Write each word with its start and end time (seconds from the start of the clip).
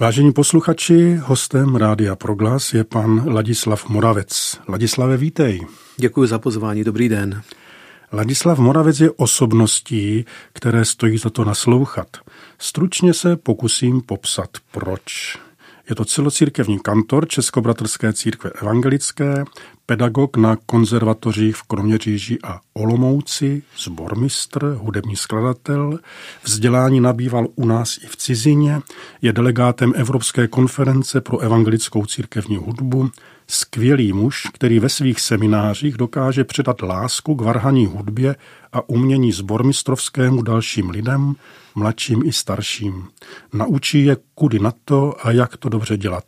Vážení 0.00 0.32
posluchači, 0.32 1.20
hostem 1.22 1.76
Rádia 1.76 2.16
Proglas 2.16 2.74
je 2.74 2.84
pan 2.84 3.34
Ladislav 3.34 3.88
Moravec. 3.88 4.60
Ladislave, 4.68 5.16
vítej. 5.16 5.66
Děkuji 5.96 6.26
za 6.26 6.38
pozvání, 6.38 6.84
dobrý 6.84 7.08
den. 7.08 7.42
Ladislav 8.12 8.58
Moravec 8.58 9.00
je 9.00 9.10
osobností, 9.10 10.24
které 10.52 10.84
stojí 10.84 11.18
za 11.18 11.30
to 11.30 11.44
naslouchat. 11.44 12.06
Stručně 12.58 13.14
se 13.14 13.36
pokusím 13.36 14.00
popsat, 14.00 14.50
proč. 14.70 15.38
Je 15.90 15.96
to 15.96 16.04
celocírkevní 16.04 16.78
kantor 16.78 17.28
Českobratrské 17.28 18.12
církve 18.12 18.50
evangelické, 18.62 19.44
pedagog 19.86 20.36
na 20.36 20.56
konzervatořích 20.66 21.56
v 21.56 21.62
Kroměříži 21.62 22.38
a 22.42 22.60
Olomouci, 22.72 23.62
zbormistr, 23.78 24.76
hudební 24.78 25.16
skladatel, 25.16 25.98
vzdělání 26.44 27.00
nabýval 27.00 27.46
u 27.54 27.66
nás 27.66 27.96
i 27.96 28.06
v 28.06 28.16
cizině, 28.16 28.80
je 29.22 29.32
delegátem 29.32 29.92
Evropské 29.96 30.48
konference 30.48 31.20
pro 31.20 31.38
evangelickou 31.38 32.06
církevní 32.06 32.56
hudbu, 32.56 33.10
skvělý 33.50 34.12
muž, 34.12 34.42
který 34.54 34.78
ve 34.78 34.88
svých 34.88 35.20
seminářích 35.20 35.96
dokáže 35.96 36.44
předat 36.44 36.82
lásku 36.82 37.34
k 37.34 37.40
varhaní 37.40 37.86
hudbě 37.86 38.36
a 38.72 38.88
umění 38.88 39.32
zbormistrovskému 39.32 40.42
dalším 40.42 40.90
lidem, 40.90 41.34
mladším 41.74 42.22
i 42.24 42.32
starším. 42.32 43.08
Naučí 43.52 44.04
je 44.04 44.16
kudy 44.34 44.58
na 44.58 44.72
to 44.84 45.14
a 45.26 45.30
jak 45.30 45.56
to 45.56 45.68
dobře 45.68 45.96
dělat. 45.96 46.24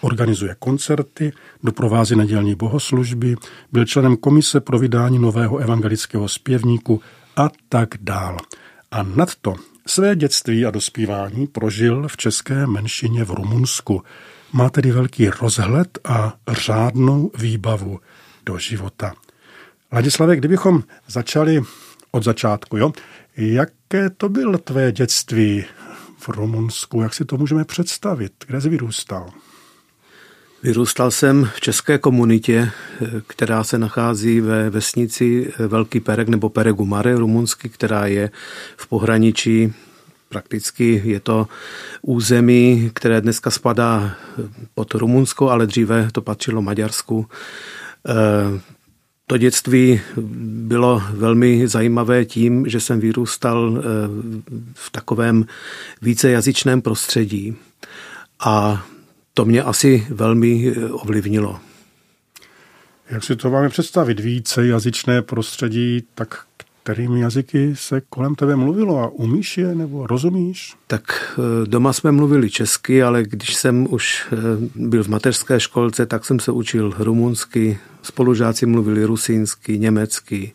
Organizuje 0.00 0.56
koncerty, 0.58 1.32
doprovází 1.62 2.16
nedělní 2.16 2.54
bohoslužby, 2.54 3.36
byl 3.72 3.84
členem 3.84 4.16
komise 4.16 4.60
pro 4.60 4.78
vydání 4.78 5.18
nového 5.18 5.58
evangelického 5.58 6.28
zpěvníku 6.28 7.00
a 7.36 7.50
tak 7.68 7.88
dál. 8.00 8.36
A 8.90 9.02
nad 9.02 9.34
to 9.34 9.54
své 9.86 10.16
dětství 10.16 10.66
a 10.66 10.70
dospívání 10.70 11.46
prožil 11.46 12.08
v 12.08 12.16
české 12.16 12.66
menšině 12.66 13.24
v 13.24 13.30
Rumunsku. 13.30 14.02
Má 14.56 14.70
tedy 14.70 14.92
velký 14.92 15.28
rozhled 15.28 15.98
a 16.04 16.34
řádnou 16.48 17.30
výbavu 17.38 18.00
do 18.46 18.58
života. 18.58 19.14
Ladislave, 19.92 20.36
kdybychom 20.36 20.82
začali 21.08 21.62
od 22.10 22.24
začátku, 22.24 22.76
jo? 22.76 22.92
Jaké 23.36 24.10
to 24.10 24.28
bylo 24.28 24.58
tvé 24.58 24.92
dětství 24.92 25.64
v 26.18 26.28
Rumunsku? 26.28 27.00
Jak 27.00 27.14
si 27.14 27.24
to 27.24 27.36
můžeme 27.36 27.64
představit? 27.64 28.32
Kde 28.46 28.60
jsi 28.60 28.68
vyrůstal? 28.68 29.30
Vyrůstal 30.62 31.10
jsem 31.10 31.50
v 31.54 31.60
české 31.60 31.98
komunitě, 31.98 32.70
která 33.26 33.64
se 33.64 33.78
nachází 33.78 34.40
ve 34.40 34.70
vesnici 34.70 35.52
Velký 35.58 36.00
Perek 36.00 36.28
nebo 36.28 36.48
Peregumare 36.48 37.16
rumunsky, 37.16 37.68
která 37.68 38.06
je 38.06 38.30
v 38.76 38.86
pohraničí 38.86 39.74
Prakticky 40.28 41.02
je 41.04 41.20
to 41.20 41.46
území, 42.02 42.90
které 42.94 43.20
dneska 43.20 43.50
spadá 43.50 44.16
pod 44.74 44.94
Rumunsko, 44.94 45.50
ale 45.50 45.66
dříve 45.66 46.08
to 46.12 46.22
patřilo 46.22 46.62
Maďarsku. 46.62 47.26
To 49.26 49.38
dětství 49.38 50.00
bylo 50.66 51.02
velmi 51.10 51.68
zajímavé 51.68 52.24
tím, 52.24 52.68
že 52.68 52.80
jsem 52.80 53.00
vyrůstal 53.00 53.78
eh, 53.78 53.82
v 54.74 54.90
takovém 54.90 55.46
vícejazyčném 56.02 56.82
prostředí 56.82 57.56
a 58.40 58.86
to 59.34 59.44
mě 59.44 59.62
asi 59.62 60.06
velmi 60.10 60.74
eh, 60.76 60.88
ovlivnilo. 60.88 61.60
Jak 63.10 63.24
si 63.24 63.36
to 63.36 63.50
máme 63.50 63.68
představit? 63.68 64.20
Vícejazyčné 64.20 65.22
prostředí, 65.22 66.02
tak 66.14 66.44
kterými 66.84 67.20
jazyky 67.20 67.76
se 67.76 68.00
kolem 68.00 68.34
tebe 68.34 68.56
mluvilo 68.56 68.98
a 68.98 69.08
umíš 69.08 69.58
je 69.58 69.74
nebo 69.74 70.06
rozumíš? 70.06 70.74
Tak 70.86 71.02
eh, 71.38 71.66
doma 71.66 71.92
jsme 71.92 72.12
mluvili 72.12 72.50
česky, 72.50 73.02
ale 73.02 73.22
když 73.22 73.54
jsem 73.54 73.86
už 73.90 74.26
eh, 74.32 74.36
byl 74.74 75.04
v 75.04 75.08
mateřské 75.08 75.60
školce, 75.60 76.06
tak 76.06 76.24
jsem 76.24 76.40
se 76.40 76.52
učil 76.52 76.94
rumunsky, 76.98 77.78
spolužáci 78.02 78.66
mluvili 78.66 79.04
rusínsky, 79.04 79.78
německy, 79.78 80.52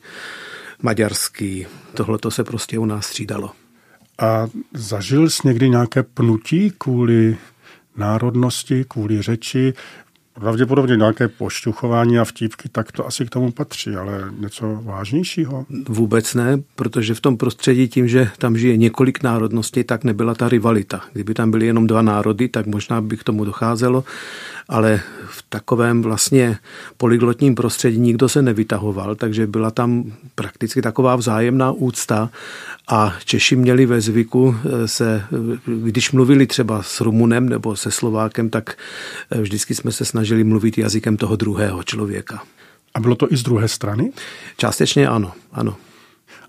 maďarsky. 0.82 1.68
Tohle 1.94 2.18
to 2.18 2.32
se 2.32 2.44
prostě 2.44 2.80
u 2.80 2.86
nás 2.86 3.06
střídalo. 3.06 3.52
A 4.20 4.48
zažil 4.74 5.30
jsi 5.30 5.48
někdy 5.48 5.70
nějaké 5.70 6.04
pnutí 6.04 6.74
kvůli 6.78 7.38
národnosti, 7.98 8.86
kvůli 8.88 9.22
řeči? 9.22 9.74
Pravděpodobně 10.40 10.96
nějaké 10.96 11.28
pošťuchování 11.28 12.20
a 12.20 12.26
vtípky, 12.26 12.70
tak 12.70 12.92
to 12.92 13.08
asi 13.08 13.26
k 13.26 13.30
tomu 13.30 13.52
patří, 13.52 13.96
ale 13.96 14.24
něco 14.40 14.80
vážnějšího? 14.84 15.66
Vůbec 15.90 16.34
ne, 16.34 16.60
protože 16.76 17.14
v 17.14 17.22
tom 17.22 17.38
prostředí 17.38 17.88
tím, 17.88 18.08
že 18.08 18.30
tam 18.38 18.58
žije 18.58 18.78
několik 18.78 19.24
národností, 19.24 19.84
tak 19.84 20.04
nebyla 20.04 20.36
ta 20.36 20.50
rivalita. 20.50 21.02
Kdyby 21.14 21.34
tam 21.34 21.52
byly 21.52 21.66
jenom 21.66 21.88
dva 21.88 22.02
národy, 22.02 22.48
tak 22.48 22.66
možná 22.66 23.02
by 23.02 23.18
k 23.18 23.24
tomu 23.24 23.46
docházelo, 23.46 24.04
ale 24.70 25.02
v 25.28 25.46
takovém 25.50 26.02
vlastně 26.02 26.58
polyglotním 26.98 27.56
prostředí 27.56 28.00
nikdo 28.00 28.30
se 28.30 28.42
nevytahoval, 28.42 29.16
takže 29.16 29.48
byla 29.48 29.72
tam 29.72 30.12
prakticky 30.36 30.82
taková 30.82 31.16
vzájemná 31.16 31.72
úcta 31.72 32.30
a 32.88 33.16
Češi 33.26 33.56
měli 33.56 33.86
ve 33.86 34.02
zvyku 34.02 34.56
eh, 34.56 34.88
se, 34.88 35.24
když 35.66 36.12
mluvili 36.12 36.48
třeba 36.48 36.84
s 36.84 37.02
Rumunem 37.02 37.50
nebo 37.50 37.76
se 37.76 37.92
Slovákem, 37.92 38.50
tak 38.50 38.78
eh, 39.32 39.42
vždycky 39.42 39.76
jsme 39.76 39.92
se 39.92 40.06
snažili 40.06 40.44
mluvit 40.44 40.78
jazykem 40.78 41.18
toho 41.18 41.36
druhého 41.36 41.84
člověka. 41.84 42.44
A 42.94 43.00
bylo 43.00 43.16
to 43.16 43.34
i 43.34 43.38
z 43.38 43.44
druhé 43.44 43.68
strany? 43.68 44.12
Částečně 44.58 45.08
ano, 45.08 45.32
ano. 45.52 45.76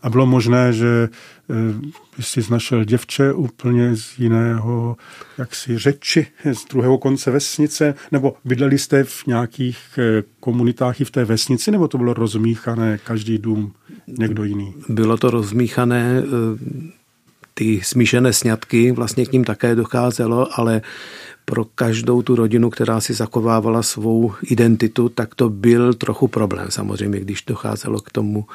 A 0.03 0.11
bylo 0.11 0.27
možné, 0.27 0.73
že 0.73 1.09
eh, 1.51 2.23
jsi 2.23 2.43
znašel 2.43 2.85
děvče 2.85 3.33
úplně 3.33 3.97
z 3.97 4.19
jiného 4.19 4.97
jaksi 5.39 5.79
řeči, 5.79 6.27
z 6.53 6.65
druhého 6.71 6.99
konce 6.99 7.31
vesnice, 7.31 7.95
nebo 8.13 8.35
bydleli 8.45 8.79
jste 8.79 9.05
v 9.05 9.27
nějakých 9.27 9.79
eh, 9.99 10.23
komunitách 10.41 11.01
i 11.01 11.05
v 11.05 11.11
té 11.11 11.25
vesnici, 11.25 11.71
nebo 11.71 11.89
to 11.89 11.99
bylo 11.99 12.15
rozmíchané, 12.15 12.99
každý 13.05 13.39
dům 13.39 13.73
někdo 14.07 14.45
jiný? 14.45 14.75
Bylo 14.89 15.17
to 15.17 15.31
rozmíchané, 15.31 16.23
eh, 16.23 16.91
ty 17.55 17.81
smíšené 17.85 18.33
sňatky, 18.33 18.93
vlastně 18.93 19.27
k 19.27 19.33
ním 19.33 19.45
také 19.45 19.75
docházelo, 19.75 20.61
ale 20.61 20.83
pro 21.45 21.65
každou 21.65 22.23
tu 22.23 22.37
rodinu, 22.37 22.71
která 22.71 23.01
si 23.01 23.15
zakovávala 23.15 23.83
svou 23.83 24.33
identitu, 24.43 25.09
tak 25.09 25.35
to 25.35 25.51
byl 25.51 25.95
trochu 25.95 26.29
problém 26.29 26.67
samozřejmě, 26.71 27.21
když 27.21 27.43
docházelo 27.43 28.01
k 28.01 28.11
tomu 28.11 28.47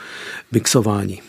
mixování. 0.51 1.21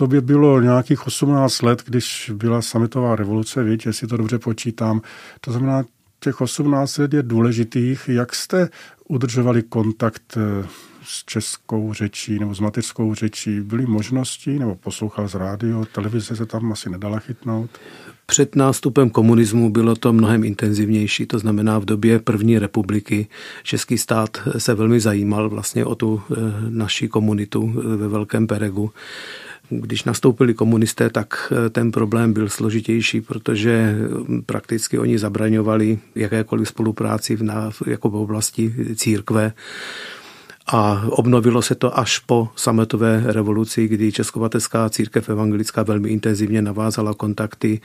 To 0.00 0.06
by 0.06 0.20
bylo 0.20 0.60
nějakých 0.60 1.06
18 1.06 1.62
let, 1.62 1.82
když 1.86 2.32
byla 2.34 2.62
sametová 2.62 3.16
revoluce, 3.16 3.64
víte, 3.64 3.88
jestli 3.88 4.06
to 4.06 4.16
dobře 4.16 4.38
počítám. 4.38 5.00
To 5.40 5.52
znamená, 5.52 5.84
těch 6.20 6.40
18 6.40 6.98
let 6.98 7.14
je 7.14 7.22
důležitých. 7.22 8.08
Jak 8.08 8.34
jste 8.34 8.68
udržovali 9.08 9.62
kontakt 9.62 10.36
eh, 10.36 10.66
s 11.04 11.24
českou 11.24 11.92
řečí 11.92 12.38
nebo 12.38 12.54
s 12.54 12.60
mateřskou 12.60 13.14
řečí? 13.14 13.60
Byly 13.60 13.86
možnosti, 13.86 14.58
nebo 14.58 14.74
poslouchal 14.74 15.28
z 15.28 15.34
rádio, 15.34 15.84
televize 15.84 16.36
se 16.36 16.46
tam 16.46 16.72
asi 16.72 16.90
nedala 16.90 17.18
chytnout? 17.18 17.70
Před 18.26 18.56
nástupem 18.56 19.10
komunismu 19.10 19.70
bylo 19.70 19.94
to 19.96 20.12
mnohem 20.12 20.44
intenzivnější, 20.44 21.26
to 21.26 21.38
znamená 21.38 21.78
v 21.78 21.84
době 21.84 22.18
první 22.18 22.58
republiky 22.58 23.28
český 23.62 23.98
stát 23.98 24.38
se 24.58 24.74
velmi 24.74 25.00
zajímal 25.00 25.48
vlastně 25.48 25.84
o 25.84 25.94
tu 25.94 26.22
eh, 26.30 26.34
naší 26.68 27.08
komunitu 27.08 27.74
eh, 27.74 27.96
ve 27.96 28.08
Velkém 28.08 28.46
Peregu. 28.46 28.90
Když 29.70 30.04
nastoupili 30.04 30.54
komunisté, 30.54 31.10
tak 31.10 31.52
eh, 31.52 31.70
ten 31.70 31.90
problém 31.90 32.32
byl 32.32 32.48
složitější, 32.48 33.20
protože 33.20 33.94
hm, 33.94 34.42
prakticky 34.46 34.98
oni 34.98 35.18
zabraňovali 35.18 35.98
jakékoliv 36.14 36.68
spolupráci 36.68 37.36
v, 37.36 37.42
na, 37.42 37.70
jako 37.86 38.10
v 38.10 38.16
oblasti 38.16 38.74
církve. 38.94 39.52
A 40.66 41.04
obnovilo 41.08 41.62
se 41.62 41.74
to 41.74 41.98
až 41.98 42.18
po 42.18 42.48
sametové 42.56 43.22
revoluci, 43.26 43.88
kdy 43.88 44.12
Českovatecká 44.12 44.90
církev 44.90 45.28
evangelická 45.28 45.82
velmi 45.82 46.08
intenzivně 46.08 46.62
navázala 46.62 47.14
kontakty 47.14 47.80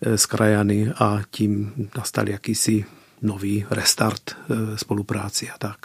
eh, 0.00 0.18
s 0.18 0.26
krajany 0.26 0.92
a 0.98 1.20
tím 1.30 1.72
nastal 1.96 2.28
jakýsi 2.28 2.84
nový 3.22 3.64
restart 3.70 4.22
eh, 4.30 4.78
spolupráci 4.78 5.50
a 5.50 5.58
tak. 5.58 5.76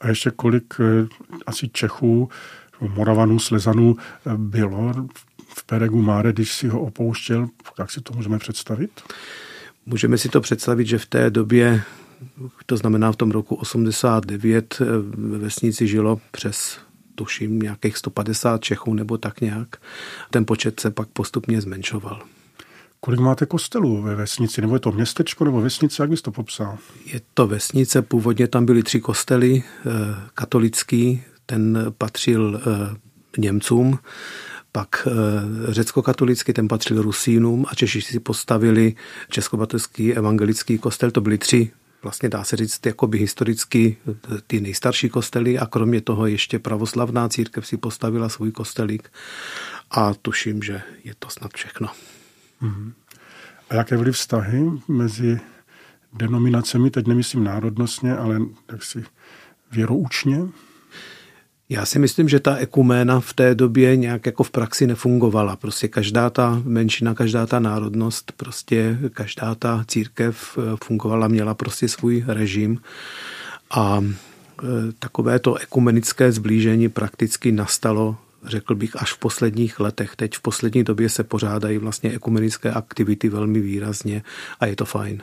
A 0.00 0.08
ještě 0.08 0.30
kolik 0.30 0.74
asi 1.46 1.68
Čechů 1.68 2.28
Moravanů, 2.80 3.38
Slezanů 3.38 3.96
bylo 4.36 4.92
v 5.48 5.64
Peregu 5.64 6.02
Máre, 6.02 6.32
když 6.32 6.54
si 6.54 6.68
ho 6.68 6.80
opouštěl, 6.80 7.48
jak 7.78 7.90
si 7.90 8.00
to 8.00 8.12
můžeme 8.14 8.38
představit? 8.38 8.90
Můžeme 9.86 10.18
si 10.18 10.28
to 10.28 10.40
představit, 10.40 10.86
že 10.86 10.98
v 10.98 11.06
té 11.06 11.30
době, 11.30 11.82
to 12.66 12.76
znamená 12.76 13.12
v 13.12 13.16
tom 13.16 13.30
roku 13.30 13.54
89, 13.54 14.78
ve 15.12 15.38
vesnici 15.38 15.86
žilo 15.86 16.20
přes 16.30 16.78
tuším 17.14 17.58
nějakých 17.58 17.96
150 17.96 18.64
Čechů 18.64 18.94
nebo 18.94 19.18
tak 19.18 19.40
nějak. 19.40 19.68
Ten 20.30 20.46
počet 20.46 20.80
se 20.80 20.90
pak 20.90 21.08
postupně 21.08 21.60
zmenšoval. 21.60 22.22
Kolik 23.00 23.20
máte 23.20 23.46
kostelů 23.46 24.02
ve 24.02 24.14
vesnici? 24.14 24.60
Nebo 24.60 24.74
je 24.74 24.80
to 24.80 24.92
městečko 24.92 25.44
nebo 25.44 25.60
vesnice? 25.60 26.02
Jak 26.02 26.10
bys 26.10 26.22
to 26.22 26.30
popsal? 26.30 26.78
Je 27.04 27.20
to 27.34 27.46
vesnice, 27.46 28.02
původně 28.02 28.48
tam 28.48 28.66
byly 28.66 28.82
tři 28.82 29.00
kostely, 29.00 29.62
eh, 29.62 29.90
katolický, 30.34 31.22
ten 31.50 31.92
patřil 31.98 32.60
eh, 32.60 32.96
Němcům. 33.38 33.98
pak 34.72 35.08
řecko-katolický, 35.68 36.52
ten 36.52 36.68
patřil 36.68 37.02
Rusínům 37.02 37.66
a 37.68 37.74
Češi 37.74 38.02
si 38.02 38.20
postavili 38.20 38.94
Českobatovský 39.28 40.14
evangelický 40.14 40.78
kostel, 40.78 41.10
to 41.10 41.20
byly 41.20 41.38
tři 41.38 41.70
vlastně 42.02 42.28
dá 42.28 42.44
se 42.44 42.56
říct, 42.56 42.86
jakoby 42.86 43.18
historicky 43.18 43.96
ty 44.46 44.60
nejstarší 44.60 45.08
kostely 45.08 45.58
a 45.58 45.66
kromě 45.66 46.00
toho 46.00 46.26
ještě 46.26 46.58
pravoslavná 46.58 47.28
církev 47.28 47.66
si 47.66 47.76
postavila 47.76 48.28
svůj 48.28 48.52
kostelík 48.52 49.12
a 49.90 50.14
tuším, 50.14 50.62
že 50.62 50.82
je 51.04 51.14
to 51.18 51.30
snad 51.30 51.50
všechno. 51.54 51.88
Mm-hmm. 52.62 52.92
A 53.70 53.74
jaké 53.74 53.96
byly 53.96 54.12
vztahy 54.12 54.70
mezi 54.88 55.40
denominacemi, 56.12 56.90
teď 56.90 57.06
nemyslím 57.06 57.44
národnostně, 57.44 58.16
ale 58.16 58.38
si 58.78 59.04
věroučně? 59.72 60.38
Já 61.70 61.86
si 61.86 61.98
myslím, 61.98 62.28
že 62.28 62.40
ta 62.40 62.56
ekuména 62.56 63.20
v 63.20 63.32
té 63.32 63.54
době 63.54 63.96
nějak 63.96 64.26
jako 64.26 64.42
v 64.42 64.50
praxi 64.50 64.86
nefungovala. 64.86 65.56
Prostě 65.56 65.88
každá 65.88 66.30
ta 66.30 66.62
menšina, 66.64 67.14
každá 67.14 67.46
ta 67.46 67.60
národnost, 67.60 68.32
prostě 68.32 68.98
každá 69.12 69.54
ta 69.54 69.84
církev 69.88 70.58
eh, 70.58 70.76
fungovala, 70.84 71.28
měla 71.28 71.54
prostě 71.54 71.88
svůj 71.88 72.24
režim 72.26 72.78
a 73.70 74.04
eh, 74.04 74.66
takové 74.98 75.38
to 75.38 75.54
ekumenické 75.54 76.32
zblížení 76.32 76.88
prakticky 76.88 77.52
nastalo 77.52 78.16
řekl 78.44 78.74
bych, 78.74 79.02
až 79.02 79.12
v 79.12 79.18
posledních 79.18 79.80
letech. 79.80 80.16
Teď 80.16 80.34
v 80.34 80.40
poslední 80.40 80.84
době 80.84 81.08
se 81.08 81.24
pořádají 81.24 81.78
vlastně 81.78 82.10
ekumenické 82.10 82.70
aktivity 82.70 83.28
velmi 83.28 83.60
výrazně 83.60 84.22
a 84.60 84.66
je 84.66 84.76
to 84.76 84.84
fajn. 84.84 85.22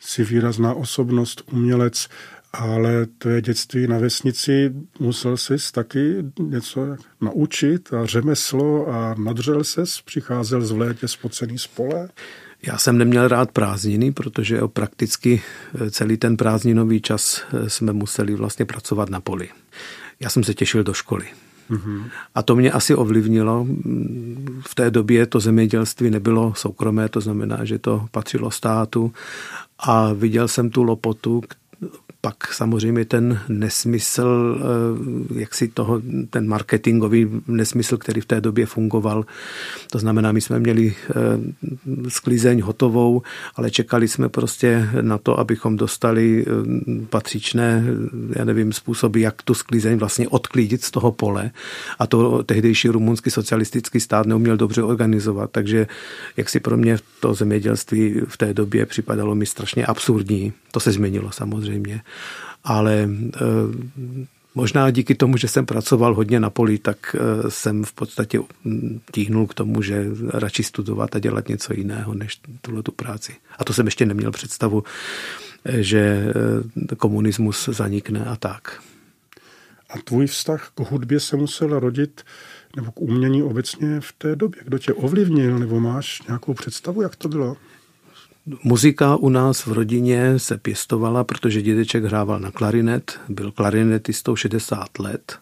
Jsi 0.00 0.24
výrazná 0.24 0.74
osobnost, 0.74 1.42
umělec 1.52 2.08
ale 2.54 3.06
tvé 3.06 3.40
dětství 3.40 3.86
na 3.86 3.98
vesnici 3.98 4.72
musel 5.00 5.36
jsi 5.36 5.56
taky 5.72 6.16
něco 6.40 6.96
naučit 7.20 7.94
a 7.94 8.06
řemeslo 8.06 8.88
a 8.88 9.14
nadřel 9.18 9.64
ses, 9.64 10.00
přicházel 10.00 10.62
z 10.62 10.70
létě 10.70 11.08
spocený 11.08 11.58
z 11.58 11.66
pole? 11.66 12.08
Já 12.66 12.78
jsem 12.78 12.98
neměl 12.98 13.28
rád 13.28 13.50
prázdniny, 13.52 14.12
protože 14.12 14.60
prakticky 14.66 15.42
eh, 15.74 15.90
celý 15.90 16.16
ten 16.16 16.36
prázdninový 16.36 17.00
čas 17.00 17.42
eh, 17.52 17.70
jsme 17.70 17.92
museli 17.92 18.34
vlastně 18.34 18.64
pracovat 18.64 19.10
na 19.10 19.20
poli. 19.20 19.48
Já 20.20 20.30
jsem 20.30 20.44
se 20.44 20.54
těšil 20.54 20.84
do 20.84 20.94
školy. 20.94 21.26
Mm-hmm. 21.70 22.04
A 22.34 22.42
to 22.42 22.56
mě 22.56 22.72
asi 22.72 22.94
ovlivnilo. 22.94 23.66
V 24.60 24.74
té 24.74 24.90
době 24.90 25.26
to 25.26 25.40
zemědělství 25.40 26.10
nebylo 26.10 26.54
soukromé, 26.56 27.08
to 27.08 27.20
znamená, 27.20 27.64
že 27.64 27.78
to 27.78 28.06
patřilo 28.10 28.50
státu 28.50 29.12
a 29.78 30.12
viděl 30.12 30.48
jsem 30.48 30.70
tu 30.70 30.82
lopotu, 30.82 31.42
pak 32.24 32.52
samozřejmě 32.52 33.04
ten 33.04 33.40
nesmysl, 33.48 34.58
eh, 35.36 35.40
jak 35.40 35.54
si 35.54 35.68
toho, 35.68 36.02
ten 36.30 36.48
marketingový 36.48 37.28
nesmysl, 37.46 37.96
který 37.96 38.20
v 38.20 38.26
té 38.26 38.40
době 38.40 38.66
fungoval. 38.66 39.24
To 39.90 39.98
znamená, 39.98 40.32
my 40.32 40.40
jsme 40.40 40.58
měli 40.58 40.94
eh, 40.94 41.12
sklizeň 42.08 42.60
hotovou, 42.60 43.22
ale 43.54 43.70
čekali 43.70 44.08
jsme 44.08 44.28
prostě 44.28 44.88
na 45.00 45.18
to, 45.18 45.38
abychom 45.38 45.76
dostali 45.76 46.44
eh, 46.46 46.50
patřičné, 47.10 47.84
já 48.36 48.44
nevím, 48.44 48.72
způsoby, 48.72 49.22
jak 49.22 49.42
tu 49.42 49.54
sklizeň 49.54 49.98
vlastně 49.98 50.28
odklídit 50.28 50.84
z 50.84 50.90
toho 50.90 51.12
pole. 51.12 51.50
A 51.98 52.06
to 52.06 52.42
tehdejší 52.42 52.88
rumunský 52.88 53.30
socialistický 53.30 54.00
stát 54.00 54.26
neuměl 54.26 54.56
dobře 54.56 54.82
organizovat. 54.82 55.50
Takže 55.50 55.86
jak 56.36 56.48
si 56.48 56.60
pro 56.60 56.76
mě 56.76 56.96
to 57.20 57.34
zemědělství 57.34 58.20
v 58.28 58.36
té 58.36 58.54
době 58.54 58.86
připadalo 58.86 59.34
mi 59.34 59.46
strašně 59.46 59.86
absurdní. 59.86 60.52
To 60.72 60.80
se 60.80 60.92
změnilo 60.92 61.32
samozřejmě 61.32 62.00
ale 62.64 63.08
eh, 63.36 64.24
Možná 64.56 64.90
díky 64.90 65.14
tomu, 65.14 65.36
že 65.36 65.48
jsem 65.48 65.66
pracoval 65.66 66.14
hodně 66.14 66.40
na 66.40 66.50
poli, 66.50 66.78
tak 66.78 67.16
eh, 67.18 67.50
jsem 67.50 67.84
v 67.84 67.92
podstatě 67.92 68.40
hm, 68.64 69.00
tíhnul 69.12 69.46
k 69.46 69.54
tomu, 69.54 69.82
že 69.82 70.06
radši 70.28 70.62
studovat 70.62 71.16
a 71.16 71.18
dělat 71.18 71.48
něco 71.48 71.72
jiného 71.76 72.14
než 72.14 72.40
tuhle 72.60 72.82
tu 72.82 72.92
práci. 72.92 73.34
A 73.58 73.64
to 73.64 73.72
jsem 73.72 73.86
ještě 73.86 74.06
neměl 74.06 74.30
představu, 74.30 74.84
eh, 75.64 75.82
že 75.82 76.32
komunismus 76.96 77.68
zanikne 77.72 78.24
a 78.24 78.36
tak. 78.36 78.82
A 79.90 79.98
tvůj 80.04 80.26
vztah 80.26 80.70
k 80.74 80.80
hudbě 80.80 81.20
se 81.20 81.36
musel 81.36 81.78
rodit 81.78 82.22
nebo 82.76 82.92
k 82.92 83.00
umění 83.00 83.42
obecně 83.42 84.00
v 84.00 84.12
té 84.12 84.36
době? 84.36 84.62
Kdo 84.64 84.78
tě 84.78 84.92
ovlivnil 84.92 85.58
nebo 85.58 85.80
máš 85.80 86.22
nějakou 86.22 86.54
představu, 86.54 87.02
jak 87.02 87.16
to 87.16 87.28
bylo? 87.28 87.56
Muzika 88.62 89.16
u 89.16 89.28
nás 89.28 89.66
v 89.66 89.72
rodině 89.72 90.38
se 90.38 90.58
pěstovala, 90.58 91.24
protože 91.24 91.62
dědeček 91.62 92.04
hrával 92.04 92.40
na 92.40 92.50
klarinet, 92.50 93.20
byl 93.28 93.52
klarinetistou 93.52 94.36
60 94.36 94.98
let. 94.98 95.38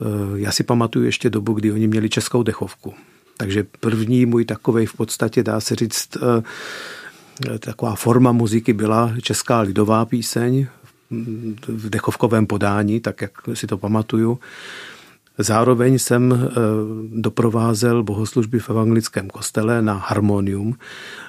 Eh, 0.00 0.04
já 0.34 0.52
si 0.52 0.64
pamatuju 0.64 1.04
ještě 1.04 1.30
dobu, 1.30 1.52
kdy 1.52 1.72
oni 1.72 1.86
měli 1.86 2.08
českou 2.08 2.42
dechovku. 2.42 2.94
Takže 3.36 3.66
první 3.80 4.26
můj 4.26 4.44
takovej 4.44 4.86
v 4.86 4.94
podstatě, 4.94 5.42
dá 5.42 5.60
se 5.60 5.74
říct, 5.74 6.08
eh, 6.16 7.58
taková 7.58 7.94
forma 7.94 8.32
muziky 8.32 8.72
byla 8.72 9.14
česká 9.22 9.60
lidová 9.60 10.04
píseň 10.04 10.66
v 11.68 11.90
dechovkovém 11.90 12.46
podání, 12.46 13.00
tak 13.00 13.20
jak 13.20 13.32
si 13.54 13.66
to 13.66 13.78
pamatuju. 13.78 14.38
Zároveň 15.42 15.98
jsem 15.98 16.32
eh, 16.32 16.48
doprovázel 17.20 18.02
bohoslužby 18.02 18.58
v 18.58 18.70
evangelickém 18.70 19.30
kostele 19.30 19.82
na 19.82 19.94
harmonium. 19.94 20.78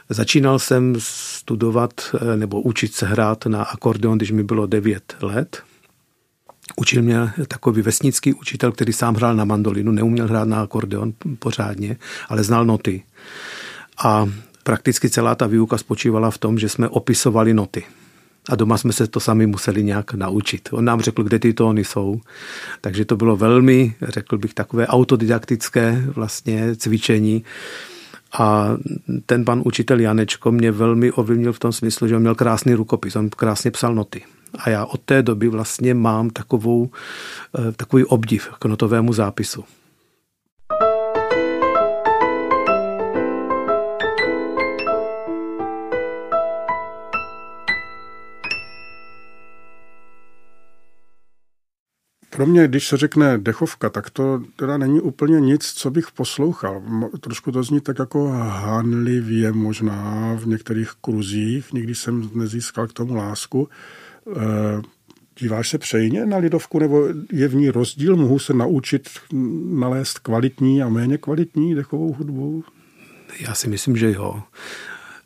Začínal 0.09 0.59
jsem 0.59 0.95
studovat 0.99 1.93
eh, 2.13 2.37
nebo 2.37 2.61
učit 2.61 2.93
se 2.93 3.05
hrát 3.05 3.45
na 3.45 3.63
akordeon, 3.63 4.17
když 4.17 4.31
mi 4.31 4.43
bylo 4.43 4.65
9 4.65 5.15
let. 5.21 5.63
Učil 6.75 7.01
mě 7.01 7.17
takový 7.47 7.81
vesnický 7.81 8.33
učitel, 8.33 8.71
který 8.71 8.93
sám 8.93 9.15
hrál 9.15 9.35
na 9.35 9.45
mandolinu, 9.45 9.91
neuměl 9.91 10.27
hrát 10.27 10.47
na 10.47 10.61
akordeon 10.61 11.13
pořádně, 11.39 11.97
ale 12.29 12.43
znal 12.43 12.65
noty. 12.65 13.03
A 14.03 14.29
prakticky 14.63 15.09
celá 15.09 15.35
ta 15.35 15.47
výuka 15.47 15.77
spočívala 15.77 16.31
v 16.31 16.37
tom, 16.37 16.59
že 16.59 16.69
jsme 16.69 16.89
opisovali 16.89 17.53
noty 17.53 17.83
a 18.49 18.55
doma 18.55 18.77
jsme 18.77 18.93
se 18.93 19.07
to 19.07 19.19
sami 19.19 19.47
museli 19.47 19.83
nějak 19.83 20.13
naučit. 20.13 20.69
On 20.71 20.85
nám 20.85 21.01
řekl, 21.01 21.23
kde 21.23 21.39
ty 21.39 21.53
tóny 21.53 21.83
jsou. 21.83 22.21
Takže 22.81 23.05
to 23.05 23.15
bylo 23.15 23.37
velmi, 23.37 23.95
řekl 24.01 24.37
bych, 24.37 24.53
takové 24.53 24.87
autodidaktické 24.87 26.03
vlastně 26.07 26.75
cvičení. 26.75 27.43
A 28.39 28.77
ten 29.25 29.45
pan 29.45 29.61
učitel 29.65 29.99
Janečko 29.99 30.51
mě 30.51 30.71
velmi 30.71 31.11
ovlivnil 31.11 31.53
v 31.53 31.59
tom 31.59 31.71
smyslu, 31.71 32.07
že 32.07 32.15
on 32.15 32.21
měl 32.21 32.35
krásný 32.35 32.73
rukopis, 32.73 33.15
on 33.15 33.29
krásně 33.29 33.71
psal 33.71 33.95
noty. 33.95 34.21
A 34.59 34.69
já 34.69 34.85
od 34.85 35.01
té 35.01 35.23
doby 35.23 35.47
vlastně 35.47 35.93
mám 35.93 36.29
takovou, 36.29 36.89
eh, 37.59 37.71
takový 37.71 38.05
obdiv 38.05 38.49
k 38.59 38.65
notovému 38.65 39.13
zápisu. 39.13 39.63
Pro 52.41 52.47
mě, 52.47 52.67
když 52.67 52.87
se 52.87 52.97
řekne 52.97 53.37
dechovka, 53.37 53.89
tak 53.89 54.09
to 54.09 54.43
teda 54.55 54.77
není 54.77 55.01
úplně 55.01 55.39
nic, 55.39 55.65
co 55.65 55.91
bych 55.91 56.11
poslouchal. 56.11 56.81
Trošku 57.19 57.51
to 57.51 57.63
zní 57.63 57.81
tak 57.81 57.99
jako 57.99 58.27
hánlivě 58.27 59.51
možná 59.51 60.33
v 60.39 60.47
některých 60.47 60.91
kruzích. 61.01 61.73
Nikdy 61.73 61.95
jsem 61.95 62.29
nezískal 62.33 62.87
k 62.87 62.93
tomu 62.93 63.15
lásku. 63.15 63.69
E, 64.27 64.81
díváš 65.39 65.69
se 65.69 65.77
přejně 65.77 66.25
na 66.25 66.37
lidovku, 66.37 66.79
nebo 66.79 67.07
je 67.31 67.47
v 67.47 67.55
ní 67.55 67.69
rozdíl? 67.69 68.15
Mohu 68.15 68.39
se 68.39 68.53
naučit 68.53 69.09
nalézt 69.65 70.19
kvalitní 70.19 70.83
a 70.83 70.89
méně 70.89 71.17
kvalitní 71.17 71.75
dechovou 71.75 72.13
hudbu? 72.13 72.63
Já 73.39 73.55
si 73.55 73.67
myslím, 73.67 73.97
že 73.97 74.11
jo. 74.11 74.43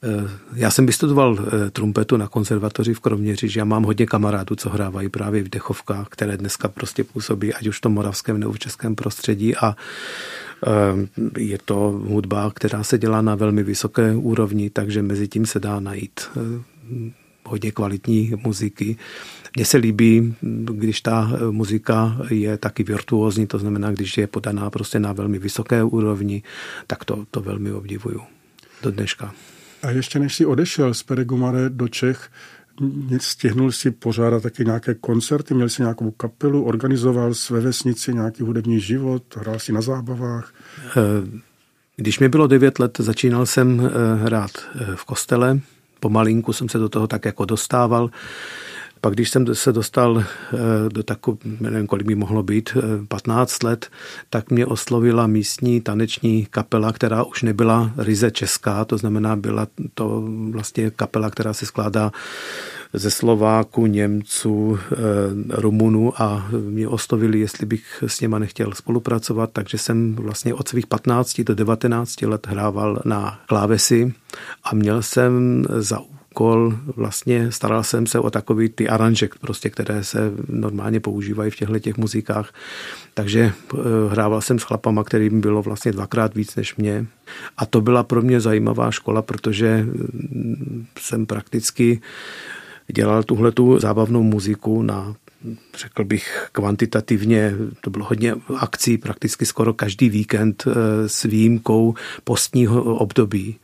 Eh, 0.05 0.29
já 0.53 0.71
jsem 0.71 0.85
vystudoval 0.85 1.37
eh, 1.39 1.69
trumpetu 1.71 2.17
na 2.17 2.27
konzervatoři 2.27 2.93
v 2.93 2.99
Kroměříži 2.99 3.61
a 3.61 3.65
mám 3.65 3.83
hodně 3.83 4.05
kamarádů, 4.05 4.55
co 4.55 4.69
hrávají 4.69 5.09
právě 5.09 5.43
v 5.43 5.49
dechovkách, 5.49 6.07
které 6.09 6.37
dneska 6.37 6.67
prostě 6.67 7.03
působí, 7.03 7.53
ať 7.53 7.67
už 7.67 7.77
v 7.77 7.81
tom 7.81 7.93
moravském 7.93 8.39
nebo 8.39 8.51
v 8.51 8.59
českém 8.59 8.95
prostředí 8.95 9.55
a 9.55 9.75
eh, 10.67 11.39
je 11.39 11.57
to 11.65 12.01
hudba, 12.07 12.51
která 12.55 12.83
se 12.83 12.97
dělá 12.97 13.21
na 13.21 13.35
velmi 13.35 13.63
vysoké 13.63 14.15
úrovni, 14.15 14.69
takže 14.69 15.01
mezi 15.01 15.27
tím 15.27 15.45
se 15.45 15.59
dá 15.59 15.79
najít 15.79 16.21
hodně 17.45 17.71
kvalitní 17.71 18.33
muziky. 18.43 18.97
Mně 19.55 19.65
se 19.65 19.77
líbí, 19.77 20.35
když 20.71 21.01
ta 21.01 21.31
muzika 21.51 22.17
je 22.29 22.57
taky 22.57 22.83
virtuózní, 22.83 23.47
to 23.47 23.59
znamená, 23.59 23.91
když 23.91 24.17
je 24.17 24.27
podaná 24.27 24.69
prostě 24.69 24.99
na 24.99 25.13
velmi 25.13 25.39
vysoké 25.39 25.83
úrovni, 25.83 26.43
tak 26.87 27.05
to, 27.05 27.25
to 27.31 27.41
velmi 27.41 27.71
obdivuju 27.71 28.21
do 28.83 28.91
dneška. 28.91 29.33
A 29.85 29.91
ještě 29.91 30.19
než 30.19 30.35
si 30.35 30.45
odešel 30.45 30.93
z 30.93 31.03
Peregumare 31.03 31.69
do 31.69 31.87
Čech, 31.87 32.29
stihnul 33.17 33.71
si 33.71 33.91
pořádat 33.91 34.43
taky 34.43 34.65
nějaké 34.65 34.93
koncerty, 34.93 35.53
měl 35.53 35.69
si 35.69 35.81
nějakou 35.81 36.11
kapelu, 36.11 36.63
organizoval 36.63 37.33
své 37.33 37.59
vesnici 37.59 38.13
nějaký 38.13 38.43
hudební 38.43 38.79
život, 38.79 39.23
hrál 39.37 39.59
si 39.59 39.71
na 39.71 39.81
zábavách? 39.81 40.53
Eh, 40.87 41.41
když 41.95 42.19
mi 42.19 42.29
bylo 42.29 42.47
9 42.47 42.79
let, 42.79 42.97
začínal 42.99 43.45
jsem 43.45 43.81
eh, 43.81 44.23
hrát 44.23 44.51
eh, 44.75 44.85
v 44.95 45.05
kostele, 45.05 45.59
pomalinku 45.99 46.53
jsem 46.53 46.69
se 46.69 46.77
do 46.77 46.89
toho 46.89 47.07
tak 47.07 47.25
jako 47.25 47.45
dostával. 47.45 48.09
Pak, 49.05 49.13
když 49.13 49.29
jsem 49.29 49.55
se 49.55 49.73
dostal 49.73 50.23
do 50.89 51.03
takové, 51.03 51.37
nevím, 51.59 51.87
kolik 51.87 52.07
mi 52.07 52.15
mohlo 52.15 52.43
být, 52.43 52.77
15 53.07 53.63
let, 53.63 53.89
tak 54.29 54.51
mě 54.51 54.65
oslovila 54.65 55.27
místní 55.27 55.81
taneční 55.81 56.45
kapela, 56.45 56.91
která 56.91 57.23
už 57.23 57.43
nebyla 57.43 57.91
ryze 57.97 58.31
česká, 58.31 58.85
to 58.85 58.97
znamená, 58.97 59.35
byla 59.35 59.67
to 59.93 60.23
vlastně 60.49 60.91
kapela, 60.91 61.29
která 61.29 61.53
se 61.53 61.65
skládá 61.65 62.11
ze 62.93 63.11
Slováku, 63.11 63.85
Němců, 63.85 64.79
eh, 64.91 64.95
Rumunů 65.49 66.21
a 66.21 66.47
mě 66.51 66.87
oslovili, 66.87 67.39
jestli 67.39 67.65
bych 67.65 68.03
s 68.07 68.21
něma 68.21 68.39
nechtěl 68.39 68.71
spolupracovat, 68.73 69.49
takže 69.53 69.77
jsem 69.77 70.15
vlastně 70.15 70.53
od 70.53 70.67
svých 70.67 70.87
15 70.87 71.43
do 71.43 71.55
19 71.55 72.21
let 72.21 72.47
hrával 72.47 73.01
na 73.05 73.39
klávesi 73.45 74.13
a 74.63 74.75
měl 74.75 75.01
jsem 75.01 75.65
za 75.77 75.99
úkol, 76.35 76.73
vlastně 76.95 77.51
staral 77.51 77.83
jsem 77.83 78.07
se 78.07 78.19
o 78.19 78.29
takový 78.29 78.69
ty 78.69 78.89
aranžek, 78.89 79.35
prostě, 79.39 79.69
které 79.69 80.03
se 80.03 80.31
normálně 80.49 80.99
používají 80.99 81.51
v 81.51 81.55
těchto 81.55 81.79
těch 81.79 81.97
muzikách. 81.97 82.53
Takže 83.13 83.41
eh, 83.51 83.77
hrával 84.11 84.41
jsem 84.41 84.59
s 84.59 84.63
chlapama, 84.63 85.03
kterým 85.03 85.41
bylo 85.41 85.61
vlastně 85.61 85.91
dvakrát 85.91 86.35
víc 86.35 86.55
než 86.55 86.75
mě. 86.75 87.05
A 87.57 87.65
to 87.65 87.81
byla 87.81 88.03
pro 88.03 88.21
mě 88.21 88.41
zajímavá 88.41 88.91
škola, 88.91 89.21
protože 89.21 89.83
mm, 89.83 90.85
jsem 90.99 91.25
prakticky 91.25 92.01
dělal 92.87 93.23
tuhle 93.23 93.51
tu 93.51 93.79
zábavnou 93.79 94.23
muziku 94.23 94.81
na 94.81 95.15
řekl 95.77 96.03
bych 96.03 96.47
kvantitativně, 96.51 97.53
to 97.81 97.89
bylo 97.89 98.05
hodně 98.05 98.35
akcí, 98.57 98.97
prakticky 98.97 99.45
skoro 99.45 99.73
každý 99.73 100.09
víkend 100.09 100.63
eh, 100.67 101.09
s 101.09 101.23
výjimkou 101.23 101.95
postního 102.23 102.83
období. 102.83 103.55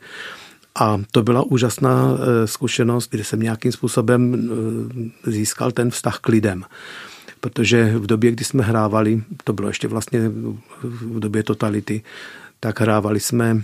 A 0.74 0.98
to 1.10 1.22
byla 1.22 1.42
úžasná 1.42 2.08
eh, 2.14 2.46
zkušenost, 2.46 3.10
kde 3.10 3.24
jsem 3.24 3.40
nějakým 3.40 3.72
způsobem 3.72 4.34
eh, 5.26 5.30
získal 5.30 5.72
ten 5.72 5.90
vztah 5.90 6.18
k 6.18 6.28
lidem. 6.28 6.64
Protože 7.40 7.98
v 7.98 8.06
době, 8.06 8.30
kdy 8.30 8.44
jsme 8.44 8.62
hrávali, 8.62 9.22
to 9.44 9.52
bylo 9.52 9.68
ještě 9.68 9.88
vlastně 9.88 10.28
v 10.82 11.20
době 11.20 11.42
totality, 11.42 12.02
tak 12.60 12.80
hrávali 12.80 13.20
jsme 13.20 13.62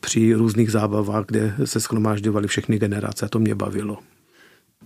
při 0.00 0.34
různých 0.34 0.70
zábavách, 0.70 1.24
kde 1.26 1.54
se 1.64 1.80
schromážďovaly 1.80 2.48
všechny 2.48 2.78
generace 2.78 3.26
a 3.26 3.28
to 3.28 3.38
mě 3.38 3.54
bavilo. 3.54 3.98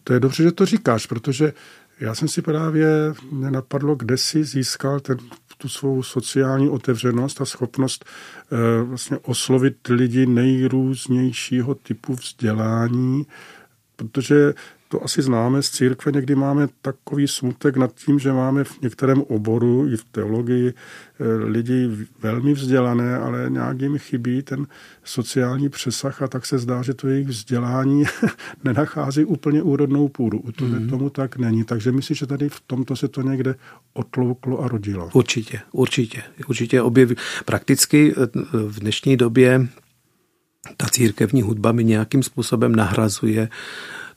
To 0.04 0.12
je 0.12 0.20
dobře, 0.20 0.42
že 0.42 0.52
to 0.52 0.66
říkáš, 0.66 1.06
protože 1.06 1.52
já 2.00 2.14
jsem 2.14 2.28
si 2.28 2.42
právě 2.42 2.86
nenapadlo, 3.32 3.94
kde 3.94 4.16
si 4.16 4.44
získal 4.44 5.00
ten, 5.00 5.16
tu 5.62 5.68
svou 5.68 6.02
sociální 6.02 6.68
otevřenost 6.68 7.40
a 7.40 7.44
schopnost 7.44 8.04
e, 8.04 8.82
vlastně 8.82 9.18
oslovit 9.18 9.88
lidi 9.88 10.26
nejrůznějšího 10.26 11.74
typu 11.74 12.14
vzdělání, 12.14 13.26
protože 13.96 14.54
to 14.92 15.04
asi 15.04 15.22
známe 15.22 15.62
z 15.62 15.70
církve, 15.70 16.12
někdy 16.12 16.34
máme 16.34 16.68
takový 16.82 17.28
smutek 17.28 17.76
nad 17.76 17.94
tím, 17.94 18.18
že 18.18 18.32
máme 18.32 18.64
v 18.64 18.80
některém 18.80 19.22
oboru, 19.22 19.88
i 19.92 19.96
v 19.96 20.04
teologii, 20.04 20.68
eh, 20.68 21.24
lidi 21.44 21.90
velmi 22.22 22.52
vzdělané, 22.52 23.16
ale 23.16 23.46
nějak 23.48 23.80
jim 23.80 23.98
chybí 23.98 24.42
ten 24.42 24.66
sociální 25.04 25.68
přesah 25.68 26.22
a 26.22 26.28
tak 26.28 26.46
se 26.46 26.58
zdá, 26.58 26.82
že 26.82 26.94
to 26.94 27.08
jejich 27.08 27.28
vzdělání 27.28 28.04
nenachází 28.64 29.24
úplně 29.24 29.62
úrodnou 29.62 30.08
půdu. 30.08 30.38
U 30.38 30.52
toho 30.52 30.70
mm. 30.70 30.88
tomu 30.88 31.10
tak 31.10 31.36
není. 31.36 31.64
Takže 31.64 31.92
myslím, 31.92 32.14
že 32.14 32.26
tady 32.26 32.48
v 32.48 32.60
tomto 32.66 32.96
se 32.96 33.08
to 33.08 33.22
někde 33.22 33.54
otlouklo 33.92 34.60
a 34.60 34.68
rodilo. 34.68 35.10
Určitě, 35.12 35.60
určitě. 35.72 36.22
Určitě 36.48 36.82
objeví. 36.82 37.16
Prakticky 37.44 38.14
eh, 38.16 38.26
v 38.52 38.80
dnešní 38.80 39.16
době 39.16 39.68
ta 40.76 40.86
církevní 40.86 41.42
hudba 41.42 41.72
mi 41.72 41.84
nějakým 41.84 42.22
způsobem 42.22 42.76
nahrazuje 42.76 43.48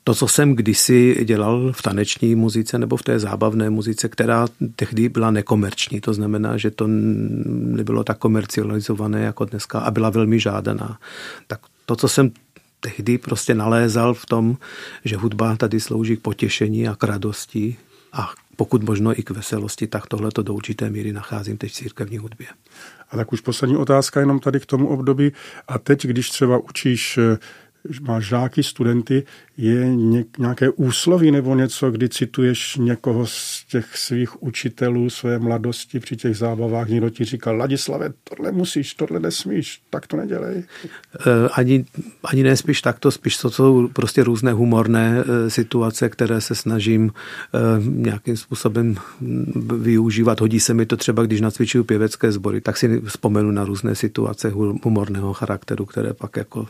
to, 0.07 0.15
co 0.15 0.27
jsem 0.27 0.55
kdysi 0.55 1.25
dělal 1.25 1.71
v 1.71 1.81
taneční 1.81 2.35
muzice 2.35 2.79
nebo 2.79 2.97
v 2.97 3.03
té 3.03 3.19
zábavné 3.19 3.69
muzice, 3.69 4.09
která 4.09 4.47
tehdy 4.75 5.09
byla 5.09 5.31
nekomerční, 5.31 6.01
to 6.01 6.13
znamená, 6.13 6.57
že 6.57 6.71
to 6.71 6.85
nebylo 7.47 8.03
tak 8.03 8.17
komercializované 8.17 9.21
jako 9.21 9.45
dneska 9.45 9.79
a 9.79 9.91
byla 9.91 10.09
velmi 10.09 10.39
žádaná. 10.39 10.99
Tak 11.47 11.59
to, 11.85 11.95
co 11.95 12.07
jsem 12.07 12.31
tehdy 12.79 13.17
prostě 13.17 13.55
nalézal 13.55 14.13
v 14.13 14.25
tom, 14.25 14.57
že 15.05 15.17
hudba 15.17 15.55
tady 15.55 15.79
slouží 15.79 16.17
k 16.17 16.21
potěšení 16.21 16.87
a 16.87 16.95
k 16.95 17.03
radosti 17.03 17.77
a 18.13 18.29
pokud 18.55 18.83
možno 18.83 19.19
i 19.19 19.23
k 19.23 19.29
veselosti, 19.29 19.87
tak 19.87 20.07
tohle 20.07 20.31
to 20.31 20.43
do 20.43 20.53
určité 20.53 20.89
míry 20.89 21.13
nacházím 21.13 21.57
teď 21.57 21.71
v 21.71 21.75
církevní 21.75 22.17
hudbě. 22.17 22.47
A 23.11 23.17
tak 23.17 23.33
už 23.33 23.41
poslední 23.41 23.77
otázka 23.77 24.19
jenom 24.19 24.39
tady 24.39 24.59
k 24.59 24.65
tomu 24.65 24.87
období. 24.87 25.31
A 25.67 25.77
teď, 25.77 26.07
když 26.07 26.29
třeba 26.29 26.57
učíš 26.57 27.19
máš 28.01 28.27
žáky, 28.27 28.63
studenty, 28.63 29.23
je 29.57 29.95
nějaké 30.37 30.69
úsloví 30.69 31.31
nebo 31.31 31.55
něco, 31.55 31.91
kdy 31.91 32.09
cituješ 32.09 32.75
někoho 32.75 33.25
z 33.25 33.65
těch 33.65 33.97
svých 33.97 34.43
učitelů 34.43 35.09
své 35.09 35.39
mladosti 35.39 35.99
při 35.99 36.15
těch 36.15 36.37
zábavách, 36.37 36.87
někdo 36.87 37.09
ti 37.09 37.25
říkal, 37.25 37.57
Ladislave, 37.57 38.13
tohle 38.23 38.51
musíš, 38.51 38.93
tohle 38.93 39.19
nesmíš, 39.19 39.81
tak 39.89 40.07
to 40.07 40.17
nedělej. 40.17 40.63
Eh, 41.19 41.49
ani, 41.53 41.85
ani 42.23 42.43
nespíš 42.43 42.81
takto, 42.81 43.11
spíš 43.11 43.37
to 43.37 43.49
jsou 43.49 43.87
prostě 43.87 44.23
různé 44.23 44.51
humorné 44.51 45.17
eh, 45.19 45.49
situace, 45.49 46.09
které 46.09 46.41
se 46.41 46.55
snažím 46.55 47.11
eh, 47.11 47.59
nějakým 47.85 48.37
způsobem 48.37 48.95
využívat. 49.77 50.41
Hodí 50.41 50.59
se 50.59 50.73
mi 50.73 50.85
to 50.85 50.97
třeba, 50.97 51.23
když 51.23 51.41
nacvičuju 51.41 51.83
pěvecké 51.83 52.31
sbory, 52.31 52.61
tak 52.61 52.77
si 52.77 53.01
vzpomenu 53.01 53.51
na 53.51 53.65
různé 53.65 53.95
situace 53.95 54.49
humorného 54.83 55.33
charakteru, 55.33 55.85
které 55.85 56.13
pak 56.13 56.37
jako 56.37 56.67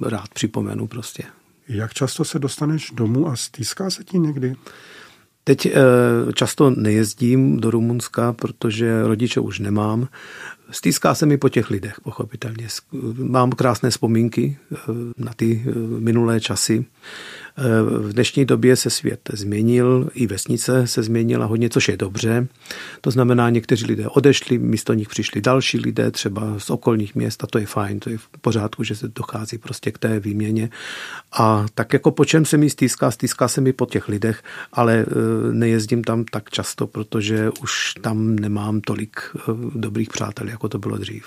rád 0.00 0.28
připomenu 0.28 0.86
prostě. 0.86 1.22
Jak 1.68 1.94
často 1.94 2.24
se 2.24 2.38
dostaneš 2.38 2.90
domů 2.90 3.28
a 3.28 3.36
stýská 3.36 3.90
se 3.90 4.04
ti 4.04 4.18
někdy? 4.18 4.54
Teď 5.44 5.66
eh, 5.66 5.72
často 6.34 6.70
nejezdím 6.70 7.60
do 7.60 7.70
Rumunska, 7.70 8.32
protože 8.32 9.02
rodiče 9.02 9.40
už 9.40 9.58
nemám. 9.58 10.08
Stýská 10.70 11.14
se 11.14 11.26
mi 11.26 11.36
po 11.36 11.48
těch 11.48 11.70
lidech, 11.70 12.00
pochopitelně. 12.00 12.68
Mám 13.14 13.52
krásné 13.52 13.90
vzpomínky 13.90 14.58
eh, 14.72 14.76
na 15.16 15.32
ty 15.36 15.64
eh, 15.66 15.72
minulé 16.00 16.40
časy. 16.40 16.84
V 17.98 18.12
dnešní 18.12 18.44
době 18.44 18.76
se 18.76 18.90
svět 18.90 19.30
změnil, 19.32 20.10
i 20.14 20.26
vesnice 20.26 20.86
se 20.86 21.02
změnila 21.02 21.46
hodně, 21.46 21.70
což 21.70 21.88
je 21.88 21.96
dobře. 21.96 22.46
To 23.00 23.10
znamená, 23.10 23.50
někteří 23.50 23.86
lidé 23.86 24.08
odešli, 24.08 24.58
místo 24.58 24.94
nich 24.94 25.08
přišli 25.08 25.40
další 25.40 25.78
lidé, 25.78 26.10
třeba 26.10 26.58
z 26.58 26.70
okolních 26.70 27.14
měst 27.14 27.44
a 27.44 27.46
to 27.46 27.58
je 27.58 27.66
fajn, 27.66 28.00
to 28.00 28.10
je 28.10 28.18
v 28.18 28.28
pořádku, 28.40 28.84
že 28.84 28.96
se 28.96 29.08
dochází 29.08 29.58
prostě 29.58 29.92
k 29.92 29.98
té 29.98 30.20
výměně. 30.20 30.70
A 31.32 31.66
tak 31.74 31.92
jako 31.92 32.10
po 32.10 32.24
čem 32.24 32.44
se 32.44 32.56
mi 32.56 32.70
stýská, 32.70 33.10
stýská 33.10 33.48
se 33.48 33.60
mi 33.60 33.72
po 33.72 33.86
těch 33.86 34.08
lidech, 34.08 34.42
ale 34.72 34.94
e, 34.94 35.06
nejezdím 35.52 36.04
tam 36.04 36.24
tak 36.24 36.50
často, 36.50 36.86
protože 36.86 37.50
už 37.62 37.94
tam 38.00 38.36
nemám 38.36 38.80
tolik 38.80 39.18
e, 39.36 39.40
dobrých 39.74 40.08
přátel, 40.08 40.48
jako 40.48 40.68
to 40.68 40.78
bylo 40.78 40.98
dřív. 40.98 41.24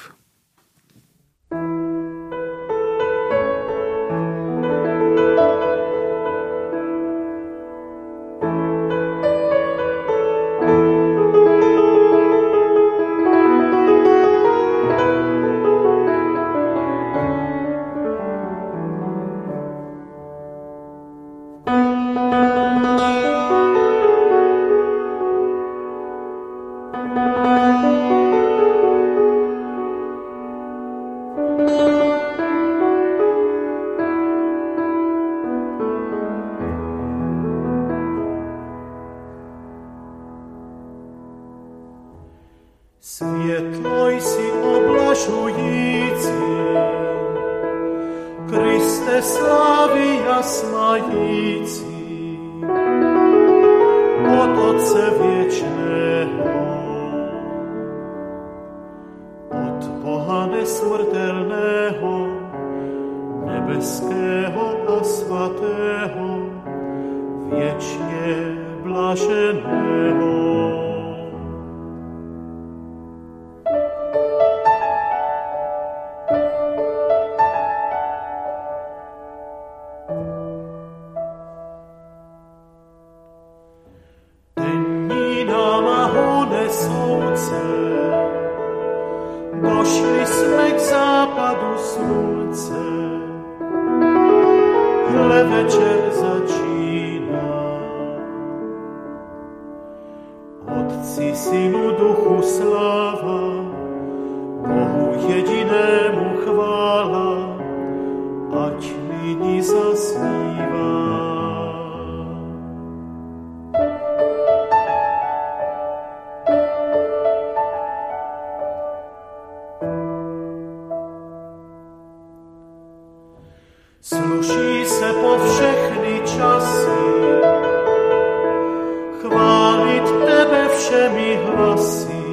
všemi 130.78 131.40
hlasy. 131.46 132.28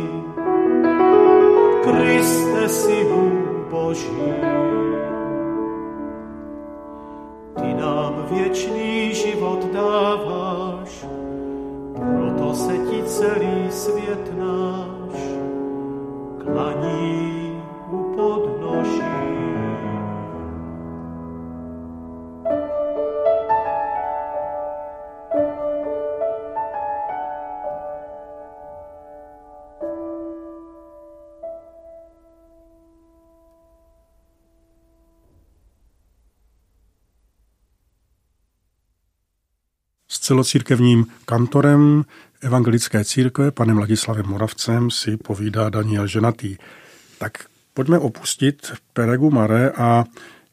Kriste 1.85 2.69
si 2.69 2.99
Boží. 3.71 4.29
Ty 7.57 7.75
nám 7.75 8.27
věčný 8.31 9.15
život 9.15 9.65
dáváš, 9.73 11.07
proto 11.95 12.55
se 12.55 12.73
ti 12.79 13.03
celý 13.03 13.71
svět 13.71 14.33
náš 14.39 15.21
klaní. 16.45 17.24
Celocírkevním 40.25 41.07
kantorem 41.25 42.05
evangelické 42.41 43.05
církve, 43.05 43.51
panem 43.51 43.79
Ladislavem 43.79 44.27
Moravcem, 44.27 44.91
si 44.91 45.17
povídá 45.17 45.69
Daniel 45.69 46.07
Ženatý. 46.07 46.57
Tak 47.19 47.33
pojďme 47.75 47.99
opustit 47.99 48.73
Peregu 48.93 49.31
Mare 49.31 49.71
a 49.71 50.05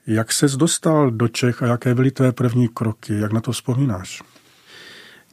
jak 0.08 0.32
ses 0.32 0.58
dostal 0.58 1.12
do 1.12 1.28
Čech 1.28 1.64
a 1.64 1.66
jaké 1.66 1.96
byly 1.96 2.12
tvé 2.12 2.32
první 2.32 2.68
kroky? 2.68 3.20
Jak 3.20 3.32
na 3.32 3.42
to 3.42 3.52
vzpomínáš? 3.52 4.22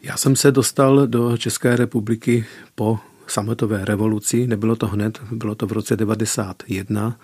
Já 0.02 0.16
jsem 0.16 0.36
se 0.36 0.52
dostal 0.52 1.06
do 1.06 1.36
České 1.36 1.76
republiky 1.76 2.46
po 2.74 2.98
sametové 3.26 3.84
revoluci. 3.84 4.46
Nebylo 4.46 4.76
to 4.76 4.86
hned, 4.86 5.20
bylo 5.30 5.54
to 5.54 5.66
v 5.66 5.72
roce 5.72 5.96
91. 5.96 7.16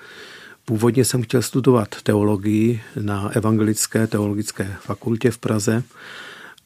Původně 0.65 1.05
jsem 1.05 1.23
chtěl 1.23 1.43
studovat 1.43 2.03
teologii 2.03 2.83
na 3.01 3.29
Evangelické 3.29 4.07
teologické 4.07 4.77
fakultě 4.81 5.31
v 5.31 5.39
Praze 5.39 5.83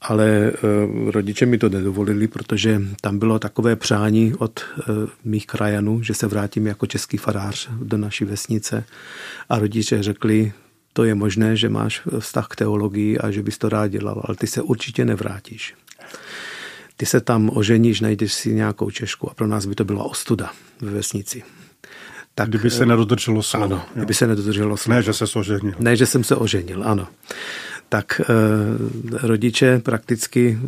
ale 0.00 0.26
eh, 0.28 1.10
rodiče 1.10 1.46
mi 1.46 1.58
to 1.58 1.68
nedovolili, 1.68 2.28
protože 2.28 2.82
tam 3.00 3.18
bylo 3.18 3.38
takové 3.38 3.76
přání 3.76 4.34
od 4.34 4.60
eh, 4.60 4.82
mých 5.24 5.46
krajanů, 5.46 6.02
že 6.02 6.14
se 6.14 6.26
vrátím 6.26 6.66
jako 6.66 6.86
český 6.86 7.16
farář 7.16 7.68
do 7.82 7.96
naší 7.96 8.24
vesnice 8.24 8.84
a 9.48 9.58
rodiče 9.58 10.02
řekli, 10.02 10.52
to 10.92 11.04
je 11.04 11.14
možné, 11.14 11.56
že 11.56 11.68
máš 11.68 12.02
vztah 12.18 12.46
k 12.48 12.56
teologii 12.56 13.18
a 13.18 13.30
že 13.30 13.42
bys 13.42 13.58
to 13.58 13.68
rád 13.68 13.88
dělal, 13.88 14.22
ale 14.24 14.36
ty 14.36 14.46
se 14.46 14.62
určitě 14.62 15.04
nevrátíš. 15.04 15.74
Ty 16.96 17.06
se 17.06 17.20
tam 17.20 17.50
oženíš, 17.54 18.00
najdeš 18.00 18.32
si 18.32 18.54
nějakou 18.54 18.90
Češku 18.90 19.30
a 19.30 19.34
pro 19.34 19.46
nás 19.46 19.66
by 19.66 19.74
to 19.74 19.84
byla 19.84 20.04
ostuda 20.04 20.50
ve 20.80 20.90
vesnici. 20.90 21.42
Tak, 22.34 22.48
kdyby 22.48 22.70
se 22.70 22.86
nedodrželo 22.86 23.42
slovo. 23.42 23.64
Ano, 23.64 23.82
kdyby 23.94 24.14
se 24.14 24.26
nedodrželo 24.26 24.76
slovo. 24.76 24.96
Ne, 24.96 25.02
že 25.02 25.12
se 25.12 25.24
oženil. 25.38 25.74
Ne, 25.78 25.96
že 25.96 26.06
jsem 26.06 26.24
se 26.24 26.36
oženil, 26.36 26.82
ano 26.84 27.08
tak 27.88 28.20
eh, 28.20 28.26
rodiče 29.26 29.78
prakticky 29.78 30.58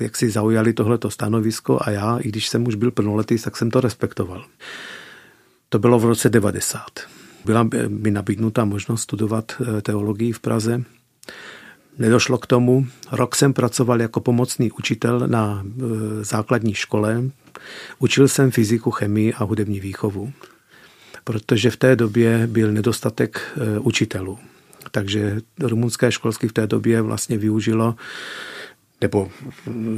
jak 0.00 0.16
si 0.16 0.30
zaujali 0.30 0.72
tohleto 0.72 1.10
stanovisko 1.10 1.78
a 1.80 1.90
já, 1.90 2.18
i 2.18 2.28
když 2.28 2.48
jsem 2.48 2.66
už 2.66 2.74
byl 2.74 2.90
plnoletý, 2.90 3.38
tak 3.38 3.56
jsem 3.56 3.70
to 3.70 3.80
respektoval. 3.80 4.44
To 5.68 5.78
bylo 5.78 5.98
v 5.98 6.04
roce 6.04 6.28
90. 6.28 6.82
Byla 7.44 7.68
mi 7.88 8.10
nabídnuta 8.10 8.64
možnost 8.64 9.02
studovat 9.02 9.52
eh, 9.60 9.82
teologii 9.82 10.32
v 10.32 10.40
Praze. 10.40 10.82
Nedošlo 11.98 12.38
k 12.38 12.46
tomu. 12.46 12.86
Rok 13.12 13.36
jsem 13.36 13.52
pracoval 13.52 14.00
jako 14.00 14.20
pomocný 14.20 14.72
učitel 14.72 15.28
na 15.28 15.64
eh, 15.64 15.84
základní 16.24 16.74
škole. 16.74 17.22
Učil 17.98 18.28
jsem 18.28 18.50
fyziku, 18.50 18.90
chemii 18.90 19.34
a 19.34 19.44
hudební 19.44 19.80
výchovu, 19.80 20.32
protože 21.24 21.70
v 21.70 21.76
té 21.76 21.96
době 21.96 22.46
byl 22.46 22.72
nedostatek 22.72 23.58
učitelů. 23.80 24.38
Takže 24.90 25.40
rumunské 25.60 26.12
školství 26.12 26.48
v 26.48 26.52
té 26.52 26.66
době 26.66 27.02
vlastně 27.02 27.38
využilo 27.38 27.94
nebo 29.00 29.28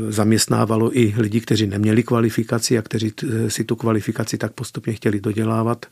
zaměstnávalo 0.08 0.98
i 0.98 1.14
lidi, 1.16 1.40
kteří 1.40 1.66
neměli 1.66 2.02
kvalifikaci 2.02 2.78
a 2.78 2.82
kteří 2.82 3.12
si 3.48 3.64
tu 3.64 3.76
kvalifikaci 3.76 4.38
tak 4.38 4.52
postupně 4.52 4.92
chtěli 4.92 5.20
dodělávat. 5.20 5.86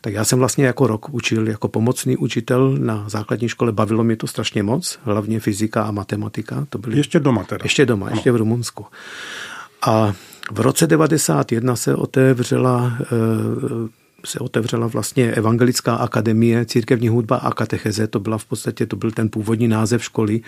Tak 0.00 0.12
já 0.12 0.24
jsem 0.24 0.38
vlastně 0.38 0.66
jako 0.66 0.86
rok 0.86 1.08
učil 1.08 1.48
jako 1.48 1.68
pomocný 1.68 2.16
učitel 2.16 2.76
na 2.78 3.08
základní 3.08 3.48
škole. 3.48 3.72
Bavilo 3.72 4.04
mě 4.04 4.16
to 4.16 4.26
strašně 4.26 4.62
moc, 4.62 4.98
hlavně 5.02 5.40
fyzika 5.40 5.82
a 5.82 5.90
matematika. 5.90 6.66
To 6.70 6.78
byly... 6.78 6.96
Ještě 6.96 7.20
doma 7.20 7.44
teda. 7.44 7.64
Ještě 7.64 7.86
doma, 7.86 8.06
ano. 8.06 8.16
ještě 8.16 8.32
v 8.32 8.36
Rumunsku. 8.36 8.86
A 9.86 10.14
v 10.52 10.60
roce 10.60 10.86
91 10.86 11.76
se 11.76 11.94
otevřela 11.94 12.98
se 14.24 14.38
otevřela 14.38 14.86
vlastně 14.86 15.32
Evangelická 15.32 15.94
akademie, 15.94 16.66
církevní 16.66 17.08
hudba 17.08 17.36
a 17.36 17.52
katecheze. 17.52 18.06
To 18.06 18.20
byla 18.20 18.38
v 18.38 18.44
podstatě, 18.44 18.86
to 18.86 18.96
byl 18.96 19.10
ten 19.10 19.28
původní 19.28 19.68
název 19.68 20.04
školy, 20.04 20.40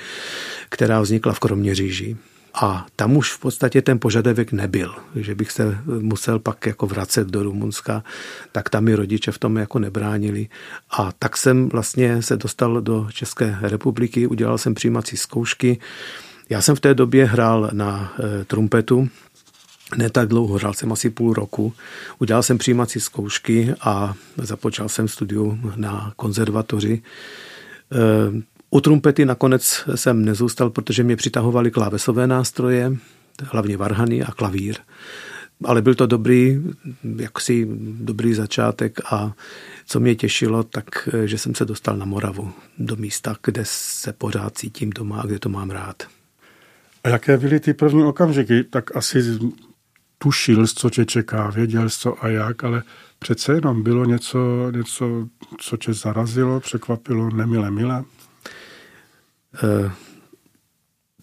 která 0.68 1.00
vznikla 1.00 1.32
v 1.32 1.38
Kroměříži. 1.38 2.16
A 2.54 2.86
tam 2.96 3.16
už 3.16 3.32
v 3.32 3.38
podstatě 3.38 3.82
ten 3.82 3.98
požadavek 3.98 4.52
nebyl, 4.52 4.94
že 5.16 5.34
bych 5.34 5.52
se 5.52 5.78
musel 5.86 6.38
pak 6.38 6.66
jako 6.66 6.86
vracet 6.86 7.28
do 7.28 7.42
Rumunska, 7.42 8.04
tak 8.52 8.70
tam 8.70 8.84
mi 8.84 8.94
rodiče 8.94 9.32
v 9.32 9.38
tom 9.38 9.56
jako 9.56 9.78
nebránili. 9.78 10.48
A 10.90 11.12
tak 11.18 11.36
jsem 11.36 11.68
vlastně 11.68 12.22
se 12.22 12.36
dostal 12.36 12.80
do 12.80 13.08
České 13.12 13.58
republiky, 13.60 14.26
udělal 14.26 14.58
jsem 14.58 14.74
přijímací 14.74 15.16
zkoušky. 15.16 15.78
Já 16.50 16.62
jsem 16.62 16.76
v 16.76 16.80
té 16.80 16.94
době 16.94 17.24
hrál 17.24 17.70
na 17.72 18.14
e, 18.18 18.44
trumpetu, 18.44 19.08
ne 19.96 20.10
tak 20.10 20.28
dlouho, 20.28 20.54
hrál 20.54 20.72
jsem 20.72 20.92
asi 20.92 21.10
půl 21.10 21.32
roku. 21.32 21.72
Udělal 22.18 22.42
jsem 22.42 22.58
přijímací 22.58 23.00
zkoušky 23.00 23.74
a 23.80 24.14
započal 24.36 24.88
jsem 24.88 25.08
studium 25.08 25.72
na 25.76 26.12
konzervatoři. 26.16 27.02
Eh, 27.92 28.42
u 28.70 28.80
trumpety 28.80 29.24
nakonec 29.24 29.84
jsem 29.94 30.24
nezůstal, 30.24 30.70
protože 30.70 31.02
mě 31.02 31.16
přitahovaly 31.16 31.70
klávesové 31.70 32.26
nástroje, 32.26 32.96
hlavně 33.42 33.76
varhany 33.76 34.22
a 34.22 34.32
klavír. 34.32 34.76
Ale 35.64 35.82
byl 35.82 35.94
to 35.94 36.06
dobrý, 36.06 36.62
jaksi 37.16 37.68
dobrý 38.00 38.34
začátek 38.34 39.00
a 39.12 39.32
co 39.86 40.00
mě 40.00 40.14
těšilo, 40.14 40.62
tak 40.62 41.08
eh, 41.12 41.28
že 41.28 41.38
jsem 41.38 41.54
se 41.54 41.64
dostal 41.64 41.96
na 41.96 42.04
Moravu, 42.04 42.52
do 42.78 42.96
místa, 42.96 43.36
kde 43.44 43.62
se 43.66 44.12
pořád 44.12 44.58
cítím 44.58 44.90
doma 44.90 45.20
a 45.20 45.26
kde 45.26 45.38
to 45.38 45.48
mám 45.48 45.70
rád. 45.70 46.02
A 47.04 47.08
jaké 47.08 47.36
byly 47.38 47.60
ty 47.60 47.74
první 47.74 48.04
okamžiky? 48.04 48.64
Tak 48.64 48.96
asi 48.96 49.38
tušil, 50.24 50.66
co 50.66 50.90
tě 50.90 51.04
čeká, 51.04 51.50
věděl 51.50 51.90
co 51.90 52.24
a 52.24 52.28
jak, 52.28 52.64
ale 52.64 52.82
přece 53.18 53.52
jenom 53.52 53.82
bylo 53.82 54.04
něco, 54.04 54.70
něco 54.70 55.28
co 55.58 55.76
tě 55.76 55.92
zarazilo, 55.92 56.60
překvapilo, 56.60 57.30
nemile, 57.30 57.70
milé? 57.70 58.04
Uh, 59.62 59.92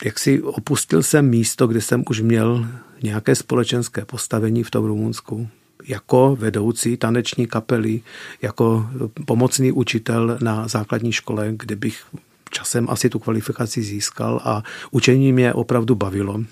jak 0.05 0.19
si 0.19 0.41
opustil 0.41 1.03
jsem 1.03 1.29
místo, 1.29 1.67
kde 1.67 1.81
jsem 1.81 2.03
už 2.09 2.21
měl 2.21 2.67
nějaké 3.03 3.35
společenské 3.35 4.05
postavení 4.05 4.63
v 4.63 4.71
tom 4.71 4.85
Rumunsku, 4.85 5.49
jako 5.87 6.35
vedoucí 6.39 6.97
taneční 6.97 7.47
kapely, 7.47 8.01
jako 8.41 8.89
pomocný 9.25 9.71
učitel 9.71 10.37
na 10.41 10.67
základní 10.67 11.11
škole, 11.11 11.47
kde 11.51 11.75
bych 11.75 12.03
časem 12.49 12.87
asi 12.89 13.09
tu 13.09 13.19
kvalifikaci 13.19 13.81
získal 13.81 14.41
a 14.43 14.63
učení 14.91 15.33
mě 15.33 15.53
opravdu 15.53 15.95
bavilo. 15.95 16.43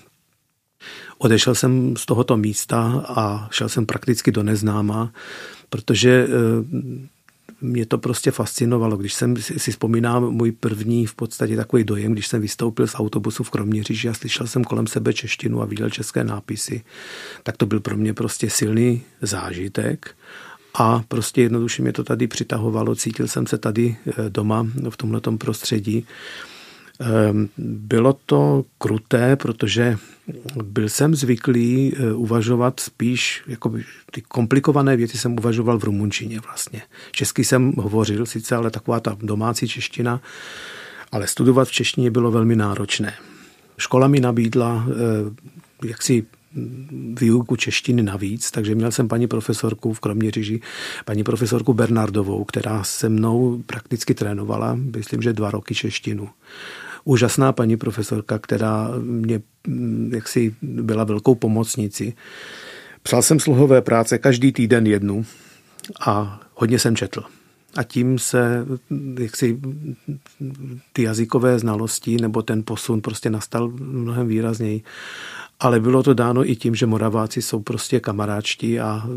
Odešel 1.18 1.54
jsem 1.54 1.96
z 1.96 2.06
tohoto 2.06 2.36
místa 2.36 3.04
a 3.08 3.48
šel 3.50 3.68
jsem 3.68 3.86
prakticky 3.86 4.32
do 4.32 4.42
neznáma, 4.42 5.12
protože 5.70 6.26
eh, 6.28 7.20
mě 7.60 7.86
to 7.86 7.98
prostě 7.98 8.30
fascinovalo. 8.30 8.96
Když 8.96 9.14
jsem 9.14 9.36
si 9.36 9.70
vzpomínám 9.70 10.30
můj 10.30 10.52
první 10.52 11.06
v 11.06 11.14
podstatě 11.14 11.56
takový 11.56 11.84
dojem, 11.84 12.12
když 12.12 12.26
jsem 12.26 12.40
vystoupil 12.40 12.86
z 12.86 12.94
autobusu 12.94 13.44
v 13.44 13.50
Kroměříži 13.50 14.08
a 14.08 14.14
slyšel 14.14 14.46
jsem 14.46 14.64
kolem 14.64 14.86
sebe 14.86 15.12
češtinu 15.12 15.62
a 15.62 15.64
viděl 15.64 15.90
české 15.90 16.24
nápisy, 16.24 16.82
tak 17.42 17.56
to 17.56 17.66
byl 17.66 17.80
pro 17.80 17.96
mě 17.96 18.14
prostě 18.14 18.50
silný 18.50 19.02
zážitek. 19.22 20.16
A 20.74 21.02
prostě 21.08 21.42
jednoduše 21.42 21.82
mě 21.82 21.92
to 21.92 22.04
tady 22.04 22.26
přitahovalo, 22.26 22.94
cítil 22.94 23.28
jsem 23.28 23.46
se 23.46 23.58
tady 23.58 23.96
eh, 24.06 24.30
doma 24.30 24.66
v 24.90 24.96
tomto 24.96 25.32
prostředí. 25.32 26.06
Ehm, 27.00 27.48
bylo 27.58 28.12
to 28.26 28.64
kruté, 28.78 29.36
protože 29.36 29.96
byl 30.62 30.88
jsem 30.88 31.14
zvyklý 31.14 31.92
eh, 31.96 32.12
uvažovat 32.12 32.80
spíš, 32.80 33.42
jako 33.46 33.72
ty 34.10 34.22
komplikované 34.22 34.96
věci 34.96 35.18
jsem 35.18 35.32
uvažoval 35.32 35.78
v 35.78 35.84
rumunčině 35.84 36.40
vlastně. 36.40 36.82
Česky 37.12 37.44
jsem 37.44 37.72
hovořil 37.76 38.26
sice, 38.26 38.56
ale 38.56 38.70
taková 38.70 39.00
ta 39.00 39.16
domácí 39.22 39.68
čeština, 39.68 40.20
ale 41.12 41.26
studovat 41.26 41.68
v 41.68 41.72
češtině 41.72 42.10
bylo 42.10 42.30
velmi 42.30 42.56
náročné. 42.56 43.14
Škola 43.78 44.08
mi 44.08 44.20
nabídla 44.20 44.86
eh, 44.88 45.86
jaksi 45.88 46.26
výuku 47.20 47.56
češtiny 47.56 48.02
navíc, 48.02 48.50
takže 48.50 48.74
měl 48.74 48.90
jsem 48.90 49.08
paní 49.08 49.26
profesorku 49.26 49.92
v 49.92 50.00
Kroměříži, 50.00 50.60
paní 51.04 51.24
profesorku 51.24 51.74
Bernardovou, 51.74 52.44
která 52.44 52.84
se 52.84 53.08
mnou 53.08 53.62
prakticky 53.66 54.14
trénovala, 54.14 54.74
myslím, 54.74 55.22
že 55.22 55.32
dva 55.32 55.50
roky 55.50 55.74
češtinu 55.74 56.28
úžasná 57.04 57.52
paní 57.52 57.76
profesorka, 57.76 58.38
která 58.38 58.90
mě 59.00 59.40
mm, 59.66 60.10
jaksi 60.14 60.54
byla 60.62 61.04
velkou 61.04 61.34
pomocnici. 61.34 62.14
Psal 63.02 63.22
jsem 63.22 63.40
sluhové 63.40 63.82
práce 63.82 64.18
každý 64.18 64.52
týden 64.52 64.86
jednu 64.86 65.26
a 66.06 66.40
hodně 66.54 66.78
jsem 66.78 66.96
četl. 66.96 67.22
A 67.76 67.82
tím 67.82 68.18
se 68.18 68.66
jaksi 69.18 69.60
ty 70.92 71.02
jazykové 71.02 71.58
znalosti 71.58 72.16
nebo 72.16 72.42
ten 72.42 72.62
posun 72.64 73.00
prostě 73.00 73.30
nastal 73.30 73.68
mnohem 73.78 74.28
výrazněji. 74.28 74.82
Ale 75.60 75.80
bylo 75.80 76.02
to 76.02 76.14
dáno 76.14 76.50
i 76.50 76.56
tím, 76.56 76.74
že 76.74 76.86
Moraváci 76.86 77.42
jsou 77.42 77.60
prostě 77.60 78.00
kamaráčtí 78.00 78.80
a 78.80 79.08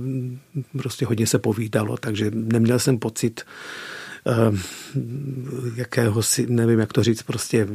prostě 0.77 1.05
hodně 1.05 1.27
se 1.27 1.39
povídalo, 1.39 1.97
takže 1.97 2.31
neměl 2.33 2.79
jsem 2.79 2.99
pocit, 2.99 3.41
Ehm, 4.25 4.59
jakého 5.75 6.23
si, 6.23 6.47
nevím, 6.49 6.79
jak 6.79 6.93
to 6.93 7.03
říct, 7.03 7.21
prostě 7.21 7.67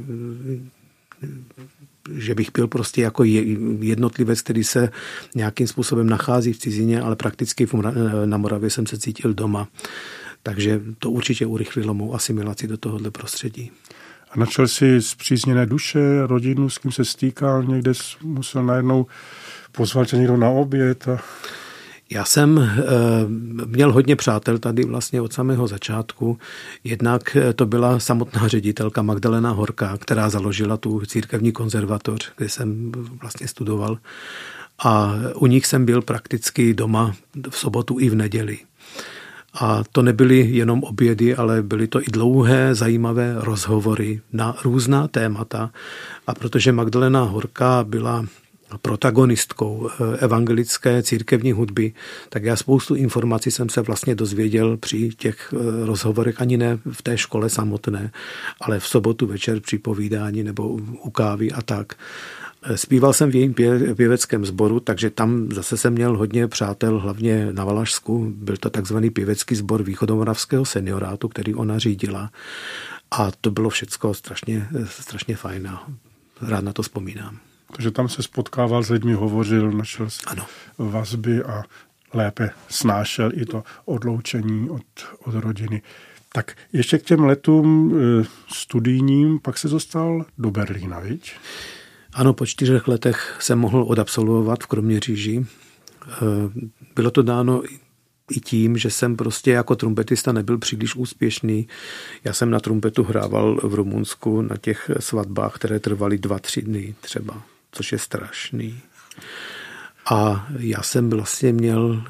že 2.12 2.34
bych 2.34 2.52
byl 2.52 2.68
prostě 2.68 3.02
jako 3.02 3.24
jednotlivec, 3.80 4.42
který 4.42 4.64
se 4.64 4.88
nějakým 5.34 5.66
způsobem 5.66 6.08
nachází 6.08 6.52
v 6.52 6.58
cizině, 6.58 7.00
ale 7.00 7.16
prakticky 7.16 7.68
na 8.24 8.37
Moravě 8.37 8.70
jsem 8.70 8.87
se 8.87 8.98
cítil 8.98 9.34
doma. 9.34 9.68
Takže 10.42 10.80
to 10.98 11.11
určitě 11.11 11.46
urychlilo 11.46 11.94
mou 11.94 12.14
asimilaci 12.14 12.66
do 12.66 12.76
tohohle 12.76 13.11
prostředí. 13.11 13.70
A 14.30 14.38
načal 14.38 14.68
si 14.68 15.02
zpřízněné 15.02 15.66
duše, 15.66 16.26
rodinu, 16.26 16.70
s 16.70 16.78
kým 16.78 16.92
se 16.92 17.04
stýkal, 17.04 17.64
někde 17.64 17.92
musel 18.22 18.62
najednou 18.62 19.06
pozvat 19.72 20.08
tě 20.08 20.16
někdo 20.16 20.37
na 20.37 20.48
oběd? 20.48 21.08
A... 21.08 21.20
Já 22.10 22.24
jsem 22.24 22.58
eh, 22.58 22.84
měl 23.66 23.92
hodně 23.92 24.16
přátel 24.16 24.58
tady 24.58 24.84
vlastně 24.84 25.20
od 25.20 25.32
samého 25.32 25.66
začátku. 25.66 26.38
Jednak 26.84 27.36
eh, 27.36 27.52
to 27.52 27.66
byla 27.66 27.98
samotná 28.00 28.48
ředitelka 28.48 29.02
Magdalena 29.02 29.50
Horka, 29.50 29.96
která 29.96 30.30
založila 30.30 30.76
tu 30.76 31.00
církevní 31.06 31.52
konzervatoř, 31.52 32.32
kde 32.36 32.48
jsem 32.48 32.92
vlastně 33.20 33.48
studoval. 33.48 33.98
A 34.84 35.14
u 35.34 35.46
nich 35.46 35.66
jsem 35.66 35.84
byl 35.84 36.02
prakticky 36.02 36.74
doma 36.74 37.14
v 37.50 37.58
sobotu 37.58 37.96
i 38.00 38.08
v 38.08 38.14
neděli. 38.14 38.58
A 39.60 39.84
to 39.92 40.02
nebyly 40.02 40.36
jenom 40.36 40.82
obědy, 40.82 41.36
ale 41.36 41.62
byly 41.62 41.86
to 41.86 42.02
i 42.02 42.04
dlouhé, 42.08 42.74
zajímavé 42.74 43.34
rozhovory 43.36 44.20
na 44.32 44.56
různá 44.64 45.08
témata. 45.08 45.70
A 46.26 46.34
protože 46.34 46.72
Magdalena 46.72 47.22
Horka 47.22 47.84
byla 47.88 48.26
protagonistkou 48.76 49.90
eh, 49.90 50.16
evangelické 50.18 51.02
církevní 51.02 51.52
hudby, 51.52 51.92
tak 52.28 52.44
já 52.44 52.57
spoustu 52.57 52.94
informací 52.94 53.50
jsem 53.50 53.68
se 53.68 53.81
vlastně 53.81 54.14
dozvěděl 54.14 54.76
při 54.76 55.09
těch 55.09 55.54
eh, 55.54 55.87
rozhovorech, 55.87 56.40
ani 56.40 56.57
ne 56.57 56.78
v 56.92 57.02
té 57.02 57.18
škole 57.18 57.50
samotné, 57.50 58.11
ale 58.61 58.81
v 58.81 58.87
sobotu 58.87 59.26
večer 59.26 59.61
při 59.61 59.78
povídání 59.78 60.44
nebo 60.44 60.68
u 61.04 61.11
kávy 61.11 61.52
a 61.52 61.62
tak. 61.62 61.92
Eh, 62.62 62.76
zpíval 62.76 63.12
jsem 63.12 63.31
v 63.31 63.35
jejím 63.35 63.54
pěveckém 63.94 64.44
sboru, 64.44 64.81
takže 64.81 65.11
tam 65.11 65.48
zase 65.52 65.76
jsem 65.76 65.92
měl 65.92 66.16
hodně 66.16 66.48
přátel, 66.48 66.98
hlavně 66.98 67.52
na 67.52 67.64
Valašsku. 67.64 68.33
Byl 68.37 68.57
to 68.57 68.70
takzvaný 68.70 69.11
pěvecký 69.11 69.54
sbor 69.54 69.83
východomoravského 69.83 70.64
seniorátu, 70.64 71.28
který 71.28 71.54
ona 71.54 71.78
řídila. 71.78 72.31
A 73.11 73.31
to 73.40 73.50
bylo 73.50 73.70
všecko 73.70 74.14
strašně, 74.14 74.68
strašně 74.85 75.37
fajn 75.37 75.68
a 75.68 75.88
rád 76.40 76.64
na 76.64 76.72
to 76.72 76.83
vzpomínám. 76.83 77.47
Takže 77.72 77.90
tam 77.90 78.09
se 78.09 78.22
spotkával 78.22 78.83
s 78.83 78.90
lidmi, 78.90 79.12
hovořil, 79.12 79.72
našel 79.72 80.09
ano. 80.26 80.46
vazby 80.78 81.42
a 81.42 81.62
lépe 82.14 82.50
snášel 82.68 83.31
i 83.35 83.46
to 83.46 83.64
odloučení 83.85 84.70
od, 84.70 84.83
od 85.24 85.35
rodiny. 85.35 85.83
Tak 86.33 86.57
ještě 86.72 86.98
k 86.98 87.02
těm 87.02 87.24
letům 87.24 87.94
e, 87.94 88.24
studijním, 88.52 89.38
pak 89.38 89.59
se 89.59 89.68
dostal 89.68 90.24
do 90.38 90.50
Berlína, 90.50 91.00
viď? 91.00 91.33
Ano, 92.12 92.33
po 92.33 92.46
čtyřech 92.46 92.88
letech 92.88 93.37
jsem 93.40 93.59
mohl 93.59 93.83
odabsolvovat 93.88 94.62
v 94.62 94.66
Kroměříži. 94.66 95.46
E, 95.46 96.14
bylo 96.94 97.11
to 97.11 97.22
dáno 97.22 97.62
i 98.31 98.40
tím, 98.40 98.78
že 98.78 98.90
jsem 98.90 99.16
prostě 99.16 99.50
jako 99.50 99.76
trumpetista 99.76 100.33
nebyl 100.33 100.59
příliš 100.59 100.96
úspěšný. 100.96 101.68
Já 102.24 102.33
jsem 102.33 102.50
na 102.50 102.61
trumpetu 102.61 103.02
hrával 103.02 103.61
v 103.62 103.74
Rumunsku 103.74 104.42
na 104.42 104.57
těch 104.57 104.90
svatbách, 105.00 105.54
které 105.54 105.81
trvaly 105.81 106.18
dva, 106.18 106.38
tři 106.38 106.62
dny 106.62 106.94
třeba 107.00 107.42
což 107.72 107.92
je 107.92 107.98
strašný. 107.98 108.81
A 110.11 110.46
já 110.59 110.83
jsem 110.83 111.11
vlastně 111.11 111.52
měl 111.52 112.04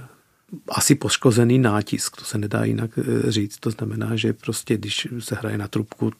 asi 0.68 0.94
poškozený 0.94 1.59
nátisk, 1.59 2.16
to 2.16 2.25
se 2.25 2.38
nedá 2.38 2.64
jinak 2.64 2.90
eh, 2.99 3.33
říct. 3.33 3.57
To 3.59 3.71
znamená, 3.71 4.16
že 4.16 4.33
prostě 4.33 4.77
když 4.77 5.09
se 5.18 5.35
hraje 5.35 5.59
na 5.59 5.68
trubku 5.68 6.12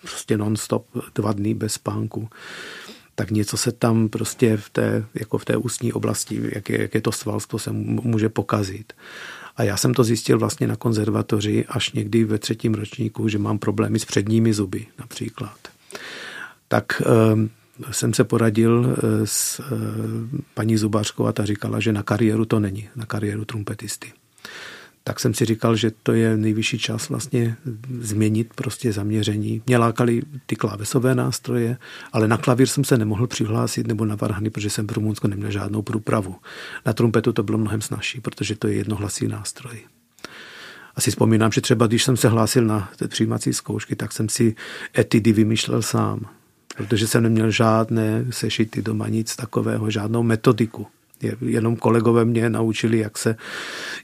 prostě 0.00 0.38
non-stop 0.38 0.86
dva 1.14 1.32
dny 1.32 1.54
bez 1.54 1.72
spánku, 1.72 2.28
tak 3.14 3.30
něco 3.30 3.56
se 3.56 3.72
tam 3.72 4.08
prostě 4.08 4.56
v 4.56 4.70
té, 4.70 5.04
jako 5.14 5.38
v 5.38 5.44
té 5.44 5.56
ústní 5.56 5.92
oblasti, 5.92 6.50
jak 6.54 6.68
je, 6.68 6.82
jak 6.82 6.94
je 6.94 7.00
to 7.00 7.12
svalstvo, 7.12 7.58
se 7.58 7.72
může 7.72 8.28
pokazit. 8.28 8.92
A 9.56 9.62
já 9.62 9.76
jsem 9.76 9.94
to 9.94 10.04
zjistil 10.04 10.38
vlastně 10.38 10.66
na 10.66 10.76
konzervatoři 10.76 11.64
až 11.68 11.92
někdy 11.92 12.24
ve 12.24 12.38
třetím 12.38 12.74
ročníku, 12.74 13.28
že 13.28 13.38
mám 13.38 13.58
problémy 13.58 13.98
s 13.98 14.04
předními 14.04 14.52
zuby 14.52 14.86
například. 14.98 15.58
Tak 16.68 17.02
ehm, 17.06 17.50
jsem 17.90 18.14
se 18.14 18.24
poradil 18.24 18.96
eh, 18.96 19.26
s 19.26 19.60
eh, 19.60 19.64
paní 20.54 20.76
Zubařkou 20.76 21.26
a 21.26 21.32
ta 21.32 21.44
říkala, 21.44 21.80
že 21.80 21.92
na 21.92 22.02
kariéru 22.02 22.44
to 22.44 22.60
není, 22.60 22.88
na 22.96 23.06
kariéru 23.06 23.44
trumpetisty. 23.44 24.12
Tak 25.04 25.20
jsem 25.20 25.34
si 25.34 25.44
říkal, 25.44 25.76
že 25.76 25.90
to 26.02 26.12
je 26.12 26.36
nejvyšší 26.36 26.78
čas 26.78 27.08
vlastně 27.08 27.56
změnit 28.00 28.54
prostě 28.54 28.92
zaměření. 28.92 29.62
Mě 29.66 29.78
lákali 29.78 30.22
ty 30.46 30.56
klávesové 30.56 31.14
nástroje, 31.14 31.76
ale 32.12 32.28
na 32.28 32.36
klavír 32.36 32.66
jsem 32.66 32.84
se 32.84 32.98
nemohl 32.98 33.26
přihlásit 33.26 33.86
nebo 33.86 34.04
na 34.04 34.14
varhany, 34.14 34.50
protože 34.50 34.70
jsem 34.70 34.86
v 34.86 34.92
Rumunsku 34.92 35.28
neměl 35.28 35.50
žádnou 35.50 35.82
průpravu. 35.82 36.36
Na 36.86 36.92
trumpetu 36.92 37.32
to 37.32 37.42
bylo 37.42 37.58
mnohem 37.58 37.80
snažší, 37.80 38.20
protože 38.20 38.56
to 38.56 38.68
je 38.68 38.74
jednohlasý 38.74 39.28
nástroj. 39.28 39.78
Asi 40.96 41.10
vzpomínám, 41.10 41.52
že 41.52 41.60
třeba 41.60 41.86
když 41.86 42.04
jsem 42.04 42.16
se 42.16 42.28
hlásil 42.28 42.64
na 42.64 42.90
přijímací 43.08 43.52
zkoušky, 43.52 43.96
tak 43.96 44.12
jsem 44.12 44.28
si 44.28 44.54
etidy 44.98 45.32
vymýšlel 45.32 45.82
sám 45.82 46.26
protože 46.76 47.06
jsem 47.06 47.22
neměl 47.22 47.50
žádné 47.50 48.24
sešity 48.30 48.82
doma, 48.82 49.08
nic 49.08 49.36
takového, 49.36 49.90
žádnou 49.90 50.22
metodiku. 50.22 50.86
Jenom 51.40 51.76
kolegové 51.76 52.24
mě 52.24 52.50
naučili, 52.50 52.98
jak 52.98 53.18
se, 53.18 53.36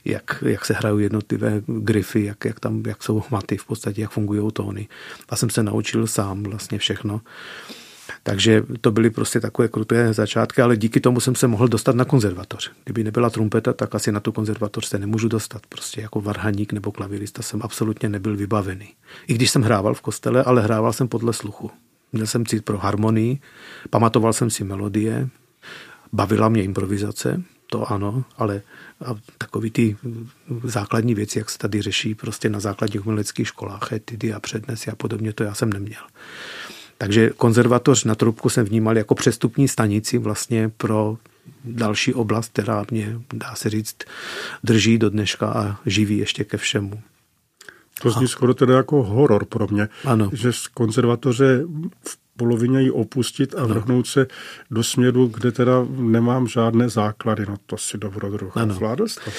jak, 0.05 0.43
jak 0.47 0.65
se 0.65 0.73
hrají 0.73 1.01
jednotlivé 1.01 1.61
grify, 1.67 2.23
jak, 2.23 2.45
jak 2.45 2.59
tam 2.59 2.83
jak 2.87 3.03
jsou 3.03 3.23
hmaty, 3.29 3.57
v 3.57 3.65
podstatě 3.65 4.01
jak 4.01 4.11
fungují 4.11 4.51
tóny. 4.53 4.87
A 5.29 5.35
jsem 5.35 5.49
se 5.49 5.63
naučil 5.63 6.07
sám 6.07 6.43
vlastně 6.43 6.77
všechno. 6.77 7.21
Takže 8.23 8.63
to 8.81 8.91
byly 8.91 9.09
prostě 9.09 9.39
takové 9.39 9.67
kruté 9.67 10.13
začátky, 10.13 10.61
ale 10.61 10.77
díky 10.77 10.99
tomu 10.99 11.19
jsem 11.19 11.35
se 11.35 11.47
mohl 11.47 11.67
dostat 11.67 11.95
na 11.95 12.05
konzervatoř. 12.05 12.71
Kdyby 12.83 13.03
nebyla 13.03 13.29
trumpeta, 13.29 13.73
tak 13.73 13.95
asi 13.95 14.11
na 14.11 14.19
tu 14.19 14.31
konzervatoř 14.31 14.85
se 14.85 14.99
nemůžu 14.99 15.27
dostat. 15.27 15.61
Prostě 15.69 16.01
jako 16.01 16.21
varhaník 16.21 16.73
nebo 16.73 16.91
klavirista 16.91 17.41
jsem 17.41 17.59
absolutně 17.63 18.09
nebyl 18.09 18.35
vybavený. 18.35 18.93
I 19.27 19.33
když 19.33 19.51
jsem 19.51 19.61
hrával 19.61 19.93
v 19.93 20.01
kostele, 20.01 20.43
ale 20.43 20.61
hrával 20.61 20.93
jsem 20.93 21.07
podle 21.07 21.33
sluchu. 21.33 21.71
Měl 22.13 22.27
jsem 22.27 22.45
cít 22.45 22.65
pro 22.65 22.77
harmonii, 22.77 23.39
pamatoval 23.89 24.33
jsem 24.33 24.49
si 24.49 24.63
melodie, 24.63 25.29
bavila 26.13 26.49
mě 26.49 26.63
improvizace, 26.63 27.43
to 27.69 27.91
ano, 27.91 28.25
ale 28.37 28.61
a 29.05 29.15
takový 29.37 29.71
ty 29.71 29.97
základní 30.63 31.15
věci, 31.15 31.39
jak 31.39 31.49
se 31.49 31.57
tady 31.57 31.81
řeší 31.81 32.15
prostě 32.15 32.49
na 32.49 32.59
základních 32.59 33.05
uměleckých 33.05 33.47
školách, 33.47 33.93
etidy 33.93 34.33
a 34.33 34.39
přednesy 34.39 34.91
a 34.91 34.95
podobně, 34.95 35.33
to 35.33 35.43
já 35.43 35.53
jsem 35.53 35.73
neměl. 35.73 36.01
Takže 36.97 37.29
konzervatoř 37.29 38.03
na 38.03 38.15
Trubku 38.15 38.49
jsem 38.49 38.65
vnímal 38.65 38.97
jako 38.97 39.15
přestupní 39.15 39.67
stanici 39.67 40.17
vlastně 40.17 40.69
pro 40.69 41.17
další 41.65 42.13
oblast, 42.13 42.51
která 42.53 42.85
mě, 42.91 43.19
dá 43.33 43.55
se 43.55 43.69
říct, 43.69 43.95
drží 44.63 44.97
do 44.97 45.09
dneška 45.09 45.47
a 45.47 45.77
živí 45.85 46.17
ještě 46.17 46.43
ke 46.43 46.57
všemu. 46.57 47.01
To 48.03 48.11
zní 48.11 48.27
skoro 48.27 48.53
teda 48.53 48.77
jako 48.77 49.03
horor 49.03 49.45
pro 49.45 49.67
mě, 49.71 49.89
ano. 50.05 50.29
že 50.33 50.53
z 50.53 50.67
konzervatoře 50.67 51.63
v 52.07 52.17
polovině 52.37 52.81
ji 52.81 52.91
opustit 52.91 53.55
a 53.57 53.65
vrhnout 53.65 54.07
se 54.07 54.27
do 54.71 54.83
směru, 54.83 55.27
kde 55.27 55.51
teda 55.51 55.85
nemám 55.89 56.47
žádné 56.47 56.89
základy. 56.89 57.45
No 57.49 57.55
to 57.65 57.77
si 57.77 57.97
dobrodruha. 57.97 58.67
Zvládl 58.69 59.05
to? 59.25 59.31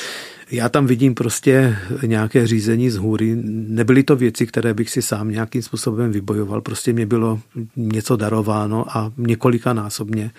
Já 0.50 0.68
tam 0.68 0.86
vidím 0.86 1.14
prostě 1.14 1.76
nějaké 2.06 2.46
řízení 2.46 2.90
z 2.90 2.96
hůry. 2.96 3.36
Nebyly 3.44 4.02
to 4.02 4.16
věci, 4.16 4.46
které 4.46 4.74
bych 4.74 4.90
si 4.90 5.02
sám 5.02 5.28
nějakým 5.28 5.62
způsobem 5.62 6.12
vybojoval. 6.12 6.60
Prostě 6.60 6.92
mě 6.92 7.06
bylo 7.06 7.40
něco 7.76 8.16
darováno 8.16 8.96
a 8.96 9.12
několika 9.16 9.72
násobně. 9.72 10.30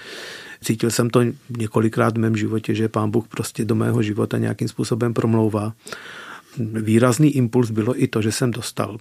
Cítil 0.63 0.91
jsem 0.91 1.09
to 1.09 1.19
několikrát 1.57 2.17
v 2.17 2.19
mém 2.19 2.38
životě, 2.38 2.75
že 2.75 2.89
pán 2.89 3.11
Bůh 3.11 3.27
prostě 3.27 3.65
do 3.65 3.75
mého 3.75 4.01
života 4.01 4.38
nějakým 4.38 4.67
způsobem 4.67 5.13
promlouvá. 5.13 5.73
Výrazný 6.57 7.35
impuls 7.35 7.71
bylo 7.71 8.03
i 8.03 8.07
to, 8.07 8.21
že 8.21 8.31
jsem 8.31 8.51
dostal 8.51 8.97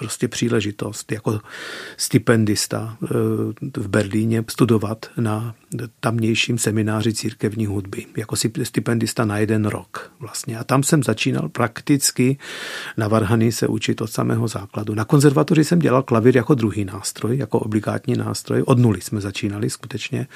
prostě 0.00 0.28
příležitost 0.28 1.12
jako 1.12 1.40
stipendista 1.96 2.96
eh, 3.04 3.08
v 3.76 3.88
Berlíně 3.88 4.44
studovat 4.48 5.06
na 5.16 5.54
tamnějším 6.00 6.58
semináři 6.58 7.14
církevní 7.14 7.66
hudby. 7.66 8.06
Jako 8.16 8.36
stipendista 8.62 9.24
na 9.24 9.38
jeden 9.38 9.64
rok 9.64 10.12
vlastně. 10.20 10.58
A 10.58 10.64
tam 10.64 10.82
jsem 10.82 11.02
začínal 11.02 11.48
prakticky 11.48 12.38
na 12.96 13.08
varhany 13.08 13.52
se 13.52 13.68
učit 13.68 14.00
od 14.00 14.10
samého 14.10 14.48
základu. 14.48 14.94
Na 14.94 15.04
konzervatoři 15.04 15.64
jsem 15.64 15.78
dělal 15.78 16.02
klavír 16.02 16.36
jako 16.36 16.54
druhý 16.54 16.84
nástroj, 16.84 17.36
jako 17.36 17.58
obligátní 17.58 18.14
nástroj. 18.14 18.62
Od 18.66 18.78
nuly 18.78 19.00
jsme 19.00 19.20
začínali 19.20 19.70
skutečně. 19.70 20.26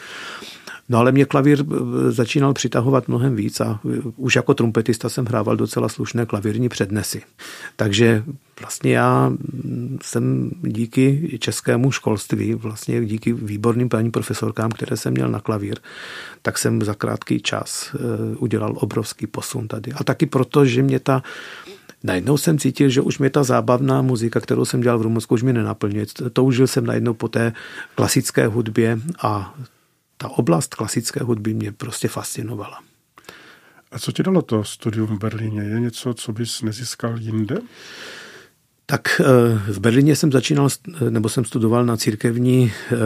No 0.88 0.98
ale 0.98 1.12
mě 1.12 1.24
klavír 1.24 1.60
eh, 1.60 2.10
začínal 2.10 2.54
přitahovat 2.54 3.08
mnohem 3.08 3.36
víc 3.36 3.60
a 3.60 3.80
eh, 3.84 4.00
už 4.16 4.36
jako 4.36 4.54
trumpetista 4.54 5.08
jsem 5.08 5.26
hrával 5.26 5.56
docela 5.56 5.88
slušné 5.88 6.26
klavírní 6.26 6.68
přednesy. 6.68 7.22
Takže 7.76 8.24
vlastně 8.60 8.96
já 8.96 9.28
mm, 9.28 9.98
jsem 10.02 10.50
díky 10.62 11.38
českému 11.40 11.90
školství, 11.90 12.54
vlastně 12.54 13.04
díky 13.04 13.32
výborným 13.32 13.88
paní 13.88 14.10
profesorkám, 14.10 14.70
které 14.70 14.96
jsem 14.96 15.12
měl 15.12 15.28
na 15.28 15.40
klavír, 15.40 15.78
tak 16.42 16.58
jsem 16.58 16.82
za 16.82 16.94
krátký 16.94 17.40
čas 17.40 17.94
eh, 17.94 18.36
udělal 18.36 18.74
obrovský 18.76 19.26
posun 19.26 19.68
tady. 19.68 19.92
A 19.92 20.04
taky 20.04 20.26
proto, 20.26 20.64
že 20.64 20.82
mě 20.82 21.00
ta 21.00 21.22
Najednou 22.06 22.36
jsem 22.36 22.58
cítil, 22.58 22.88
že 22.88 23.00
už 23.00 23.18
mě 23.18 23.30
ta 23.30 23.42
zábavná 23.42 24.02
muzika, 24.02 24.40
kterou 24.40 24.64
jsem 24.64 24.80
dělal 24.80 24.98
v 24.98 25.02
Rumunsku, 25.02 25.34
už 25.34 25.42
mě 25.42 25.52
nenaplňuje. 25.52 26.06
Toužil 26.32 26.66
jsem 26.66 26.86
najednou 26.86 27.14
po 27.14 27.28
té 27.28 27.52
klasické 27.94 28.46
hudbě 28.46 28.98
a 29.22 29.54
ta 30.16 30.28
oblast 30.28 30.74
klasické 30.74 31.24
hudby 31.24 31.54
mě 31.54 31.72
prostě 31.72 32.08
fascinovala. 32.08 32.80
A 33.92 33.98
co 33.98 34.12
ti 34.12 34.22
dalo 34.22 34.42
to 34.42 34.64
studium 34.64 35.06
v 35.06 35.18
Berlíně? 35.18 35.62
Je 35.62 35.80
něco, 35.80 36.14
co 36.14 36.32
bys 36.32 36.62
nezískal 36.62 37.18
jinde? 37.18 37.58
Tak 38.86 39.20
eh, 39.20 39.24
v 39.72 39.78
Berlíně 39.78 40.16
jsem 40.16 40.32
začínal, 40.32 40.68
nebo 41.10 41.28
jsem 41.28 41.44
studoval 41.44 41.84
na 41.84 41.96
církevní 41.96 42.72
eh, 42.92 42.96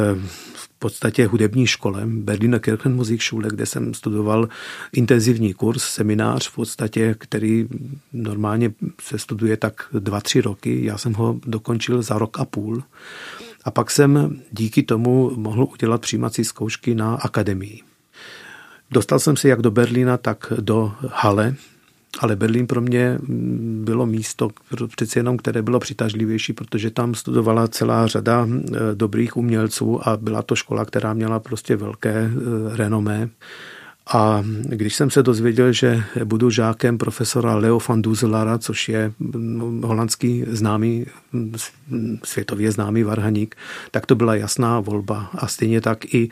v 0.55 0.69
podstatě 0.79 1.27
hudební 1.27 1.67
škole, 1.67 2.03
Berliner 2.07 2.61
Kirchenmusikschule, 2.61 3.49
kde 3.51 3.67
jsem 3.67 3.95
studoval 3.95 4.49
intenzivní 4.93 5.55
kurz, 5.55 5.83
seminář 5.83 6.49
v 6.49 6.55
podstatě, 6.55 7.15
který 7.19 7.69
normálně 8.13 8.73
se 9.01 9.19
studuje 9.19 9.57
tak 9.57 9.83
dva, 9.93 10.21
tři 10.21 10.41
roky. 10.41 10.85
Já 10.85 10.99
jsem 10.99 11.15
ho 11.15 11.41
dokončil 11.47 12.03
za 12.03 12.19
rok 12.19 12.41
a 12.41 12.45
půl. 12.45 12.83
A 13.69 13.71
pak 13.71 13.91
jsem 13.91 14.41
díky 14.53 14.83
tomu 14.83 15.33
mohl 15.37 15.67
udělat 15.73 16.01
přijímací 16.01 16.45
zkoušky 16.45 16.95
na 16.95 17.15
akademii. 17.15 17.81
Dostal 18.91 19.19
jsem 19.19 19.37
se 19.37 19.49
jak 19.49 19.63
do 19.63 19.71
Berlína, 19.71 20.17
tak 20.17 20.53
do 20.61 20.93
Hale, 21.13 21.55
ale 22.19 22.37
Berlín 22.37 22.67
pro 22.67 22.81
mě 22.81 23.19
bylo 23.83 24.07
místo 24.07 24.49
přeci 24.97 25.19
jenom, 25.19 25.37
které 25.37 25.63
bylo 25.63 25.81
přitažlivější, 25.81 26.53
protože 26.53 26.91
tam 26.91 27.15
studovala 27.15 27.69
celá 27.69 28.07
řada 28.07 28.49
eh, 28.49 28.79
dobrých 28.95 29.37
umělců 29.37 30.09
a 30.09 30.17
byla 30.17 30.43
to 30.43 30.57
škola, 30.57 30.85
která 30.85 31.15
měla 31.15 31.41
prostě 31.41 31.77
velké 31.77 32.15
eh, 32.15 32.77
renomé. 32.77 33.29
A 34.13 34.45
když 34.63 34.95
jsem 34.95 35.11
se 35.11 35.23
dozvěděl, 35.23 35.73
že 35.73 36.03
budu 36.25 36.51
žákem 36.51 36.99
profesora 36.99 37.57
Leo 37.57 37.79
van 37.89 38.03
Duzelara, 38.03 38.59
což 38.59 38.89
je 38.89 39.13
holandský 39.83 40.45
známý, 40.49 41.07
světově 42.25 42.73
známý 42.73 43.03
varhaník, 43.03 43.57
tak 43.91 44.07
to 44.07 44.15
byla 44.15 44.35
jasná 44.35 44.81
volba. 44.81 45.31
A 45.35 45.47
stejně 45.47 45.81
tak 45.81 46.15
i 46.15 46.29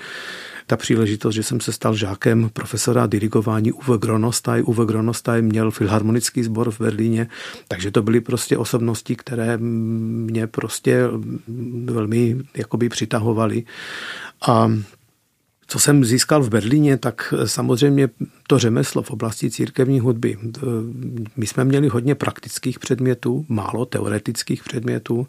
ta 0.66 0.76
příležitost, 0.76 1.34
že 1.34 1.42
jsem 1.42 1.60
se 1.60 1.72
stal 1.72 1.94
žákem 1.94 2.50
profesora 2.52 3.06
dirigování 3.06 3.72
Uwe 3.72 3.98
Gronostaj. 3.98 4.62
Uwe 4.66 4.86
Gronostaj 4.86 5.42
měl 5.42 5.70
filharmonický 5.70 6.42
sbor 6.42 6.70
v 6.70 6.80
Berlíně, 6.80 7.28
takže 7.68 7.90
to 7.90 8.02
byly 8.02 8.20
prostě 8.20 8.58
osobnosti, 8.58 9.16
které 9.16 9.56
mě 9.56 10.46
prostě 10.46 11.02
velmi 11.84 12.36
jakoby 12.56 12.88
přitahovaly. 12.88 13.64
A 14.48 14.72
co 15.66 15.78
jsem 15.78 16.04
získal 16.04 16.42
v 16.42 16.48
Berlíně, 16.48 16.96
tak 16.96 17.34
samozřejmě 17.44 18.08
to 18.46 18.58
řemeslo 18.58 19.02
v 19.02 19.10
oblasti 19.10 19.50
církevní 19.50 20.00
hudby. 20.00 20.38
My 21.36 21.46
jsme 21.46 21.64
měli 21.64 21.88
hodně 21.88 22.14
praktických 22.14 22.78
předmětů, 22.78 23.46
málo 23.48 23.86
teoretických 23.86 24.64
předmětů 24.64 25.26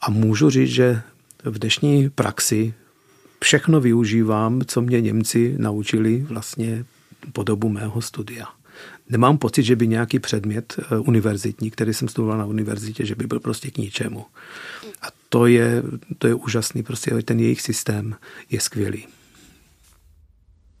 a 0.00 0.10
můžu 0.10 0.50
říct, 0.50 0.70
že 0.70 1.00
v 1.44 1.58
dnešní 1.58 2.10
praxi 2.10 2.74
všechno 3.44 3.80
využívám, 3.80 4.60
co 4.66 4.82
mě 4.82 5.00
Němci 5.00 5.54
naučili 5.58 6.26
vlastně 6.28 6.84
po 7.32 7.42
dobu 7.42 7.68
mého 7.68 8.02
studia. 8.02 8.46
Nemám 9.08 9.38
pocit, 9.38 9.62
že 9.62 9.76
by 9.76 9.88
nějaký 9.88 10.18
předmět 10.18 10.74
eh, 10.78 10.98
univerzitní, 10.98 11.70
který 11.70 11.94
jsem 11.94 12.08
studoval 12.08 12.38
na 12.38 12.44
univerzitě, 12.44 13.06
že 13.06 13.14
by 13.14 13.26
byl 13.26 13.40
prostě 13.40 13.70
k 13.70 13.78
ničemu. 13.78 14.24
A 15.02 15.06
to 15.28 15.46
je, 15.46 15.82
to 16.18 16.26
je 16.26 16.34
úžasný, 16.34 16.82
prostě 16.82 17.10
ten 17.22 17.40
jejich 17.40 17.60
systém 17.60 18.16
je 18.50 18.60
skvělý. 18.60 19.06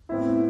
Thank 0.08 0.20
you. 0.20 0.45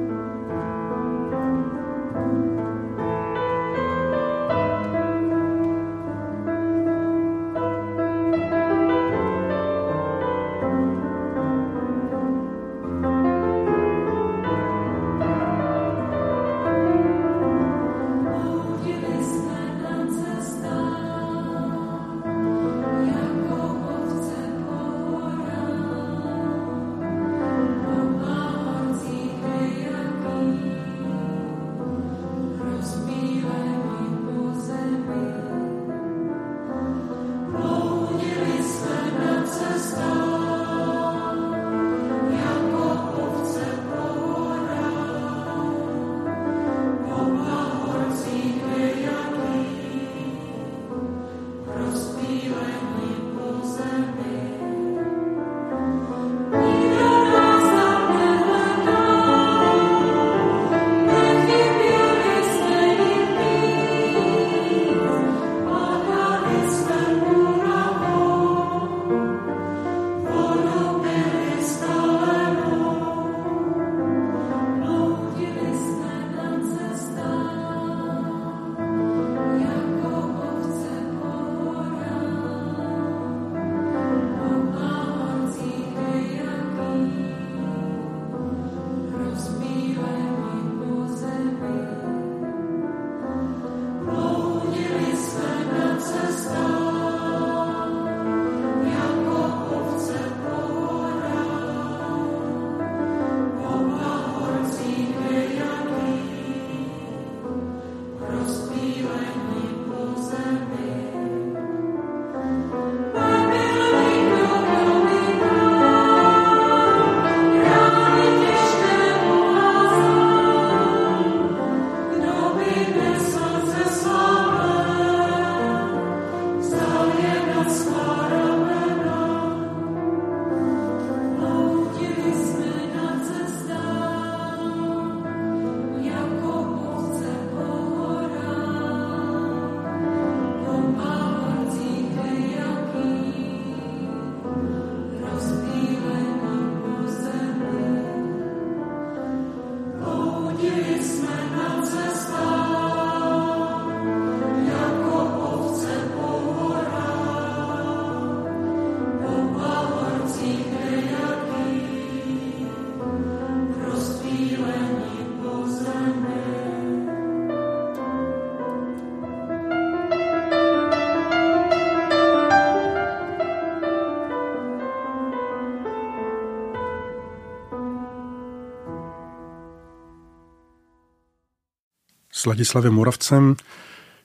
Ladislavem 182.46 182.94
Moravcem, 182.94 183.56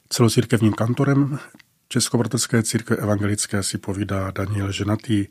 celocírkevním 0.10 0.74
kantorem 0.74 1.40
Českobratrské 1.88 2.64
církve 2.64 2.96
evangelické 2.96 3.64
si 3.64 3.78
povídá 3.78 4.32
Daniel 4.32 4.72
Ženatý. 4.72 5.28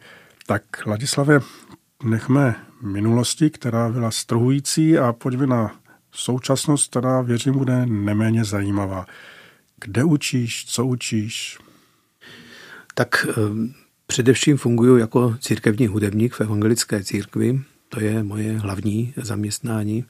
Tak 0.46 0.62
Ladislave, 0.86 1.40
nechme 2.02 2.56
minulosti, 2.82 3.50
která 3.50 3.88
byla 3.88 4.10
strhující 4.10 4.98
a 4.98 5.12
pojďme 5.12 5.46
na 5.46 5.80
současnost, 6.12 6.90
která 6.90 7.20
věřím 7.20 7.54
bude 7.54 7.86
neméně 7.86 8.44
zajímavá. 8.44 9.06
Kde 9.80 10.04
učíš, 10.04 10.66
co 10.66 10.86
učíš? 10.86 11.58
Tak 12.94 13.26
eh, 13.30 13.34
především 14.06 14.56
funguji 14.56 15.00
jako 15.00 15.36
církevní 15.40 15.86
hudebník 15.86 16.34
v 16.34 16.40
evangelické 16.40 17.04
církvi. 17.04 17.60
To 17.88 18.00
je 18.00 18.22
moje 18.22 18.58
hlavní 18.58 19.14
zaměstnání. 19.16 20.04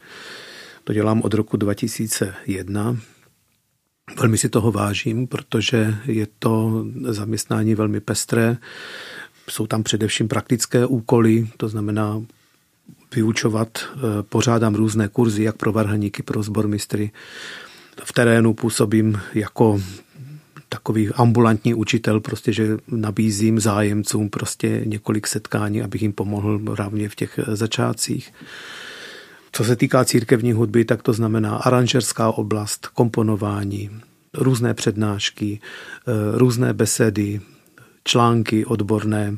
To 0.90 0.94
dělám 0.94 1.22
od 1.22 1.34
roku 1.34 1.56
2001. 1.56 2.96
Velmi 4.18 4.38
si 4.38 4.48
toho 4.48 4.72
vážím, 4.72 5.26
protože 5.26 5.94
je 6.04 6.26
to 6.38 6.84
zaměstnání 7.02 7.74
velmi 7.74 8.00
pestré. 8.00 8.56
Jsou 9.50 9.66
tam 9.66 9.82
především 9.82 10.28
praktické 10.28 10.86
úkoly, 10.86 11.48
to 11.56 11.68
znamená 11.68 12.22
vyučovat. 13.14 13.78
Eh, 13.78 13.98
pořádám 14.22 14.74
různé 14.74 15.08
kurzy, 15.08 15.42
jak 15.42 15.56
pro 15.56 15.72
varhaníky, 15.72 16.22
pro 16.22 16.42
zbormistry. 16.42 17.10
V 18.04 18.12
terénu 18.12 18.54
působím 18.54 19.20
jako 19.34 19.82
takový 20.68 21.08
ambulantní 21.08 21.74
učitel, 21.74 22.20
prostě, 22.20 22.52
že 22.52 22.76
nabízím 22.88 23.60
zájemcům 23.60 24.30
prostě 24.30 24.82
několik 24.84 25.26
setkání, 25.26 25.82
abych 25.82 26.02
jim 26.02 26.12
pomohl 26.12 26.60
hlavně 26.76 27.08
v 27.08 27.14
těch 27.14 27.40
začátcích. 27.46 28.32
Co 29.52 29.64
se 29.64 29.76
týká 29.76 30.04
církevní 30.04 30.52
hudby, 30.52 30.84
tak 30.84 31.02
to 31.02 31.12
znamená 31.12 31.56
aranžerská 31.56 32.32
oblast, 32.32 32.86
komponování, 32.86 33.90
různé 34.34 34.74
přednášky, 34.74 35.60
eh, 35.62 36.38
různé 36.38 36.72
besedy, 36.72 37.40
články 38.04 38.64
odborné 38.64 39.36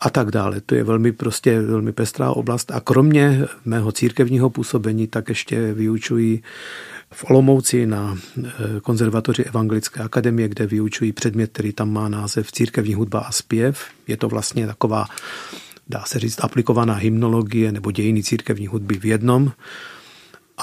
a 0.00 0.10
tak 0.10 0.30
dále. 0.30 0.60
To 0.60 0.74
je 0.74 0.84
velmi 0.84 1.12
prostě 1.12 1.60
velmi 1.60 1.92
pestrá 1.92 2.30
oblast 2.30 2.70
a 2.70 2.80
kromě 2.80 3.46
mého 3.64 3.92
církevního 3.92 4.50
působení 4.50 5.06
tak 5.06 5.28
ještě 5.28 5.72
vyučuji 5.74 6.42
v 7.12 7.24
Olomouci 7.30 7.86
na 7.86 8.18
eh, 8.38 8.50
konzervatoři 8.82 9.44
Evangelické 9.44 10.00
akademie, 10.00 10.48
kde 10.48 10.66
vyučují 10.66 11.12
předmět, 11.12 11.50
který 11.52 11.72
tam 11.72 11.92
má 11.92 12.08
název 12.08 12.52
Církevní 12.52 12.94
hudba 12.94 13.20
a 13.20 13.32
zpěv. 13.32 13.84
Je 14.06 14.16
to 14.16 14.28
vlastně 14.28 14.66
taková, 14.66 15.06
dá 15.90 16.04
se 16.06 16.18
říct, 16.18 16.44
aplikovaná 16.44 16.94
hymnologie 16.94 17.72
nebo 17.72 17.90
dějiny 17.90 18.22
církevní 18.22 18.66
hudby 18.66 18.98
v 18.98 19.04
jednom. 19.04 19.52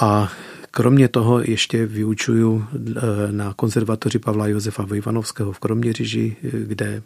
A 0.00 0.32
kromě 0.70 1.08
toho 1.08 1.40
ještě 1.40 1.86
vyučuju 1.86 2.66
eh, 2.74 3.32
na 3.32 3.54
konzervatoři 3.54 4.18
Pavla 4.18 4.46
Josefa 4.46 4.82
Vojvanovského 4.82 5.52
v 5.52 5.58
Kroměříži, 5.58 6.36
eh, 6.44 6.50
kde 6.50 7.02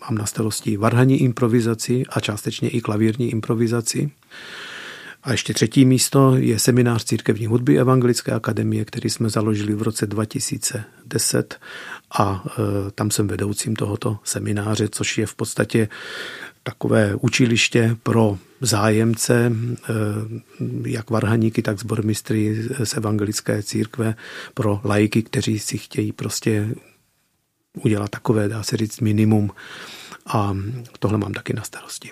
mám 0.00 0.18
na 0.18 0.26
starosti 0.26 0.76
varhaní 0.76 1.22
improvizaci 1.22 2.04
a 2.08 2.20
částečně 2.20 2.68
i 2.68 2.80
klavírní 2.80 3.30
improvizaci. 3.30 4.10
A 5.26 5.32
ještě 5.32 5.54
třetí 5.54 5.84
místo 5.84 6.36
je 6.36 6.58
seminář 6.58 7.04
církevní 7.04 7.46
hudby 7.46 7.78
Evangelické 7.78 8.32
akademie, 8.32 8.84
který 8.84 9.10
jsme 9.10 9.30
založili 9.30 9.74
v 9.74 9.82
roce 9.82 10.06
2010 10.06 11.58
a 12.18 12.44
e, 12.46 12.90
tam 12.90 13.10
jsem 13.10 13.28
vedoucím 13.28 13.76
tohoto 13.76 14.18
semináře, 14.24 14.88
což 14.88 15.18
je 15.18 15.26
v 15.26 15.34
podstatě 15.34 15.88
takové 16.66 17.14
učiliště 17.14 17.96
pro 18.02 18.38
zájemce, 18.60 19.46
e, 19.46 19.52
jak 20.86 21.10
varhaníky, 21.10 21.62
tak 21.62 21.78
zbormistry 21.78 22.68
z 22.84 22.94
evangelické 22.94 23.62
církve, 23.62 24.14
pro 24.54 24.80
lajky, 24.84 25.22
kteří 25.22 25.58
si 25.58 25.78
chtějí 25.78 26.12
prostě 26.12 26.68
udělat 27.84 28.10
takové, 28.10 28.48
dá 28.48 28.62
se 28.62 28.76
říct, 28.76 29.00
minimum. 29.00 29.50
A 30.26 30.56
tohle 30.98 31.18
mám 31.18 31.32
taky 31.32 31.52
na 31.52 31.62
starosti. 31.62 32.10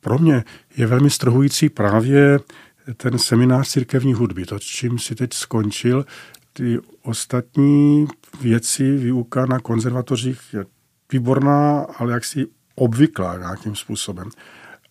Pro 0.00 0.18
mě 0.18 0.44
je 0.76 0.86
velmi 0.86 1.10
strhující 1.10 1.68
právě 1.68 2.38
ten 2.96 3.18
seminář 3.18 3.68
církevní 3.68 4.14
hudby, 4.14 4.44
to, 4.44 4.58
čím 4.58 4.98
si 4.98 5.14
teď 5.14 5.32
skončil. 5.32 6.06
Ty 6.52 6.78
ostatní 7.02 8.06
věci, 8.40 8.96
výuka 8.96 9.46
na 9.46 9.60
konzervatořích 9.60 10.40
je 10.52 10.64
výborná, 11.12 11.80
ale 11.80 12.12
jaksi 12.12 12.46
obvyklá 12.76 13.38
nějakým 13.38 13.76
způsobem. 13.76 14.30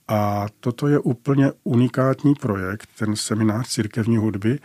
A 0.08 0.45
toto 0.60 0.88
je 0.88 1.00
úplně 1.00 1.52
unikátní 1.63 2.36
projekt, 2.36 2.89
ten 3.00 3.15
seminář 3.15 3.67
církevní 3.67 4.17
hudby. 4.17 4.60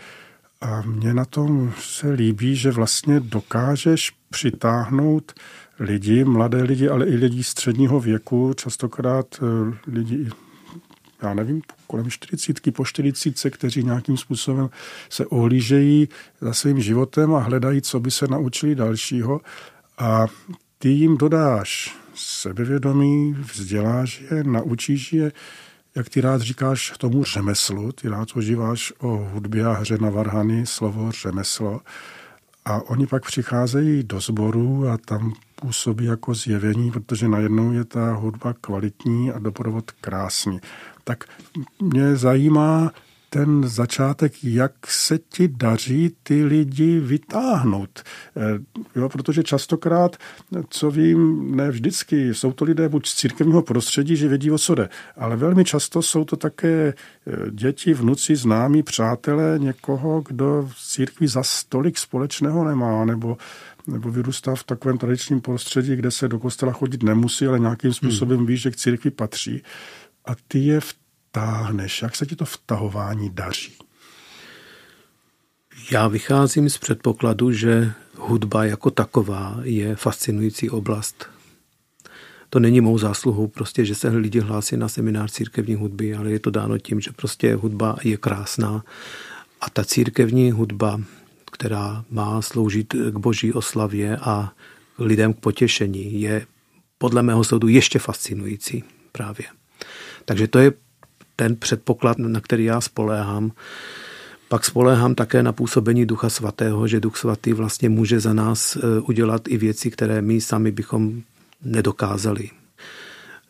A 0.60 0.82
mně 0.82 1.14
na 1.14 1.24
tom 1.24 1.72
se 1.78 2.10
líbí, 2.10 2.56
že 2.56 2.70
vlastně 2.70 3.20
dokážeš 3.20 4.12
přitáhnout 4.30 5.32
lidi, 5.78 6.24
mladé 6.24 6.62
lidi, 6.62 6.88
ale 6.88 7.06
i 7.06 7.16
lidi 7.16 7.44
středního 7.44 8.00
věku, 8.00 8.52
častokrát 8.56 9.26
eh, 9.42 9.76
lidi, 9.86 10.30
já 11.22 11.34
nevím, 11.34 11.62
kolem 11.86 12.10
40, 12.10 12.74
po 12.74 12.84
40, 12.84 13.50
kteří 13.50 13.84
nějakým 13.84 14.16
způsobem 14.16 14.70
se 15.08 15.26
ohlížejí 15.26 16.08
za 16.40 16.52
svým 16.52 16.80
životem 16.80 17.34
a 17.34 17.38
hledají, 17.38 17.82
co 17.82 18.00
by 18.00 18.10
se 18.10 18.26
naučili 18.26 18.74
dalšího. 18.74 19.40
A 19.98 20.26
ty 20.82 20.88
jim 20.88 21.16
dodáš 21.16 21.96
sebevědomí, 22.14 23.32
vzděláš 23.32 24.20
je, 24.20 24.44
naučíš 24.44 25.12
je, 25.12 25.32
jak 25.94 26.08
ty 26.08 26.20
rád 26.20 26.40
říkáš 26.40 26.92
tomu 26.98 27.24
řemeslu, 27.24 27.92
ty 27.92 28.08
rád 28.08 28.28
ožíváš 28.34 28.92
o 28.98 29.28
hudbě 29.32 29.66
a 29.66 29.72
hře 29.72 29.98
na 29.98 30.10
varhany 30.10 30.66
slovo 30.66 31.12
řemeslo. 31.12 31.80
A 32.64 32.82
oni 32.90 33.06
pak 33.06 33.26
přicházejí 33.26 34.02
do 34.02 34.20
sboru 34.20 34.88
a 34.88 34.98
tam 34.98 35.32
působí 35.54 36.04
jako 36.04 36.34
zjevení, 36.34 36.90
protože 36.90 37.28
najednou 37.28 37.72
je 37.72 37.84
ta 37.84 38.12
hudba 38.12 38.54
kvalitní 38.60 39.32
a 39.32 39.38
doprovod 39.38 39.90
krásný. 39.90 40.60
Tak 41.04 41.24
mě 41.82 42.16
zajímá 42.16 42.92
ten 43.30 43.68
začátek, 43.68 44.32
jak 44.44 44.72
se 44.86 45.18
ti 45.18 45.48
daří 45.48 46.16
ty 46.22 46.44
lidi 46.44 47.00
vytáhnout. 47.00 48.02
Eh, 48.36 48.58
jo, 48.96 49.08
protože 49.08 49.42
častokrát, 49.42 50.16
co 50.70 50.90
vím, 50.90 51.56
ne 51.56 51.70
vždycky, 51.70 52.34
jsou 52.34 52.52
to 52.52 52.64
lidé 52.64 52.88
buď 52.88 53.06
z 53.06 53.14
církevního 53.14 53.62
prostředí, 53.62 54.16
že 54.16 54.28
vědí, 54.28 54.50
o 54.50 54.58
co 54.58 54.74
jde, 54.74 54.88
ale 55.16 55.36
velmi 55.36 55.64
často 55.64 56.02
jsou 56.02 56.24
to 56.24 56.36
také 56.36 56.94
eh, 57.26 57.50
děti, 57.50 57.94
vnuci, 57.94 58.36
známí, 58.36 58.82
přátelé 58.82 59.58
někoho, 59.58 60.22
kdo 60.28 60.68
v 60.72 60.88
církvi 60.88 61.28
za 61.28 61.42
stolik 61.42 61.98
společného 61.98 62.64
nemá, 62.64 63.04
nebo 63.04 63.36
nebo 63.86 64.10
vyrůstá 64.10 64.54
v 64.54 64.64
takovém 64.64 64.98
tradičním 64.98 65.40
prostředí, 65.40 65.96
kde 65.96 66.10
se 66.10 66.28
do 66.28 66.38
kostela 66.38 66.72
chodit 66.72 67.02
nemusí, 67.02 67.46
ale 67.46 67.58
nějakým 67.58 67.88
hmm. 67.88 67.94
způsobem 67.94 68.38
hmm. 68.38 68.46
ví, 68.46 68.56
že 68.56 68.70
k 68.70 68.76
církvi 68.76 69.10
patří. 69.10 69.62
A 70.24 70.32
ty 70.48 70.58
je 70.58 70.80
v 70.80 70.94
táhneš? 71.32 72.02
Jak 72.02 72.16
se 72.16 72.26
ti 72.26 72.36
to 72.36 72.44
vtahování 72.44 73.30
daří? 73.30 73.72
Já 75.90 76.08
vycházím 76.08 76.70
z 76.70 76.78
předpokladu, 76.78 77.52
že 77.52 77.92
hudba 78.16 78.64
jako 78.64 78.90
taková 78.90 79.60
je 79.62 79.96
fascinující 79.96 80.70
oblast. 80.70 81.26
To 82.50 82.60
není 82.60 82.80
mou 82.80 82.98
zásluhou, 82.98 83.46
prostě, 83.46 83.84
že 83.84 83.94
se 83.94 84.08
lidi 84.08 84.40
hlásí 84.40 84.76
na 84.76 84.88
seminář 84.88 85.32
církevní 85.32 85.74
hudby, 85.74 86.14
ale 86.14 86.30
je 86.30 86.38
to 86.38 86.50
dáno 86.50 86.78
tím, 86.78 87.00
že 87.00 87.12
prostě 87.12 87.54
hudba 87.54 87.96
je 88.04 88.16
krásná. 88.16 88.84
A 89.60 89.70
ta 89.70 89.84
církevní 89.84 90.50
hudba, 90.50 91.00
která 91.52 92.04
má 92.10 92.42
sloužit 92.42 92.92
k 92.92 93.16
boží 93.16 93.52
oslavě 93.52 94.16
a 94.16 94.52
lidem 94.98 95.32
k 95.32 95.40
potěšení, 95.40 96.20
je 96.20 96.46
podle 96.98 97.22
mého 97.22 97.44
soudu 97.44 97.68
ještě 97.68 97.98
fascinující 97.98 98.84
právě. 99.12 99.46
Takže 100.24 100.48
to 100.48 100.58
je 100.58 100.72
ten 101.40 101.56
předpoklad, 101.56 102.18
na 102.18 102.40
který 102.40 102.64
já 102.64 102.80
spoléhám. 102.80 103.52
Pak 104.48 104.64
spoléhám 104.64 105.14
také 105.14 105.42
na 105.42 105.52
působení 105.52 106.06
Ducha 106.06 106.28
Svatého, 106.28 106.88
že 106.88 107.00
Duch 107.00 107.16
Svatý 107.16 107.52
vlastně 107.52 107.88
může 107.88 108.20
za 108.20 108.32
nás 108.32 108.76
e, 108.76 109.00
udělat 109.00 109.48
i 109.48 109.56
věci, 109.56 109.90
které 109.90 110.22
my 110.22 110.40
sami 110.40 110.70
bychom 110.70 111.22
nedokázali. 111.64 112.50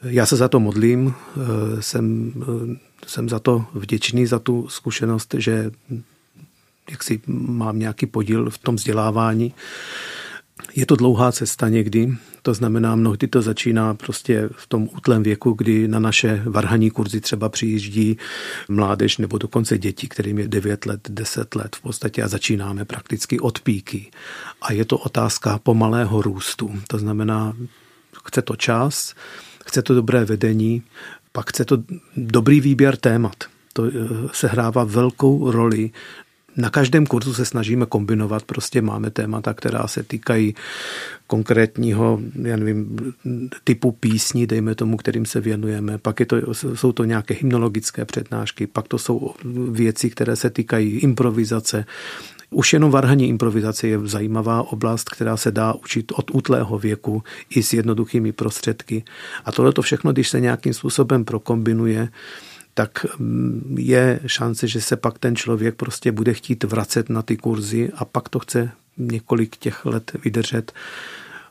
Já 0.02 0.26
se 0.26 0.36
za 0.36 0.48
to 0.48 0.60
modlím, 0.60 1.14
e, 1.14 1.82
jsem, 1.82 2.32
e, 3.02 3.06
jsem 3.06 3.28
za 3.28 3.38
to 3.38 3.66
vděčný, 3.74 4.26
za 4.26 4.38
tu 4.38 4.68
zkušenost, 4.68 5.34
že 5.38 5.70
jak 6.90 7.02
si 7.02 7.20
mám 7.26 7.78
nějaký 7.78 8.06
podíl 8.06 8.50
v 8.50 8.58
tom 8.58 8.76
vzdělávání. 8.76 9.54
Je 10.76 10.86
to 10.86 10.96
dlouhá 10.96 11.32
cesta 11.32 11.68
někdy, 11.68 12.16
to 12.42 12.54
znamená, 12.54 12.96
mnohdy 12.96 13.28
to 13.28 13.42
začíná 13.42 13.94
prostě 13.94 14.48
v 14.52 14.66
tom 14.66 14.88
útlém 14.96 15.22
věku, 15.22 15.52
kdy 15.52 15.88
na 15.88 15.98
naše 15.98 16.42
varhaní 16.46 16.90
kurzy 16.90 17.20
třeba 17.20 17.48
přijíždí 17.48 18.16
mládež 18.68 19.18
nebo 19.18 19.38
dokonce 19.38 19.78
děti, 19.78 20.08
kterým 20.08 20.38
je 20.38 20.48
9 20.48 20.86
let, 20.86 21.00
10 21.08 21.54
let 21.54 21.76
v 21.76 21.80
podstatě 21.80 22.22
a 22.22 22.28
začínáme 22.28 22.84
prakticky 22.84 23.40
od 23.40 23.60
píky. 23.60 24.10
A 24.62 24.72
je 24.72 24.84
to 24.84 24.98
otázka 24.98 25.58
pomalého 25.58 26.22
růstu. 26.22 26.70
To 26.88 26.98
znamená, 26.98 27.56
chce 28.24 28.42
to 28.42 28.56
čas, 28.56 29.14
chce 29.66 29.82
to 29.82 29.94
dobré 29.94 30.24
vedení, 30.24 30.82
pak 31.32 31.50
chce 31.50 31.64
to 31.64 31.78
dobrý 32.16 32.60
výběr 32.60 32.96
témat. 32.96 33.44
To 33.72 33.84
eh, 33.84 33.90
sehrává 34.32 34.84
velkou 34.84 35.50
roli 35.50 35.90
Na 36.56 36.70
každém 36.70 37.06
kurzu 37.06 37.34
se 37.34 37.44
snažíme 37.44 37.86
kombinovat, 37.86 38.42
prostě 38.42 38.82
máme 38.82 39.10
témata, 39.10 39.54
která 39.54 39.86
se 39.86 40.02
týkají 40.02 40.54
konkrétního, 41.26 42.20
já 42.42 42.56
nevím, 42.56 42.98
typu 43.64 43.92
písní, 43.92 44.46
dejme 44.46 44.74
tomu, 44.74 44.96
kterým 44.96 45.26
se 45.26 45.40
věnujeme, 45.40 45.98
pak 45.98 46.20
je 46.20 46.26
to, 46.26 46.54
jsou 46.54 46.92
to 46.92 47.04
nějaké 47.04 47.34
hymnologické 47.34 48.04
přednášky, 48.04 48.66
pak 48.66 48.88
to 48.88 48.98
jsou 48.98 49.34
věci, 49.70 50.10
které 50.10 50.36
se 50.36 50.50
týkají 50.50 50.98
improvizace, 50.98 51.84
už 52.50 52.72
jenom 52.72 52.90
varhaní 52.90 53.28
improvizace 53.28 53.88
je 53.88 53.98
zajímavá 54.04 54.62
oblast, 54.62 55.08
která 55.08 55.36
se 55.36 55.50
dá 55.50 55.72
učit 55.72 56.12
od 56.16 56.30
útlého 56.30 56.78
věku 56.78 57.22
i 57.50 57.62
s 57.62 57.72
jednoduchými 57.72 58.32
prostředky. 58.32 59.04
A 59.44 59.52
tohle 59.52 59.72
to 59.72 59.82
všechno, 59.82 60.12
když 60.12 60.28
se 60.28 60.40
nějakým 60.40 60.74
způsobem 60.74 61.24
prokombinuje, 61.24 62.08
tak 62.74 63.06
mm, 63.18 63.76
je 63.78 64.20
šance, 64.26 64.68
že 64.68 64.80
se 64.80 64.96
pak 64.96 65.18
ten 65.18 65.36
člověk 65.36 65.74
prostě 65.74 66.12
bude 66.12 66.34
chtít 66.34 66.64
vracet 66.64 67.10
na 67.10 67.22
ty 67.22 67.36
kurzy 67.36 67.90
a 67.94 68.04
pak 68.04 68.28
to 68.28 68.38
chce 68.38 68.70
několik 68.98 69.56
těch 69.56 69.84
let 69.86 70.12
vydržet. 70.24 70.72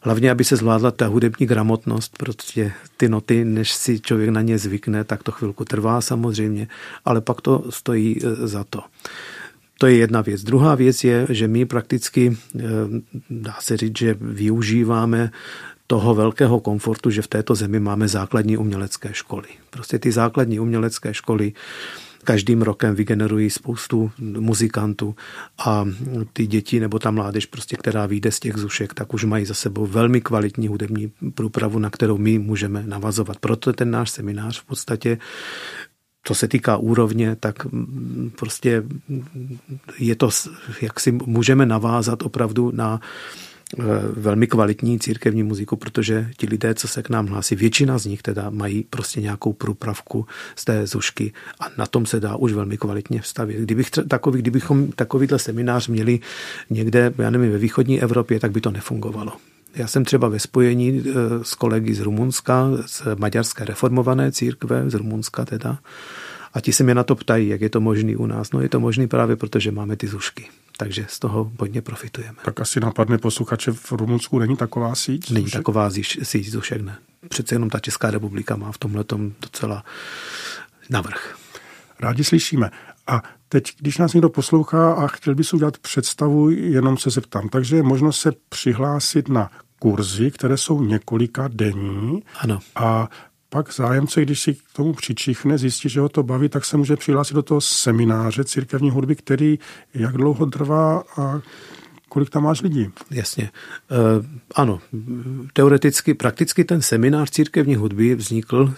Hlavně, 0.02 0.32
aby 0.32 0.44
se 0.44 0.56
zvládla 0.56 0.92
ta 0.92 1.08
hudební 1.08 1.46
gramotnost, 1.46 2.18
protože 2.18 2.72
ty 2.98 3.10
noty, 3.10 3.46
než 3.46 3.74
si 3.74 4.00
člověk 4.00 4.30
na 4.30 4.42
ně 4.42 4.58
zvykne, 4.58 5.04
tak 5.04 5.24
to 5.24 5.32
chvilku 5.32 5.66
trvá 5.66 6.02
samozřejmě, 6.02 6.68
ale 7.06 7.22
pak 7.22 7.42
to 7.42 7.64
stojí 7.70 8.20
e, 8.26 8.48
za 8.48 8.64
to. 8.64 8.82
To 9.78 9.88
je 9.88 9.96
jedna 9.96 10.22
věc. 10.22 10.44
Druhá 10.44 10.76
věc 10.76 11.04
je, 11.04 11.28
že 11.30 11.48
my 11.48 11.66
prakticky, 11.66 12.38
e, 12.60 12.62
dá 13.30 13.56
se 13.60 13.78
říct, 13.78 13.98
že 13.98 14.18
využíváme 14.22 15.32
toho 15.90 16.16
velkého 16.16 16.60
komfortu, 16.60 17.10
že 17.10 17.22
v 17.22 17.28
této 17.28 17.56
zemi 17.56 17.80
máme 17.80 18.08
základní 18.08 18.58
umělecké 18.58 19.10
školy. 19.14 19.48
Prostě 19.70 20.00
ty 20.00 20.12
základní 20.12 20.60
umělecké 20.60 21.14
školy 21.14 21.54
každým 22.24 22.62
rokem 22.62 22.96
vygenerují 22.96 23.50
spoustu 23.50 24.12
muzikantů 24.20 25.16
a 25.58 25.86
ty 26.34 26.48
děti 26.48 26.80
nebo 26.80 27.00
ta 27.00 27.12
mládež, 27.12 27.46
prostě, 27.46 27.76
která 27.76 28.06
vyjde 28.06 28.32
z 28.32 28.40
těch 28.40 28.58
zušek, 28.58 28.94
tak 28.94 29.14
už 29.14 29.24
mají 29.24 29.46
za 29.46 29.54
sebou 29.54 29.86
velmi 29.86 30.22
kvalitní 30.22 30.68
hudební 30.68 31.12
průpravu, 31.34 31.80
na 31.80 31.90
kterou 31.90 32.18
my 32.18 32.40
můžeme 32.40 32.84
navazovat. 32.86 33.40
Proto 33.40 33.74
ten 33.74 33.92
náš 33.92 34.10
seminář 34.10 34.62
v 34.62 34.66
podstatě 34.66 35.18
co 36.24 36.36
se 36.36 36.48
týká 36.48 36.78
úrovně, 36.78 37.36
tak 37.36 37.56
prostě 38.36 38.84
je 40.00 40.16
to, 40.16 40.30
jak 40.82 41.00
si 41.00 41.12
můžeme 41.12 41.66
navázat 41.66 42.22
opravdu 42.22 42.72
na 42.76 43.00
velmi 44.14 44.48
kvalitní 44.48 45.00
církevní 45.00 45.44
muziku, 45.44 45.76
protože 45.76 46.30
ti 46.38 46.48
lidé, 46.50 46.74
co 46.74 46.88
se 46.88 47.04
k 47.04 47.10
nám 47.10 47.28
hlásí, 47.28 47.56
většina 47.56 47.98
z 47.98 48.06
nich 48.06 48.22
teda 48.22 48.50
mají 48.50 48.86
prostě 48.90 49.22
nějakou 49.22 49.54
průpravku 49.54 50.26
z 50.56 50.66
té 50.66 50.88
zušky 50.88 51.34
a 51.60 51.66
na 51.78 51.86
tom 51.86 52.06
se 52.06 52.20
dá 52.20 52.36
už 52.36 52.54
velmi 52.54 52.78
kvalitně 52.78 53.22
vstavit. 53.22 53.58
Kdybych 53.58 53.90
takový, 53.90 54.42
kdybychom 54.42 54.92
takovýhle 54.92 55.40
seminář 55.40 55.88
měli 55.88 56.20
někde, 56.70 57.14
já 57.18 57.30
nevím, 57.30 57.52
ve 57.52 57.58
východní 57.58 58.02
Evropě, 58.02 58.40
tak 58.40 58.52
by 58.52 58.62
to 58.62 58.72
nefungovalo. 58.72 59.32
Já 59.76 59.88
jsem 59.88 60.06
třeba 60.06 60.28
ve 60.28 60.40
spojení 60.40 61.04
eh, 61.06 61.14
s 61.44 61.56
kolegy 61.56 61.94
z 61.94 62.00
Rumunska, 62.00 62.70
z 62.86 63.02
Maďarské 63.18 63.66
reformované 63.66 64.32
církve, 64.32 64.90
z 64.90 64.94
Rumunska 64.94 65.46
teda, 65.46 65.80
a 66.54 66.62
ti 66.62 66.74
se 66.74 66.84
mě 66.84 66.96
na 66.96 67.04
to 67.04 67.16
ptají, 67.16 67.48
jak 67.48 67.62
je 67.62 67.70
to 67.70 67.82
možný 67.82 68.16
u 68.16 68.26
nás. 68.26 68.52
No 68.52 68.62
je 68.62 68.70
to 68.70 68.80
možný 68.80 69.08
právě 69.08 69.36
proto, 69.36 69.60
že 69.60 69.72
máme 69.72 69.96
ty 69.96 70.08
zušky 70.08 70.48
takže 70.80 71.06
z 71.10 71.20
toho 71.20 71.52
hodně 71.60 71.82
profitujeme. 71.82 72.38
Tak 72.46 72.60
asi 72.60 72.80
napadne 72.80 73.18
posluchače, 73.18 73.72
v 73.72 73.92
Rumunsku 73.92 74.40
není 74.40 74.58
taková 74.58 74.96
síť? 74.96 75.32
Není 75.32 75.46
zušek? 75.46 75.60
taková 75.60 75.90
síť 76.24 76.50
zušek, 76.50 76.82
ne. 76.82 76.98
Přece 77.30 77.56
jenom 77.56 77.70
ta 77.70 77.80
Česká 77.80 78.12
republika 78.12 78.56
má 78.56 78.72
v 78.72 78.78
tomhle 78.78 79.04
docela 79.42 79.84
navrh. 80.90 81.38
Rádi 82.00 82.24
slyšíme. 82.24 82.72
A 83.08 83.24
teď, 83.50 83.64
když 83.80 83.98
nás 83.98 84.14
někdo 84.14 84.30
poslouchá 84.30 84.94
a 84.94 85.08
chtěl 85.08 85.36
by 85.36 85.44
si 85.44 85.56
udělat 85.56 85.78
představu, 85.78 86.50
jenom 86.50 86.98
se 86.98 87.10
zeptám. 87.10 87.50
Takže 87.50 87.76
je 87.76 87.84
možno 87.84 88.14
se 88.14 88.32
přihlásit 88.50 89.30
na 89.30 89.52
kurzy, 89.80 90.32
které 90.32 90.58
jsou 90.58 90.84
několika 90.84 91.48
denní. 91.48 92.24
Ano. 92.40 92.60
A 92.76 93.10
pak 93.50 93.74
zájemce, 93.74 94.22
když 94.22 94.42
si 94.42 94.54
k 94.54 94.60
tomu 94.74 94.94
přičichne, 94.94 95.58
zjistí, 95.58 95.90
že 95.90 96.00
ho 96.00 96.10
to 96.10 96.24
baví, 96.24 96.50
tak 96.50 96.66
se 96.66 96.78
může 96.78 96.96
přihlásit 96.96 97.34
do 97.34 97.42
toho 97.42 97.62
semináře 97.62 98.44
církevní 98.44 98.90
hudby, 98.90 99.16
který 99.16 99.60
jak 99.94 100.18
dlouho 100.18 100.46
trvá 100.46 101.04
a 101.18 101.42
kolik 102.10 102.30
tam 102.30 102.44
máš 102.44 102.62
lidí? 102.62 102.90
Jasně. 103.12 103.44
E, 103.44 103.52
ano, 104.56 104.80
teoreticky, 105.54 106.14
prakticky 106.14 106.64
ten 106.64 106.82
seminář 106.82 107.30
církevní 107.30 107.76
hudby 107.76 108.16
vznikl 108.16 108.74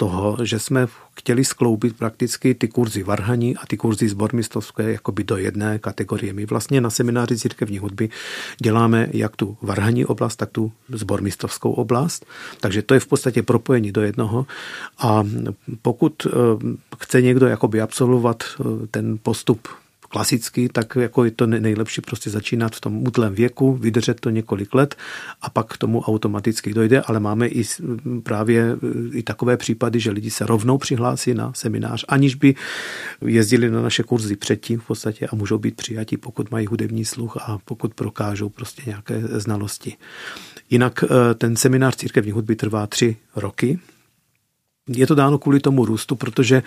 toho, 0.00 0.36
že 0.42 0.58
jsme 0.58 0.86
chtěli 1.20 1.44
skloubit 1.44 1.96
prakticky 1.96 2.54
ty 2.54 2.68
kurzy 2.68 3.02
varhaní 3.02 3.56
a 3.56 3.66
ty 3.66 3.76
kurzy 3.76 4.08
zbormistovské 4.08 4.92
jakoby 4.92 5.24
do 5.24 5.36
jedné 5.36 5.78
kategorie. 5.78 6.32
My 6.32 6.46
vlastně 6.46 6.80
na 6.80 6.90
semináři 6.90 7.38
církevní 7.38 7.78
hudby 7.78 8.08
děláme 8.58 9.08
jak 9.12 9.36
tu 9.36 9.56
varhaní 9.62 10.06
oblast, 10.06 10.36
tak 10.36 10.50
tu 10.50 10.72
zbormistovskou 10.88 11.72
oblast. 11.72 12.26
Takže 12.60 12.82
to 12.82 12.94
je 12.94 13.00
v 13.00 13.06
podstatě 13.06 13.42
propojení 13.42 13.92
do 13.92 14.02
jednoho. 14.02 14.46
A 14.98 15.24
pokud 15.82 16.26
eh, 16.26 16.30
chce 17.00 17.22
někdo 17.22 17.46
jakoby 17.46 17.80
absolvovat 17.80 18.42
eh, 18.42 18.86
ten 18.90 19.18
postup 19.22 19.68
klasicky, 20.10 20.68
tak 20.68 20.96
jako 20.96 21.24
je 21.24 21.30
to 21.30 21.46
nejlepší 21.46 22.00
prostě 22.00 22.30
začínat 22.30 22.76
v 22.76 22.80
tom 22.80 23.06
útlém 23.06 23.34
věku, 23.34 23.72
vydržet 23.72 24.20
to 24.20 24.30
několik 24.30 24.74
let 24.74 24.94
a 25.42 25.50
pak 25.50 25.74
k 25.74 25.78
tomu 25.78 26.00
automaticky 26.00 26.74
dojde, 26.74 27.00
ale 27.00 27.20
máme 27.20 27.48
i 27.48 27.64
právě 28.22 28.62
e, 28.62 28.76
i 29.18 29.22
takové 29.22 29.56
případy, 29.56 30.00
že 30.00 30.10
lidi 30.10 30.30
se 30.30 30.46
rovnou 30.46 30.78
přihlásí 30.78 31.34
na 31.34 31.52
seminář, 31.54 32.04
aniž 32.08 32.34
by 32.34 32.54
jezdili 33.26 33.70
na 33.70 33.82
naše 33.82 34.02
kurzy 34.02 34.36
předtím 34.36 34.80
v 34.80 34.86
podstatě 34.86 35.26
a 35.26 35.36
můžou 35.36 35.58
být 35.58 35.76
přijati, 35.76 36.16
pokud 36.16 36.50
mají 36.50 36.66
hudební 36.66 37.04
sluch 37.04 37.36
a 37.36 37.58
pokud 37.64 37.94
prokážou 37.94 38.48
prostě 38.48 38.82
nějaké 38.86 39.20
znalosti. 39.20 39.96
Jinak 40.70 41.04
e, 41.04 41.34
ten 41.34 41.56
seminář 41.56 41.96
církevní 41.96 42.32
hudby 42.32 42.56
trvá 42.56 42.86
tři 42.86 43.16
roky. 43.36 43.78
Je 44.88 45.06
to 45.06 45.14
dáno 45.14 45.38
kvůli 45.38 45.60
tomu 45.60 45.84
růstu, 45.84 46.16
protože 46.16 46.62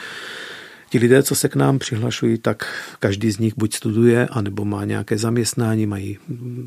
Ti 0.93 0.99
lidé, 0.99 1.23
co 1.23 1.35
se 1.35 1.49
k 1.49 1.55
nám 1.55 1.79
přihlašují, 1.79 2.37
tak 2.37 2.65
každý 2.99 3.31
z 3.31 3.39
nich 3.39 3.53
buď 3.57 3.73
studuje, 3.75 4.27
anebo 4.27 4.65
má 4.65 4.85
nějaké 4.85 5.17
zaměstnání, 5.17 5.85
mají 5.85 6.17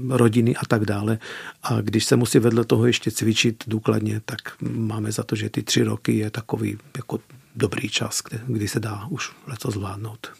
rodiny 0.08 0.56
a 0.56 0.66
tak 0.68 0.84
dále. 0.84 1.18
A 1.62 1.80
když 1.80 2.04
se 2.04 2.16
musí 2.16 2.38
vedle 2.38 2.64
toho 2.64 2.86
ještě 2.86 3.10
cvičit 3.10 3.64
důkladně, 3.66 4.20
tak 4.24 4.38
máme 4.60 5.12
za 5.12 5.22
to, 5.22 5.36
že 5.36 5.50
ty 5.50 5.62
tři 5.62 5.82
roky 5.82 6.18
je 6.18 6.30
takový 6.30 6.78
jako 6.96 7.18
dobrý 7.56 7.88
čas, 7.88 8.22
kdy 8.46 8.68
se 8.68 8.80
dá 8.80 9.06
už 9.10 9.32
leco 9.46 9.70
zvládnout. 9.70 10.32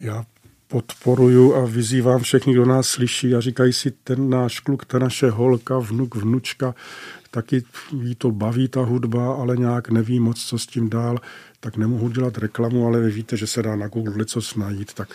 Já 0.00 0.24
podporuju 0.68 1.54
a 1.54 1.66
vyzývám 1.66 2.22
všechny, 2.22 2.52
kdo 2.52 2.66
nás 2.66 2.88
slyší 2.88 3.34
a 3.34 3.40
říkají 3.40 3.72
si, 3.72 3.90
ten 3.90 4.30
náš 4.30 4.60
kluk, 4.60 4.84
ta 4.84 4.98
naše 4.98 5.30
holka, 5.30 5.78
vnuk, 5.78 6.14
vnučka, 6.14 6.74
taky 7.30 7.64
jí 8.02 8.14
to 8.14 8.30
baví 8.30 8.68
ta 8.68 8.80
hudba, 8.80 9.34
ale 9.34 9.56
nějak 9.56 9.90
neví 9.90 10.20
moc, 10.20 10.44
co 10.44 10.58
s 10.58 10.66
tím 10.66 10.90
dál, 10.90 11.18
tak 11.64 11.76
nemohu 11.76 12.08
dělat 12.08 12.38
reklamu, 12.38 12.86
ale 12.86 13.00
vy 13.00 13.10
víte, 13.10 13.36
že 13.36 13.46
se 13.46 13.62
dá 13.62 13.76
na 13.76 13.88
Google 13.88 14.24
co 14.24 14.40
najít, 14.56 14.94
tak 14.94 15.08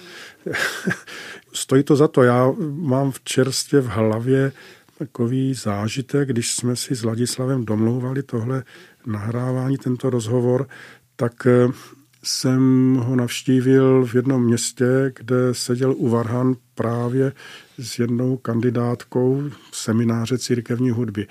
stojí 1.54 1.84
to 1.84 1.96
za 1.96 2.08
to. 2.08 2.24
Já 2.24 2.52
mám 2.70 3.12
v 3.12 3.24
čerstvě 3.24 3.82
v 3.82 3.88
hlavě 3.88 4.52
takový 4.98 5.54
zážitek, 5.54 6.30
když 6.30 6.56
jsme 6.56 6.76
si 6.76 6.96
s 6.96 7.04
Ladislavem 7.04 7.66
domlouvali 7.66 8.24
tohle 8.24 8.64
nahrávání, 9.06 9.78
tento 9.78 10.10
rozhovor, 10.10 10.68
tak 11.16 11.48
eh, 11.48 11.68
jsem 12.24 12.96
ho 12.96 13.16
navštívil 13.16 14.06
v 14.06 14.16
jednom 14.16 14.44
městě, 14.44 15.14
kde 15.16 15.54
seděl 15.54 15.94
u 15.98 16.10
Varhan 16.10 16.56
právě 16.76 17.32
s 17.80 18.00
jednou 18.00 18.38
kandidátkou 18.38 19.44
semináře 19.72 20.38
církevní 20.38 20.90
hudby. 20.90 21.28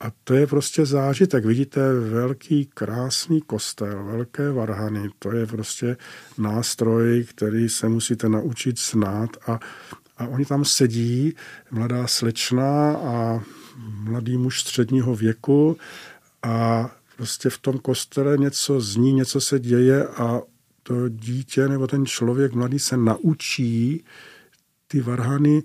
A 0.00 0.12
to 0.24 0.34
je 0.34 0.46
prostě 0.46 0.86
zážitek. 0.86 1.44
Vidíte 1.44 1.94
velký, 1.94 2.66
krásný 2.74 3.40
kostel, 3.40 4.04
velké 4.04 4.52
varhany. 4.52 5.10
To 5.18 5.32
je 5.32 5.46
prostě 5.46 5.96
nástroj, 6.38 7.24
který 7.28 7.68
se 7.68 7.88
musíte 7.88 8.28
naučit 8.28 8.78
snát. 8.78 9.30
A, 9.46 9.60
a 10.18 10.26
oni 10.26 10.44
tam 10.44 10.64
sedí, 10.64 11.34
mladá 11.70 12.06
slečna 12.06 12.96
a 12.96 13.42
mladý 14.04 14.36
muž 14.36 14.60
středního 14.60 15.16
věku 15.16 15.76
a 16.42 16.90
prostě 17.16 17.50
v 17.50 17.58
tom 17.58 17.78
kostele 17.78 18.38
něco 18.38 18.80
zní, 18.80 19.12
něco 19.12 19.40
se 19.40 19.58
děje 19.58 20.06
a 20.06 20.40
to 20.82 21.08
dítě 21.08 21.68
nebo 21.68 21.86
ten 21.86 22.06
člověk 22.06 22.52
mladý 22.52 22.78
se 22.78 22.96
naučí 22.96 24.04
ty 24.86 25.00
varhany 25.00 25.62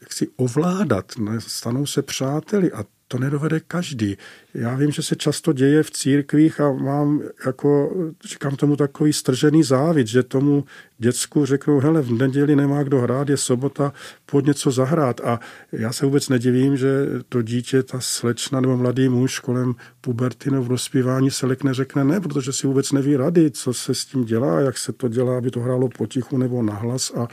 jak 0.00 0.12
si 0.12 0.28
ovládat, 0.36 1.12
stanou 1.38 1.86
se 1.86 2.02
přáteli 2.02 2.72
a 2.72 2.84
to 3.10 3.18
nedovede 3.18 3.60
každý. 3.60 4.16
Já 4.54 4.74
vím, 4.76 4.90
že 4.90 5.02
se 5.02 5.16
často 5.16 5.52
děje 5.52 5.82
v 5.82 5.90
církvích 5.90 6.60
a 6.60 6.72
mám 6.72 7.22
jako, 7.46 7.96
říkám 8.24 8.56
tomu 8.56 8.76
takový 8.76 9.12
stržený 9.12 9.62
závit, 9.62 10.06
že 10.06 10.22
tomu 10.22 10.64
děcku 10.98 11.46
řeknou, 11.46 11.80
hele, 11.80 12.02
v 12.02 12.12
neděli 12.12 12.56
nemá 12.56 12.82
kdo 12.82 13.00
hrát, 13.00 13.28
je 13.28 13.36
sobota, 13.36 13.92
pojď 14.26 14.46
něco 14.46 14.70
zahrát. 14.70 15.20
A 15.20 15.40
já 15.72 15.92
se 15.92 16.06
vůbec 16.06 16.28
nedivím, 16.28 16.76
že 16.76 17.06
to 17.28 17.42
dítě, 17.42 17.82
ta 17.82 18.00
slečna 18.00 18.60
nebo 18.60 18.76
mladý 18.76 19.08
muž 19.08 19.38
kolem 19.38 19.74
puberty 20.00 20.50
nebo 20.50 20.64
v 20.64 20.68
rozpívání 20.68 21.30
se 21.30 21.46
lekne 21.46 21.74
řekne 21.74 22.04
ne, 22.04 22.20
protože 22.20 22.52
si 22.52 22.66
vůbec 22.66 22.92
neví 22.92 23.16
rady, 23.16 23.50
co 23.50 23.74
se 23.74 23.94
s 23.94 24.04
tím 24.04 24.24
dělá, 24.24 24.60
jak 24.60 24.78
se 24.78 24.92
to 24.92 25.08
dělá, 25.08 25.38
aby 25.38 25.50
to 25.50 25.60
hrálo 25.60 25.88
potichu 25.88 26.38
nebo 26.38 26.62
nahlas 26.62 27.12
a 27.16 27.28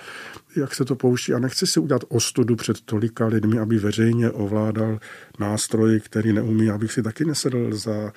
jak 0.56 0.76
se 0.76 0.86
to 0.86 0.96
pouští. 0.96 1.34
A 1.34 1.40
nechci 1.40 1.68
si 1.68 1.80
udělat 1.80 2.02
ostudu 2.10 2.56
před 2.56 2.82
tolika 2.82 3.26
lidmi, 3.26 3.60
aby 3.60 3.78
veřejně 3.78 4.32
ovládal 4.32 5.00
nástroj, 5.40 6.00
který 6.00 6.34
neumí, 6.34 6.70
abych 6.70 6.92
si 6.92 7.02
taky 7.08 7.26
nesedl 7.26 7.76
za, 7.78 8.14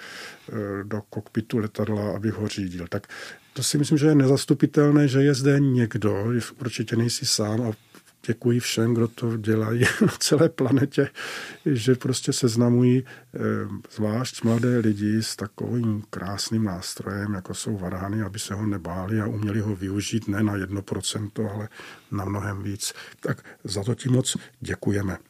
eh, 0.53 0.85
do 0.85 1.03
kokpitu 1.11 1.59
letadla, 1.59 2.17
abych 2.17 2.35
ho 2.35 2.49
řídil. 2.49 2.87
Tak 2.89 3.07
to 3.53 3.63
si 3.63 3.79
myslím, 3.79 3.99
že 3.99 4.07
je 4.07 4.15
nezastupitelné, 4.15 5.09
že 5.09 5.23
je 5.23 5.35
zde 5.35 5.61
někdo, 5.61 6.25
určitě 6.61 6.97
nejsi 6.97 7.27
sám 7.27 7.63
a 7.63 7.73
děkuji 8.27 8.61
všem, 8.61 8.95
kdo 8.95 9.09
to 9.09 9.37
dělají 9.37 9.81
na 10.01 10.13
celé 10.19 10.49
planetě, 10.49 11.09
že 11.67 11.95
prostě 11.95 12.33
seznamují 12.33 13.05
eh, 13.05 13.39
zvlášť 13.95 14.43
mladé 14.45 14.79
lidi 14.79 15.23
s 15.23 15.37
takovým 15.37 16.03
krásným 16.11 16.65
nástrojem, 16.65 17.35
jako 17.35 17.55
jsou 17.55 17.79
varhany, 17.79 18.23
aby 18.23 18.39
se 18.39 18.55
ho 18.55 18.67
nebáli 18.67 19.21
a 19.21 19.27
uměli 19.27 19.61
ho 19.61 19.77
využít 19.77 20.29
ne 20.29 20.43
na 20.43 20.57
jedno 20.57 20.83
procento, 20.83 21.51
ale 21.55 21.69
na 22.11 22.25
mnohem 22.25 22.63
víc. 22.63 22.93
Tak 23.21 23.45
za 23.65 23.85
to 23.85 23.95
ti 23.95 24.09
moc 24.09 24.37
děkujeme. 24.61 25.30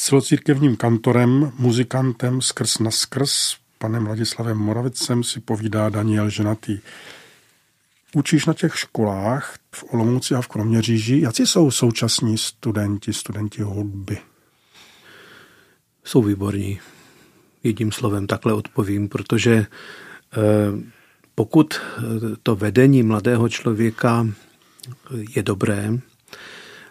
Celocírkevním 0.00 0.76
kantorem, 0.76 1.52
muzikantem 1.58 2.42
skrz 2.42 2.78
na 2.78 2.90
skrz, 2.90 3.56
panem 3.78 4.06
Ladislavem 4.06 4.58
Moravicem 4.58 5.24
si 5.24 5.40
povídá 5.40 5.88
Daniel 5.88 6.30
Ženatý. 6.30 6.78
Učíš 8.14 8.46
na 8.46 8.54
těch 8.54 8.78
školách 8.78 9.56
v 9.74 9.84
Olomouci 9.94 10.34
a 10.34 10.40
v 10.40 10.48
Kroměříži. 10.48 11.20
Jaký 11.20 11.46
jsou 11.46 11.70
současní 11.70 12.38
studenti, 12.38 13.12
studenti 13.12 13.62
hudby? 13.62 14.18
Jsou 16.04 16.22
výborní. 16.22 16.80
Jedním 17.62 17.92
slovem 17.92 18.26
takhle 18.26 18.52
odpovím, 18.52 19.08
protože 19.08 19.52
eh, 19.52 19.66
pokud 21.34 21.80
to 22.42 22.56
vedení 22.56 23.02
mladého 23.02 23.48
člověka 23.48 24.26
je 25.36 25.42
dobré, 25.42 25.92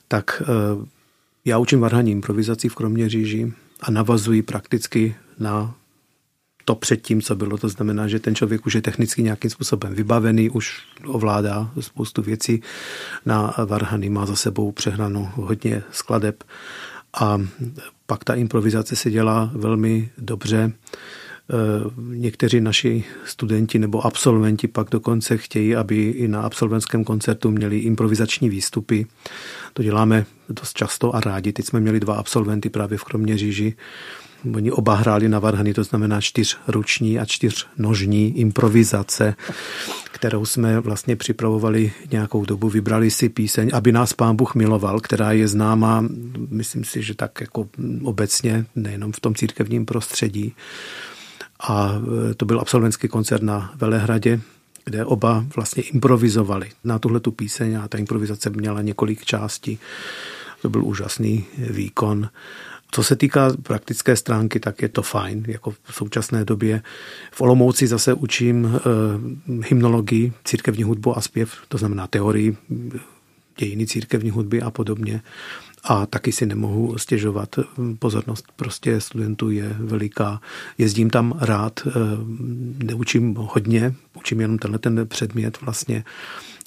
tak 0.07 0.41
eh, 0.41 0.98
já 1.45 1.57
učím 1.57 1.79
varhaní 1.79 2.11
improvizací 2.11 2.69
v 2.69 2.75
Kroměříži 2.75 3.53
a 3.81 3.91
navazuji 3.91 4.41
prakticky 4.41 5.15
na 5.39 5.75
to 6.65 6.75
předtím, 6.75 7.21
co 7.21 7.35
bylo. 7.35 7.57
To 7.57 7.69
znamená, 7.69 8.07
že 8.07 8.19
ten 8.19 8.35
člověk 8.35 8.65
už 8.65 8.73
je 8.73 8.81
technicky 8.81 9.23
nějakým 9.23 9.51
způsobem 9.51 9.93
vybavený, 9.93 10.49
už 10.49 10.79
ovládá 11.05 11.71
spoustu 11.79 12.21
věcí. 12.21 12.61
Na 13.25 13.55
varhany 13.65 14.09
má 14.09 14.25
za 14.25 14.35
sebou 14.35 14.71
přehnanou 14.71 15.29
hodně 15.33 15.83
skladeb 15.91 16.43
a 17.13 17.41
pak 18.05 18.23
ta 18.23 18.35
improvizace 18.35 18.95
se 18.95 19.11
dělá 19.11 19.51
velmi 19.53 20.09
dobře. 20.17 20.71
Eh, 21.51 21.89
někteří 21.97 22.61
naši 22.61 23.03
studenti 23.25 23.79
nebo 23.79 24.05
absolventi 24.05 24.67
pak 24.67 24.89
dokonce 24.89 25.37
chtějí, 25.37 25.75
aby 25.75 26.09
i 26.09 26.27
na 26.27 26.41
absolventském 26.41 27.03
koncertu 27.03 27.51
měli 27.51 27.77
improvizační 27.77 28.49
výstupy. 28.49 29.05
To 29.73 29.83
děláme 29.83 30.25
dost 30.49 30.73
často 30.73 31.15
a 31.15 31.19
rádi. 31.19 31.53
Teď 31.53 31.65
jsme 31.65 31.79
měli 31.79 31.99
dva 31.99 32.15
absolventy 32.15 32.69
právě 32.69 32.97
v 32.97 33.03
Kroměříži. 33.03 33.73
Oni 34.55 34.71
oba 34.71 34.95
hráli 34.95 35.29
na 35.29 35.39
varhany, 35.39 35.73
to 35.73 35.83
znamená 35.83 36.21
čtyřruční 36.21 37.19
a 37.19 37.25
čtyřnožní 37.25 38.39
improvizace, 38.39 39.35
kterou 40.11 40.45
jsme 40.45 40.79
vlastně 40.79 41.15
připravovali 41.15 41.91
nějakou 42.11 42.45
dobu. 42.45 42.69
Vybrali 42.69 43.11
si 43.11 43.29
píseň, 43.29 43.69
aby 43.73 43.91
nás 43.91 44.13
pán 44.13 44.35
Bůh 44.35 44.55
miloval, 44.55 44.99
která 44.99 45.31
je 45.31 45.47
známá, 45.47 46.05
myslím 46.49 46.83
si, 46.83 47.01
že 47.01 47.15
tak 47.15 47.41
jako 47.41 47.69
obecně, 48.03 48.65
nejenom 48.75 49.11
v 49.11 49.19
tom 49.19 49.35
církevním 49.35 49.85
prostředí. 49.85 50.53
A 51.59 51.93
e, 52.31 52.33
to 52.33 52.45
byl 52.45 52.59
absolventský 52.59 53.07
koncert 53.07 53.43
na 53.43 53.73
Velehradě, 53.75 54.41
kde 54.85 55.05
oba 55.05 55.45
vlastně 55.55 55.83
improvizovali 55.83 56.69
na 56.83 56.99
tuhle 56.99 57.19
tu 57.19 57.31
píseň 57.31 57.75
a 57.75 57.87
ta 57.87 57.97
improvizace 57.97 58.49
měla 58.49 58.81
několik 58.81 59.25
částí. 59.25 59.79
To 60.61 60.69
byl 60.69 60.85
úžasný 60.85 61.45
výkon. 61.57 62.29
Co 62.91 63.03
se 63.03 63.15
týká 63.15 63.51
praktické 63.63 64.15
stránky, 64.15 64.59
tak 64.59 64.81
je 64.81 64.89
to 64.89 65.01
fajn, 65.01 65.45
jako 65.47 65.71
v 65.71 65.93
současné 65.95 66.45
době. 66.45 66.81
V 67.31 67.41
Olomouci 67.41 67.87
zase 67.87 68.13
učím 68.13 68.65
e, 68.65 68.79
hymnologii, 69.67 70.33
církevní 70.43 70.83
hudbu 70.83 71.17
a 71.17 71.21
zpěv, 71.21 71.57
to 71.67 71.77
znamená 71.77 72.07
teorii 72.07 72.57
dějiny 73.57 73.87
církevní 73.87 74.29
hudby 74.29 74.61
a 74.61 74.71
podobně. 74.71 75.21
A 75.83 76.05
taky 76.05 76.31
si 76.31 76.45
nemohu 76.45 76.97
stěžovat. 76.97 77.55
Pozornost 77.99 78.45
prostě 78.55 79.01
studentů 79.01 79.51
je 79.51 79.75
veliká. 79.79 80.41
Jezdím 80.77 81.09
tam 81.09 81.33
rád, 81.41 81.79
eh, 81.87 81.91
neučím 82.83 83.35
hodně, 83.35 83.93
učím 84.13 84.41
jenom 84.41 84.57
tenhle 84.57 84.79
ten 84.79 85.07
předmět 85.07 85.61
vlastně, 85.61 86.03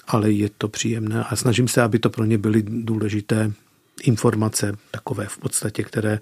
ale 0.07 0.31
je 0.31 0.49
to 0.57 0.67
příjemné 0.67 1.23
a 1.23 1.35
snažím 1.35 1.67
se, 1.67 1.81
aby 1.81 1.99
to 1.99 2.09
pro 2.09 2.25
ně 2.25 2.37
byly 2.37 2.63
důležité 2.67 3.51
informace, 4.03 4.77
takové 4.91 5.25
v 5.25 5.37
podstatě, 5.37 5.83
které 5.83 6.19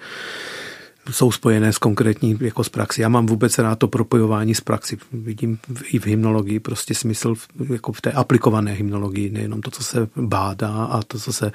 jsou 1.09 1.31
spojené 1.31 1.73
s 1.73 1.77
konkrétní 1.77 2.37
jako 2.41 2.63
s 2.63 2.69
praxi. 2.69 3.01
Já 3.01 3.09
mám 3.09 3.25
vůbec 3.25 3.57
rád 3.57 3.79
to 3.79 3.87
propojování 3.87 4.55
s 4.55 4.61
praxi. 4.61 4.97
Vidím 5.11 5.59
i 5.87 5.99
v 5.99 6.05
hymnologii 6.05 6.59
prostě 6.59 6.95
smysl 6.95 7.35
jako 7.73 7.91
v 7.91 8.01
té 8.01 8.11
aplikované 8.11 8.71
hymnologii, 8.71 9.29
nejenom 9.29 9.61
to, 9.61 9.71
co 9.71 9.83
se 9.83 10.07
bádá 10.15 10.83
a 10.83 11.03
to, 11.03 11.19
co 11.19 11.33
se 11.33 11.51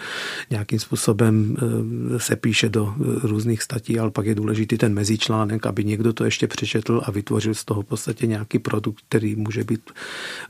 nějakým 0.50 0.78
způsobem 0.78 1.56
eh, 1.58 2.18
se 2.20 2.36
píše 2.36 2.68
do 2.68 2.94
eh, 3.00 3.02
různých 3.22 3.62
statí, 3.62 3.98
ale 3.98 4.10
pak 4.10 4.26
je 4.26 4.34
důležitý 4.34 4.78
ten 4.78 4.94
mezičlánek, 4.94 5.66
aby 5.66 5.84
někdo 5.84 6.12
to 6.12 6.24
ještě 6.24 6.46
přečetl 6.46 7.00
a 7.04 7.10
vytvořil 7.10 7.54
z 7.54 7.64
toho 7.64 7.82
v 7.82 7.86
podstatě 7.86 8.26
nějaký 8.26 8.58
produkt, 8.58 9.04
který 9.08 9.36
může 9.36 9.64
být 9.64 9.90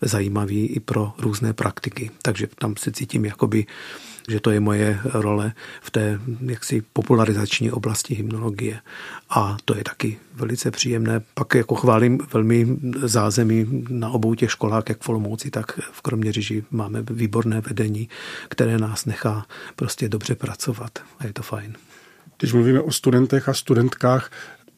zajímavý 0.03 0.67
i 0.67 0.81
pro 0.81 1.13
různé 1.19 1.53
praktiky. 1.53 2.11
Takže 2.23 2.49
tam 2.59 2.75
se 2.77 2.93
cítím 2.93 3.25
jakoby 3.25 3.67
že 4.29 4.41
to 4.41 4.51
je 4.51 4.61
moje 4.61 5.01
role 5.05 5.53
v 5.81 5.91
té 5.91 6.21
jaksi 6.41 6.83
popularizační 6.93 7.71
oblasti 7.71 8.15
hymnologie. 8.15 8.81
A 9.31 9.57
to 9.65 9.77
je 9.77 9.85
taky 9.85 10.19
velice 10.35 10.71
příjemné. 10.71 11.21
Pak 11.35 11.55
jako 11.55 11.75
chválím 11.75 12.19
velmi 12.33 12.77
zázemí 13.03 13.85
na 13.89 14.11
obou 14.11 14.35
těch 14.35 14.51
školách, 14.51 14.85
jak 14.89 15.03
v 15.03 15.09
Olomouci, 15.09 15.51
tak 15.51 15.81
v 15.93 16.03
Kroměříži 16.03 16.65
máme 16.71 17.03
výborné 17.11 17.61
vedení, 17.61 18.09
které 18.49 18.79
nás 18.79 19.05
nechá 19.05 19.47
prostě 19.77 20.09
dobře 20.09 20.35
pracovat 20.35 20.99
a 21.19 21.27
je 21.27 21.33
to 21.33 21.43
fajn. 21.43 21.75
Když 22.39 22.53
mluvíme 22.53 22.81
o 22.81 22.93
studentech 22.93 23.49
a 23.49 23.55
studentkách, 23.55 24.31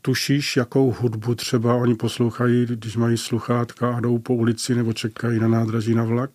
tušíš, 0.02 0.56
jakou 0.56 0.96
hudbu 1.00 1.34
třeba 1.34 1.74
oni 1.74 1.94
poslouchají, 1.94 2.66
když 2.66 2.96
mají 2.96 3.16
sluchátka 3.16 3.96
a 3.96 4.00
jdou 4.00 4.18
po 4.18 4.34
ulici 4.34 4.74
nebo 4.74 4.92
čekají 4.92 5.40
na 5.40 5.48
nádraží 5.48 5.94
na 5.94 6.04
vlak? 6.04 6.30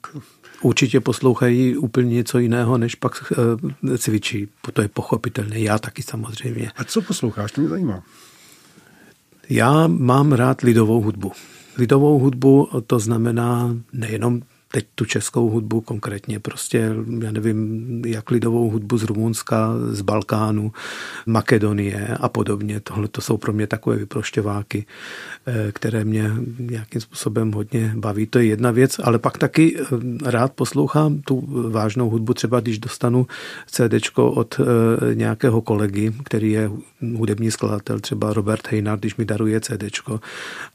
Určitě 0.63 0.99
poslouchají 0.99 1.77
úplně 1.77 2.13
něco 2.15 2.39
jiného, 2.39 2.77
než 2.77 2.95
pak 2.95 3.33
eh, 3.93 3.97
cvičí. 3.97 4.47
To 4.73 4.81
je 4.81 4.87
pochopitelné. 4.87 5.59
Já 5.59 5.79
taky 5.79 6.01
samozřejmě. 6.01 6.71
A 6.75 6.83
co 6.83 7.01
posloucháš? 7.01 7.51
To 7.51 7.61
mě 7.61 7.69
zajímá. 7.69 8.03
Já 9.49 9.87
mám 9.87 10.31
rád 10.31 10.61
lidovou 10.61 11.01
hudbu. 11.01 11.31
Lidovou 11.77 12.19
hudbu 12.19 12.69
to 12.87 12.99
znamená 12.99 13.77
nejenom 13.93 14.41
teď 14.75 14.85
tu 14.95 15.05
českou 15.05 15.49
hudbu 15.49 15.81
konkrétně, 15.81 16.39
prostě, 16.39 16.95
já 17.19 17.31
nevím, 17.31 18.01
jak 18.05 18.31
lidovou 18.31 18.69
hudbu 18.69 18.97
z 18.97 19.03
Rumunska, 19.03 19.73
z 19.91 20.01
Balkánu, 20.01 20.73
Makedonie 21.25 22.07
a 22.19 22.29
podobně. 22.29 22.79
Tohle 22.79 23.07
to 23.07 23.21
jsou 23.21 23.37
pro 23.37 23.53
mě 23.53 23.67
takové 23.67 23.95
vyprošťováky, 23.95 24.85
eh, 25.45 25.71
které 25.71 26.03
mě 26.03 26.31
nějakým 26.59 27.01
způsobem 27.01 27.51
hodně 27.51 27.93
baví. 27.95 28.25
To 28.25 28.39
je 28.39 28.45
jedna 28.45 28.71
věc, 28.71 28.99
ale 29.03 29.19
pak 29.19 29.37
taky 29.37 29.77
eh, 29.77 29.85
rád 30.31 30.53
poslouchám 30.53 31.21
tu 31.21 31.43
vážnou 31.69 32.09
hudbu, 32.09 32.33
třeba 32.33 32.59
když 32.59 32.79
dostanu 32.79 33.27
CDčko 33.67 34.31
od 34.31 34.59
eh, 34.59 35.15
nějakého 35.15 35.61
kolegy, 35.61 36.13
který 36.23 36.51
je 36.51 36.71
hudební 37.15 37.51
skladatel, 37.51 37.99
třeba 37.99 38.33
Robert 38.33 38.67
Heinard, 38.67 38.99
když 38.99 39.15
mi 39.15 39.25
daruje 39.25 39.61
CDčko 39.61 40.19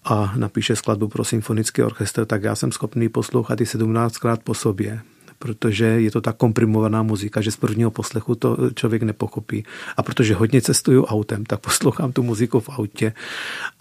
a 0.05 0.33
napíše 0.37 0.77
skladbu 0.77 1.09
pro 1.09 1.25
symfonický 1.25 1.83
orchestr, 1.83 2.25
tak 2.25 2.43
já 2.43 2.55
jsem 2.55 2.73
schopný 2.73 3.09
poslouchat 3.09 3.61
i 3.61 3.67
17krát 3.89 4.39
po 4.45 4.55
sobě 4.55 5.01
protože 5.39 5.85
je 5.85 6.11
to 6.11 6.21
tak 6.21 6.37
komprimovaná 6.37 7.03
muzika, 7.03 7.41
že 7.41 7.51
z 7.51 7.57
prvního 7.57 7.91
poslechu 7.91 8.35
to 8.35 8.57
člověk 8.75 9.03
nepochopí. 9.03 9.65
A 9.97 10.03
protože 10.03 10.35
hodně 10.35 10.63
cestuju 10.63 11.05
autem, 11.05 11.45
tak 11.45 11.61
poslouchám 11.67 12.13
tu 12.13 12.23
muziku 12.23 12.61
v 12.61 12.69
autě 12.69 13.13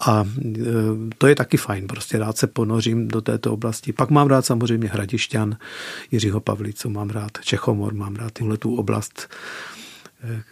a 0.06 0.24
e, 0.24 0.62
to 1.18 1.26
je 1.26 1.34
taky 1.34 1.56
fajn, 1.56 1.86
prostě 1.86 2.18
rád 2.18 2.38
se 2.38 2.46
ponořím 2.46 3.08
do 3.08 3.20
této 3.20 3.52
oblasti. 3.52 3.92
Pak 3.92 4.10
mám 4.10 4.26
rád 4.26 4.46
samozřejmě 4.46 4.88
Hradišťan, 4.88 5.56
Jiřího 6.10 6.40
Pavlicu, 6.40 6.90
mám 6.90 7.10
rád 7.10 7.32
Čechomor, 7.42 7.94
mám 7.94 8.16
rád 8.16 8.32
tuhle 8.32 8.56
tu 8.56 8.76
oblast 8.76 9.28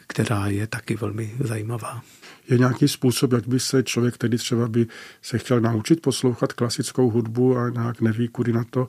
která 0.06 0.46
je 0.46 0.66
taky 0.66 0.96
velmi 0.96 1.34
zajímavá. 1.40 2.02
Je 2.48 2.58
nějaký 2.58 2.88
způsob, 2.88 3.32
jak 3.32 3.48
by 3.48 3.60
se 3.60 3.82
člověk, 3.82 4.14
který 4.14 4.38
třeba 4.38 4.68
by 4.68 4.86
se 5.22 5.38
chtěl 5.38 5.60
naučit 5.60 6.02
poslouchat 6.02 6.52
klasickou 6.52 7.10
hudbu 7.10 7.58
a 7.58 7.70
nějak 7.70 8.00
neví, 8.00 8.28
kudy 8.28 8.52
na 8.52 8.64
to, 8.64 8.88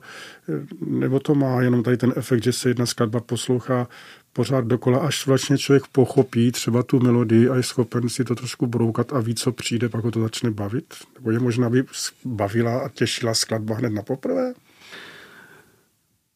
nebo 0.80 1.20
to 1.20 1.34
má 1.34 1.62
jenom 1.62 1.82
tady 1.82 1.96
ten 1.96 2.12
efekt, 2.16 2.42
že 2.42 2.52
se 2.52 2.68
jedna 2.68 2.86
skladba 2.86 3.20
poslouchá 3.20 3.88
pořád 4.32 4.64
dokola, 4.64 4.98
až 4.98 5.26
vlastně 5.26 5.58
člověk 5.58 5.86
pochopí 5.86 6.52
třeba 6.52 6.82
tu 6.82 7.00
melodii 7.00 7.48
a 7.48 7.56
je 7.56 7.62
schopen 7.62 8.08
si 8.08 8.24
to 8.24 8.34
trošku 8.34 8.66
broukat 8.66 9.12
a 9.12 9.20
ví, 9.20 9.34
co 9.34 9.52
přijde, 9.52 9.88
pak 9.88 10.04
ho 10.04 10.10
to 10.10 10.20
začne 10.20 10.50
bavit? 10.50 10.94
Nebo 11.14 11.30
je 11.30 11.38
možná, 11.38 11.66
aby 11.66 11.84
bavila 12.24 12.78
a 12.78 12.88
těšila 12.88 13.34
skladba 13.34 13.74
hned 13.74 13.92
na 13.92 14.02
poprvé? 14.02 14.54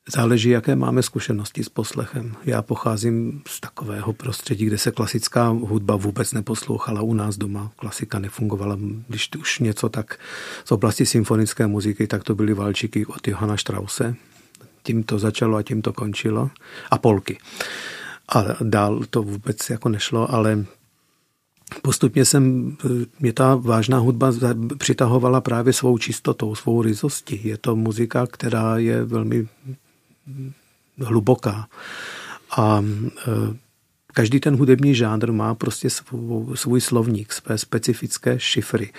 Záleží, 0.08 0.48
jaké 0.48 0.76
máme 0.76 1.02
zkušenosti 1.02 1.64
s 1.64 1.68
poslechem. 1.68 2.36
Já 2.44 2.62
pocházím 2.62 3.42
z 3.48 3.60
takového 3.60 4.12
prostředí, 4.12 4.64
kde 4.64 4.78
se 4.78 4.90
klasická 4.90 5.48
hudba 5.48 5.96
vůbec 5.96 6.32
neposlouchala 6.32 7.02
u 7.02 7.14
nás 7.14 7.36
doma. 7.36 7.72
Klasika 7.76 8.18
nefungovala. 8.18 8.78
Když 9.08 9.30
už 9.38 9.58
něco 9.58 9.88
tak 9.88 10.18
z 10.64 10.72
oblasti 10.72 11.06
symfonické 11.06 11.66
muziky, 11.66 12.06
tak 12.06 12.24
to 12.24 12.34
byly 12.34 12.54
valčíky 12.54 13.06
od 13.06 13.28
Johana 13.28 13.56
Strause. 13.56 14.14
Tím 14.82 15.02
to 15.02 15.18
začalo 15.18 15.56
a 15.56 15.62
tím 15.62 15.82
to 15.82 15.92
končilo. 15.92 16.50
A 16.90 16.98
polky. 16.98 17.38
A 18.34 18.44
dál 18.62 19.00
to 19.10 19.22
vůbec 19.22 19.70
jako 19.70 19.88
nešlo, 19.88 20.34
ale 20.34 20.64
Postupně 21.82 22.24
jsem, 22.24 22.76
mě 23.20 23.32
ta 23.32 23.54
vážná 23.54 23.98
hudba 23.98 24.32
přitahovala 24.78 25.40
právě 25.40 25.72
svou 25.72 25.98
čistotou, 25.98 26.54
svou 26.54 26.82
ryzostí. 26.82 27.40
Je 27.44 27.58
to 27.58 27.76
muzika, 27.76 28.26
která 28.26 28.78
je 28.78 29.04
velmi 29.04 29.48
hluboká. 30.98 31.68
A 32.56 32.84
e, 32.84 33.56
každý 34.12 34.40
ten 34.40 34.56
hudební 34.56 34.94
žánr 34.94 35.32
má 35.32 35.54
prostě 35.54 35.90
svůj, 35.90 36.56
svůj 36.56 36.80
slovník, 36.80 37.32
své 37.32 37.58
specifické 37.58 38.40
šifry. 38.40 38.92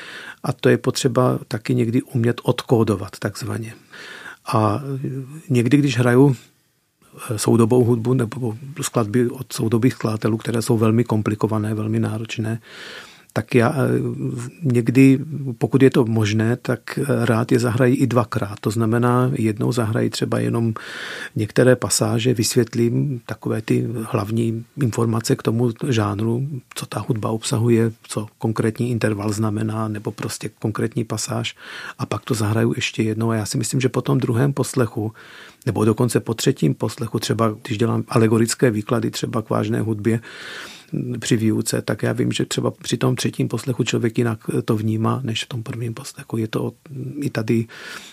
A 0.44 0.54
to 0.54 0.70
je 0.70 0.78
potřeba 0.78 1.40
taky 1.48 1.76
někdy 1.76 2.02
umět 2.02 2.42
odkódovat 2.44 3.20
takzvaně. 3.20 3.74
A 4.54 4.82
někdy, 5.50 5.78
když 5.78 5.98
hraju 5.98 6.36
e, 7.30 7.40
soudobou 7.40 7.84
hudbu 7.84 8.14
nebo 8.14 8.58
skladby 8.82 9.30
od 9.30 9.54
soudobých 9.54 9.94
skladatelů, 9.94 10.38
které 10.38 10.62
jsou 10.62 10.78
velmi 10.78 11.04
komplikované, 11.04 11.74
velmi 11.74 12.00
náročné, 12.00 12.60
tak 13.34 13.56
já 13.56 13.74
eh, 13.76 13.90
někdy, 14.62 15.20
pokud 15.58 15.82
je 15.84 15.90
to 15.90 16.06
možné, 16.06 16.56
tak 16.56 17.00
eh, 17.00 17.26
rád 17.26 17.52
je 17.52 17.60
zahrají 17.60 17.96
i 17.96 18.08
dvakrát. 18.08 18.60
To 18.60 18.72
znamená, 18.72 19.32
jednou 19.34 19.72
zahrají 19.72 20.10
třeba 20.10 20.40
jenom 20.40 20.74
některé 21.36 21.76
pasáže, 21.76 22.34
vysvětlím 22.34 23.22
takové 23.26 23.62
ty 23.62 23.88
hlavní 24.04 24.66
informace 24.82 25.36
k 25.36 25.44
tomu 25.44 25.72
žánru, 25.90 26.48
co 26.76 26.86
ta 26.86 27.00
hudba 27.08 27.30
obsahuje, 27.30 27.92
co 28.04 28.28
konkrétní 28.38 28.92
interval 28.92 29.34
znamená, 29.34 29.88
nebo 29.88 30.12
prostě 30.12 30.50
konkrétní 30.60 31.04
pasáž 31.04 31.56
a 31.98 32.06
pak 32.06 32.26
to 32.26 32.34
zahraju 32.34 32.74
ještě 32.76 33.04
jednou. 33.04 33.30
A 33.30 33.36
já 33.36 33.46
si 33.46 33.58
myslím, 33.58 33.82
že 33.82 33.90
po 33.90 34.02
tom 34.02 34.18
druhém 34.18 34.54
poslechu 34.54 35.14
nebo 35.66 35.86
dokonce 35.86 36.20
po 36.20 36.34
třetím 36.34 36.74
poslechu, 36.74 37.20
třeba 37.20 37.56
když 37.64 37.78
dělám 37.78 38.04
alegorické 38.08 38.72
výklady 38.72 39.12
třeba 39.12 39.42
k 39.42 39.50
vážné 39.50 39.82
hudbě, 39.82 40.20
při 41.20 41.38
výuce, 41.38 41.82
tak 41.82 42.04
já 42.04 42.14
vím, 42.14 42.32
že 42.32 42.46
třeba 42.46 42.72
při 42.72 42.98
tom 42.98 43.16
třetím 43.16 43.48
poslechu 43.48 43.84
člověk 43.84 44.18
jinak 44.18 44.40
to 44.66 44.78
vnímá, 44.78 45.22
než 45.24 45.44
v 45.44 45.48
tom 45.48 45.64
prvním 45.64 45.94
poslechu. 45.94 46.38
Je 46.38 46.48
to 46.48 46.72
i 47.22 47.30
tady, 47.30 47.68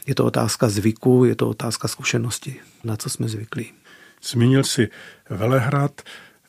je 0.07 0.15
to 0.15 0.25
otázka 0.25 0.69
zvyku, 0.69 1.25
je 1.25 1.35
to 1.35 1.49
otázka 1.49 1.89
zkušenosti, 1.89 2.57
na 2.85 2.97
co 2.97 3.11
jsme 3.11 3.29
zvyklí. 3.29 3.73
Zmínil 4.23 4.65
si 4.65 4.89
Velehrad, 5.31 6.03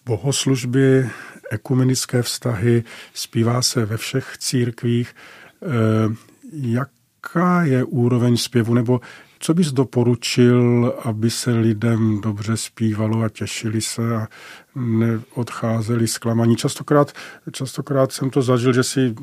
bohoslužby, 0.05 1.09
ekumenické 1.51 2.23
vztahy, 2.23 2.83
zpívá 3.13 3.61
se 3.61 3.85
ve 3.85 3.97
všech 3.97 4.37
církvích. 4.37 5.15
Eh, 5.63 6.15
jaká 6.53 7.63
je 7.63 7.83
úroveň 7.83 8.37
zpěvu, 8.37 8.73
nebo 8.73 9.01
co 9.41 9.53
bys 9.53 9.71
doporučil, 9.71 10.93
aby 11.03 11.29
se 11.29 11.51
lidem 11.51 12.21
dobře 12.21 12.57
zpívalo 12.57 13.21
a 13.21 13.29
těšili 13.29 13.81
se 13.81 14.15
a 14.15 14.27
neodcházeli 14.75 16.07
zklamaní? 16.07 16.55
Častokrát, 16.55 17.11
častokrát 17.51 18.11
jsem 18.11 18.29
to 18.29 18.41
zažil, 18.41 18.73
že 18.73 18.83
si 18.83 19.15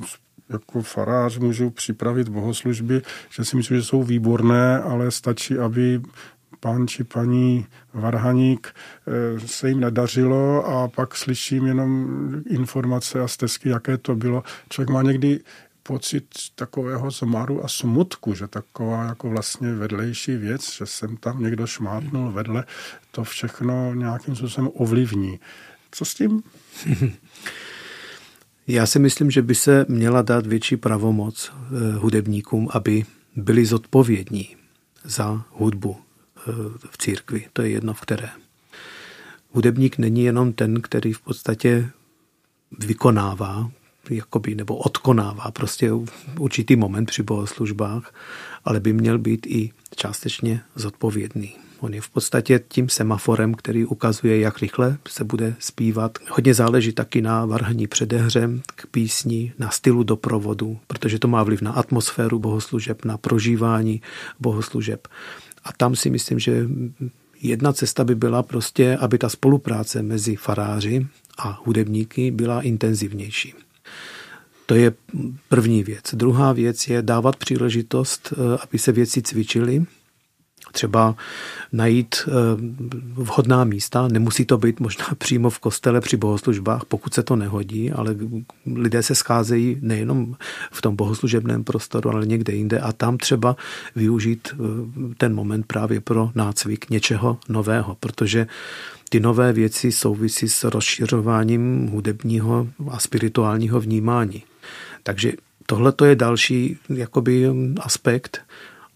jako 0.49 0.83
farář 0.83 1.39
můžu 1.39 1.71
připravit 1.71 2.29
bohoslužby, 2.29 3.03
že 3.31 3.45
si 3.45 3.57
myslím, 3.57 3.77
že 3.77 3.83
jsou 3.83 4.03
výborné, 4.03 4.79
ale 4.79 5.11
stačí, 5.11 5.59
aby 5.59 6.01
pán 6.61 6.89
či 6.89 7.05
paní 7.05 7.67
Varhaník 7.95 8.69
eh, 8.69 9.41
se 9.47 9.69
jim 9.69 9.81
nedařilo 9.81 10.67
a 10.67 10.89
pak 10.89 11.17
slyším 11.17 11.67
jenom 11.67 12.09
informace 12.51 13.21
a 13.21 13.29
stezky, 13.29 13.69
jaké 13.69 13.99
to 13.99 14.17
bylo. 14.17 14.43
Člověk 14.69 14.91
má 14.91 15.03
někdy 15.03 15.41
pocit 15.89 16.25
takového 16.55 17.11
zmaru 17.11 17.65
a 17.65 17.69
smutku, 17.69 18.35
že 18.35 18.49
taková 18.49 19.05
jako 19.05 19.31
vlastně 19.31 19.75
vedlejší 19.75 20.37
věc, 20.37 20.73
že 20.73 20.87
jsem 20.87 21.17
tam 21.17 21.43
někdo 21.43 21.67
šmátnul 21.67 22.33
vedle, 22.33 22.65
to 23.11 23.25
všechno 23.25 23.95
nějakým 23.95 24.37
způsobem 24.37 24.71
ovlivní. 24.75 25.41
Co 25.91 26.05
s 26.05 26.15
tím? 26.15 26.43
Já 28.67 28.87
si 28.87 28.99
myslím, 28.99 29.31
že 29.31 29.43
by 29.43 29.55
se 29.55 29.87
měla 29.89 30.23
dát 30.23 30.47
větší 30.47 30.77
pravomoc 30.77 31.53
eh, 31.53 31.97
hudebníkům, 31.97 32.69
aby 32.73 33.05
byli 33.37 33.67
zodpovědní 33.67 34.57
za 35.05 35.45
hudbu 35.51 35.97
eh, 35.97 36.53
v 36.91 36.99
církvi. 36.99 37.49
To 37.53 37.63
je 37.63 37.69
jedno 37.71 37.95
v 37.95 38.01
které. 38.01 38.29
Hudebník 39.51 39.99
není 39.99 40.25
jenom 40.25 40.53
ten, 40.53 40.81
který 40.81 41.13
v 41.13 41.21
podstatě 41.21 41.91
vykonává 42.79 43.71
jakoby, 44.15 44.55
nebo 44.55 44.77
odkonává 44.77 45.51
prostě 45.51 45.91
určitý 46.39 46.77
moment 46.77 47.07
při 47.07 47.23
bohoslužbách, 47.23 48.15
ale 48.65 48.81
by 48.81 48.93
měl 48.93 49.19
být 49.19 49.47
i 49.47 49.71
částečně 49.97 50.61
zodpovědný. 50.75 51.55
On 51.81 51.95
je 51.95 52.01
v 52.01 52.09
podstatě 52.11 52.61
tím 52.69 52.89
semaforem, 52.89 53.55
který 53.55 53.85
ukazuje, 53.85 54.41
jak 54.41 54.59
rychle 54.59 54.99
se 55.09 55.25
bude 55.25 55.55
zpívat. 55.59 56.19
Hodně 56.31 56.55
záleží 56.55 56.93
taky 56.93 57.23
na 57.23 57.45
varhaní 57.45 57.87
předehře 57.87 58.51
k 58.67 58.87
písni, 58.87 59.53
na 59.59 59.71
stylu 59.71 60.03
doprovodu, 60.03 60.79
protože 60.87 61.19
to 61.19 61.29
má 61.29 61.43
vliv 61.43 61.63
na 61.63 61.73
atmosféru 61.73 62.39
bohoslužeb, 62.39 63.05
na 63.05 63.19
prožívání 63.19 64.03
bohoslužeb. 64.41 65.09
A 65.65 65.73
tam 65.73 65.97
si 65.97 66.11
myslím, 66.11 66.39
že 66.39 66.67
jedna 67.41 67.73
cesta 67.73 68.05
by 68.05 68.15
byla 68.15 68.43
prostě, 68.43 68.97
aby 68.97 69.19
ta 69.19 69.29
spolupráce 69.29 70.03
mezi 70.03 70.37
faráři 70.37 71.07
a 71.39 71.61
hudebníky 71.65 72.31
byla 72.31 72.63
intenzivnější. 72.63 73.55
To 74.69 74.75
je 74.75 74.93
první 75.49 75.83
věc. 75.83 76.05
Druhá 76.15 76.53
věc 76.53 76.89
je 76.89 77.03
dávat 77.03 77.37
příležitost, 77.37 78.33
eh, 78.33 78.59
aby 78.63 78.79
se 78.79 78.93
věci 78.93 79.23
cvičily, 79.23 79.85
třeba 80.73 81.17
najít 81.73 82.17
eh, 82.27 82.31
vhodná 83.13 83.65
místa. 83.65 84.09
Nemusí 84.09 84.45
to 84.45 84.59
být 84.59 84.81
možná 84.81 85.05
přímo 85.19 85.51
v 85.51 85.59
kostele 85.59 86.01
při 86.01 86.17
bohoslužbách, 86.17 86.85
pokud 86.85 87.15
se 87.15 87.23
to 87.23 87.37
nehodí, 87.37 87.93
ale 87.93 88.17
lidé 88.75 89.03
se 89.03 89.15
scházejí 89.15 89.79
nejenom 89.81 90.37
v 90.73 90.83
tom 90.83 90.97
bohoslužebném 90.97 91.65
prostoru, 91.65 92.11
ale 92.11 92.27
někde 92.27 92.53
jinde 92.53 92.81
a 92.81 92.93
tam 92.93 93.19
třeba 93.19 93.57
využít 93.97 94.49
eh, 94.53 94.57
ten 95.19 95.35
moment 95.35 95.67
právě 95.67 96.01
pro 96.01 96.31
nácvik 96.35 96.91
něčeho 96.91 97.39
nového, 97.49 97.97
protože 98.01 98.47
ty 99.09 99.21
nové 99.21 99.53
věci 99.53 99.93
souvisí 99.93 100.49
s 100.49 100.65
rozšiřováním 100.65 101.87
hudebního 101.87 102.69
a 102.91 102.99
spirituálního 102.99 103.81
vnímání. 103.81 104.43
Takže 105.09 105.33
tohle 105.67 105.93
je 106.05 106.17
další 106.17 106.79
jakoby 106.89 107.51
aspekt 107.81 108.41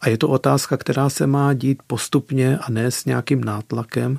a 0.01 0.09
je 0.09 0.19
to 0.19 0.29
otázka, 0.29 0.77
která 0.77 1.09
se 1.09 1.27
má 1.27 1.55
dít 1.55 1.83
postupně 1.87 2.59
a 2.59 2.71
ne 2.71 2.91
s 2.91 3.05
nějakým 3.05 3.45
nátlakem. 3.45 4.19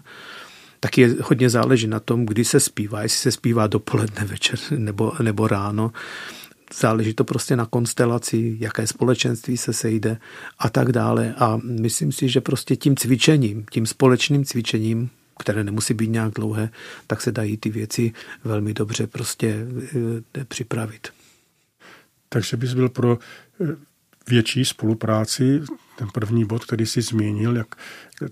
Tak 0.80 0.98
je 0.98 1.16
hodně 1.22 1.50
záleží 1.50 1.88
na 1.88 2.00
tom, 2.00 2.26
kdy 2.26 2.46
se 2.46 2.60
zpívá, 2.60 3.02
jestli 3.02 3.18
se 3.18 3.32
zpívá 3.32 3.68
dopoledne, 3.68 4.26
večer 4.26 4.60
nebo, 4.78 5.14
nebo 5.22 5.48
ráno. 5.48 5.92
Záleží 6.80 7.14
to 7.14 7.24
prostě 7.24 7.56
na 7.56 7.66
konstelaci, 7.66 8.58
jaké 8.60 8.88
společenství 8.88 9.58
se 9.58 9.74
sejde 9.74 10.18
a 10.60 10.70
tak 10.70 10.92
dále. 10.92 11.34
A 11.38 11.60
myslím 11.64 12.12
si, 12.12 12.30
že 12.30 12.42
prostě 12.42 12.76
tím 12.76 12.96
cvičením, 12.96 13.66
tím 13.72 13.86
společným 13.86 14.46
cvičením, 14.46 15.10
které 15.40 15.64
nemusí 15.64 15.94
být 15.94 16.10
nějak 16.10 16.34
dlouhé, 16.34 16.70
tak 17.08 17.22
se 17.22 17.32
dají 17.32 17.58
ty 17.58 17.70
věci 17.70 18.14
velmi 18.44 18.74
dobře 18.74 19.08
prostě 19.08 19.68
eh, 20.40 20.46
připravit. 20.46 21.13
Takže 22.34 22.58
bys 22.58 22.74
byl 22.74 22.90
pro 22.90 23.20
eh, 23.62 23.76
větší 24.28 24.66
spolupráci, 24.66 25.62
ten 25.98 26.08
první 26.14 26.46
bod, 26.46 26.66
který 26.66 26.86
si 26.86 27.02
zmínil, 27.02 27.58
jak, 27.58 27.76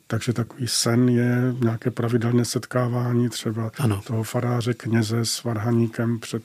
takže 0.08 0.34
takový 0.34 0.68
sen 0.68 1.10
je 1.10 1.56
nějaké 1.64 1.92
pravidelné 1.92 2.46
setkávání 2.46 3.30
třeba 3.30 3.72
ano. 3.78 4.02
toho 4.08 4.24
faráře, 4.24 4.74
kněze 4.74 5.26
s 5.26 5.44
varhaníkem 5.44 6.20
před 6.20 6.44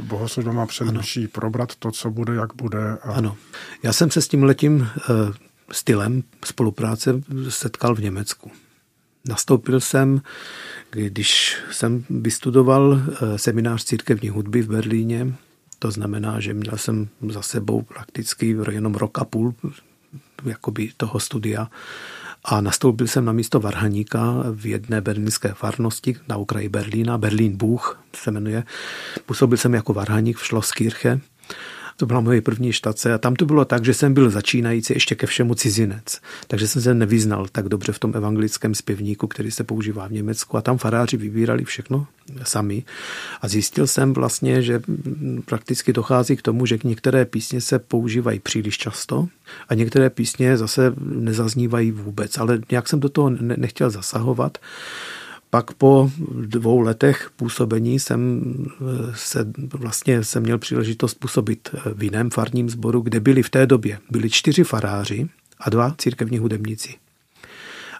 bohoslužbou 0.00 0.58
a 0.58 0.66
před 0.66 0.86
probrat 1.32 1.76
to, 1.76 1.90
co 1.90 2.10
bude, 2.10 2.34
jak 2.34 2.54
bude. 2.54 2.98
A... 3.02 3.12
Ano. 3.12 3.36
Já 3.82 3.92
jsem 3.92 4.10
se 4.10 4.22
s 4.22 4.28
tím 4.28 4.42
letím 4.42 4.74
uh, 4.80 4.86
stylem 5.72 6.22
spolupráce 6.44 7.22
setkal 7.48 7.94
v 7.94 8.00
Německu. 8.00 8.50
Nastoupil 9.28 9.80
jsem, 9.80 10.22
když 10.90 11.56
jsem 11.70 12.04
vystudoval 12.10 13.00
eh, 13.00 13.38
seminář 13.38 13.84
církevní 13.84 14.28
hudby 14.28 14.62
v 14.62 14.68
Berlíně, 14.68 15.34
to 15.82 15.90
znamená, 15.90 16.40
že 16.40 16.54
měl 16.54 16.78
jsem 16.78 17.08
za 17.28 17.42
sebou 17.42 17.82
prakticky 17.82 18.56
jenom 18.70 18.94
rok 18.94 19.18
a 19.18 19.24
půl 19.24 19.54
jakoby 20.44 20.90
toho 20.96 21.20
studia. 21.20 21.70
A 22.44 22.60
nastoupil 22.60 23.06
jsem 23.06 23.24
na 23.24 23.32
místo 23.32 23.60
varhaníka 23.60 24.44
v 24.52 24.66
jedné 24.66 25.00
berlínské 25.00 25.54
farnosti 25.54 26.16
na 26.28 26.36
okraji 26.36 26.68
Berlína, 26.68 27.18
Berlín 27.18 27.56
Buch 27.56 28.00
se 28.14 28.30
jmenuje. 28.30 28.64
Působil 29.26 29.58
jsem 29.58 29.74
jako 29.74 29.92
varhaník 29.92 30.38
v 30.38 30.46
Schlosskirche 30.46 31.20
to 31.96 32.06
byla 32.06 32.20
moje 32.20 32.40
první 32.40 32.72
štace 32.72 33.14
a 33.14 33.18
tam 33.18 33.36
to 33.36 33.46
bylo 33.46 33.64
tak, 33.64 33.84
že 33.84 33.94
jsem 33.94 34.14
byl 34.14 34.30
začínající 34.30 34.94
ještě 34.94 35.14
ke 35.14 35.26
všemu 35.26 35.54
cizinec. 35.54 36.20
Takže 36.46 36.68
jsem 36.68 36.82
se 36.82 36.94
nevyznal 36.94 37.46
tak 37.52 37.68
dobře 37.68 37.92
v 37.92 37.98
tom 37.98 38.12
evangelickém 38.14 38.74
zpěvníku, 38.74 39.26
který 39.26 39.50
se 39.50 39.64
používá 39.64 40.08
v 40.08 40.12
Německu 40.12 40.56
a 40.56 40.62
tam 40.62 40.78
faráři 40.78 41.16
vybírali 41.16 41.64
všechno 41.64 42.06
sami. 42.42 42.84
A 43.40 43.48
zjistil 43.48 43.86
jsem 43.86 44.12
vlastně, 44.12 44.62
že 44.62 44.82
prakticky 45.44 45.92
dochází 45.92 46.36
k 46.36 46.42
tomu, 46.42 46.66
že 46.66 46.78
některé 46.84 47.24
písně 47.24 47.60
se 47.60 47.78
používají 47.78 48.40
příliš 48.40 48.78
často 48.78 49.28
a 49.68 49.74
některé 49.74 50.10
písně 50.10 50.56
zase 50.56 50.94
nezaznívají 51.00 51.92
vůbec. 51.92 52.38
Ale 52.38 52.60
nějak 52.70 52.88
jsem 52.88 53.00
do 53.00 53.08
toho 53.08 53.30
nechtěl 53.40 53.90
zasahovat. 53.90 54.58
Pak 55.54 55.72
po 55.74 56.10
dvou 56.40 56.80
letech 56.80 57.30
působení 57.36 57.98
jsem 57.98 58.42
eh, 58.68 59.12
se 59.14 59.52
vlastně 59.74 60.24
jsem 60.24 60.42
měl 60.42 60.58
příležitost 60.58 61.14
působit 61.14 61.68
eh, 61.74 61.94
v 61.94 62.02
jiném 62.02 62.30
farním 62.30 62.70
sboru, 62.70 63.00
kde 63.00 63.20
byli 63.20 63.42
v 63.42 63.50
té 63.50 63.66
době 63.66 63.98
byli 64.10 64.30
čtyři 64.30 64.64
faráři 64.64 65.28
a 65.60 65.70
dva 65.70 65.94
církevní 65.98 66.38
hudebníci. 66.38 66.94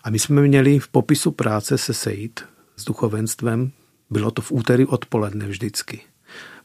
A 0.05 0.11
my 0.11 0.19
jsme 0.19 0.43
měli 0.43 0.79
v 0.79 0.89
popisu 0.89 1.31
práce 1.31 1.79
se 1.79 1.95
sejít 1.95 2.41
s 2.77 2.85
duchovenstvem, 2.85 3.71
bylo 4.11 4.31
to 4.31 4.43
v 4.43 4.53
úterý 4.53 4.87
odpoledne 4.87 5.47
vždycky. 5.47 6.01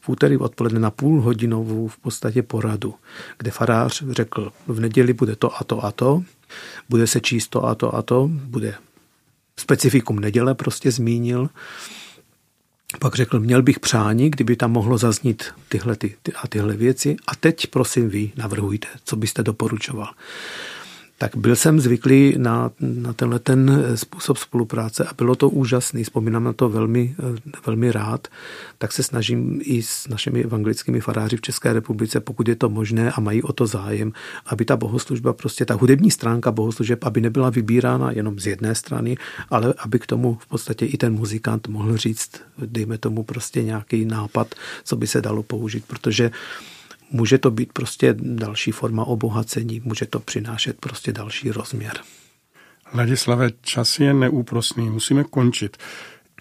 V 0.00 0.08
úterý 0.08 0.36
odpoledne 0.36 0.80
na 0.80 0.90
půl 0.90 1.20
hodinovou 1.20 1.88
v 1.88 1.98
podstatě 1.98 2.42
poradu, 2.42 2.94
kde 3.38 3.50
farář 3.50 4.04
řekl, 4.10 4.52
v 4.66 4.80
neděli 4.80 5.12
bude 5.12 5.36
to 5.36 5.60
a 5.60 5.64
to 5.64 5.84
a 5.84 5.92
to, 5.92 6.22
bude 6.88 7.06
se 7.06 7.20
číst 7.20 7.48
to 7.48 7.64
a 7.64 7.74
to 7.74 7.94
a 7.94 8.02
to, 8.02 8.30
bude 8.32 8.74
specifikum 9.60 10.18
neděle 10.18 10.54
prostě 10.54 10.90
zmínil. 10.90 11.48
Pak 12.98 13.14
řekl, 13.14 13.40
měl 13.40 13.62
bych 13.62 13.80
přání, 13.80 14.30
kdyby 14.30 14.56
tam 14.56 14.72
mohlo 14.72 14.98
zaznít 14.98 15.44
tyhle 15.68 15.96
ty, 15.96 16.16
ty 16.22 16.32
a 16.32 16.48
tyhle 16.48 16.76
věci. 16.76 17.16
A 17.26 17.36
teď 17.36 17.66
prosím 17.66 18.08
vy 18.08 18.32
navrhujte, 18.36 18.88
co 19.04 19.16
byste 19.16 19.42
doporučoval 19.42 20.08
tak 21.18 21.36
byl 21.36 21.56
jsem 21.56 21.80
zvyklý 21.80 22.34
na, 22.38 22.70
na 22.80 23.12
tenhle 23.12 23.38
ten 23.38 23.84
způsob 23.94 24.38
spolupráce 24.38 25.04
a 25.04 25.14
bylo 25.14 25.34
to 25.34 25.48
úžasný. 25.48 26.04
Vzpomínám 26.04 26.44
na 26.44 26.52
to 26.52 26.68
velmi, 26.68 27.14
velmi 27.66 27.92
rád. 27.92 28.28
Tak 28.78 28.92
se 28.92 29.02
snažím 29.02 29.60
i 29.62 29.82
s 29.82 30.08
našimi 30.08 30.44
evangelickými 30.44 31.00
faráři 31.00 31.36
v 31.36 31.40
České 31.40 31.72
republice, 31.72 32.20
pokud 32.20 32.48
je 32.48 32.56
to 32.56 32.68
možné 32.68 33.12
a 33.12 33.20
mají 33.20 33.42
o 33.42 33.52
to 33.52 33.66
zájem, 33.66 34.12
aby 34.46 34.64
ta 34.64 34.76
bohoslužba, 34.76 35.32
prostě 35.32 35.64
ta 35.64 35.74
hudební 35.74 36.10
stránka 36.10 36.52
bohoslužeb, 36.52 37.04
aby 37.04 37.20
nebyla 37.20 37.50
vybírána 37.50 38.10
jenom 38.12 38.38
z 38.38 38.46
jedné 38.46 38.74
strany, 38.74 39.16
ale 39.50 39.74
aby 39.78 39.98
k 39.98 40.06
tomu 40.06 40.38
v 40.40 40.46
podstatě 40.46 40.86
i 40.86 40.96
ten 40.96 41.12
muzikant 41.12 41.68
mohl 41.68 41.96
říct, 41.96 42.30
dejme 42.66 42.98
tomu 42.98 43.22
prostě 43.22 43.62
nějaký 43.62 44.04
nápad, 44.04 44.54
co 44.84 44.96
by 44.96 45.06
se 45.06 45.20
dalo 45.20 45.42
použít, 45.42 45.84
protože 45.86 46.30
může 47.10 47.38
to 47.38 47.50
být 47.50 47.72
prostě 47.72 48.14
další 48.18 48.72
forma 48.72 49.04
obohacení, 49.04 49.80
může 49.84 50.06
to 50.06 50.20
přinášet 50.20 50.80
prostě 50.80 51.12
další 51.12 51.50
rozměr. 51.50 51.92
Ladislave, 52.94 53.50
čas 53.60 54.00
je 54.00 54.14
neúprosný, 54.14 54.90
musíme 54.90 55.24
končit. 55.24 55.76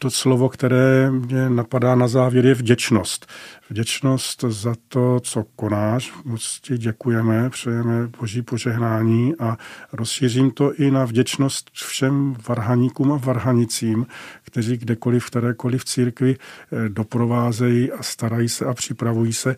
To 0.01 0.09
slovo, 0.11 0.49
které 0.49 1.11
mě 1.11 1.49
napadá 1.49 1.95
na 1.95 2.07
závěr, 2.07 2.45
je 2.45 2.53
vděčnost. 2.53 3.27
Vděčnost 3.69 4.43
za 4.47 4.75
to, 4.87 5.19
co 5.19 5.43
konáš. 5.55 6.13
Moc 6.25 6.59
ti 6.61 6.77
děkujeme, 6.77 7.49
přejeme 7.49 8.07
boží 8.19 8.41
požehnání 8.41 9.33
a 9.39 9.57
rozšířím 9.93 10.51
to 10.51 10.73
i 10.73 10.91
na 10.91 11.05
vděčnost 11.05 11.71
všem 11.73 12.35
varhaníkům 12.47 13.11
a 13.11 13.17
varhanicím, 13.17 14.05
kteří 14.43 14.77
kdekoliv 14.77 15.23
v 15.25 15.29
kterékoliv 15.29 15.85
církvi 15.85 16.35
eh, 16.35 16.89
doprovázejí 16.89 17.91
a 17.91 18.03
starají 18.03 18.49
se 18.49 18.65
a 18.65 18.73
připravují 18.73 19.33
se 19.33 19.55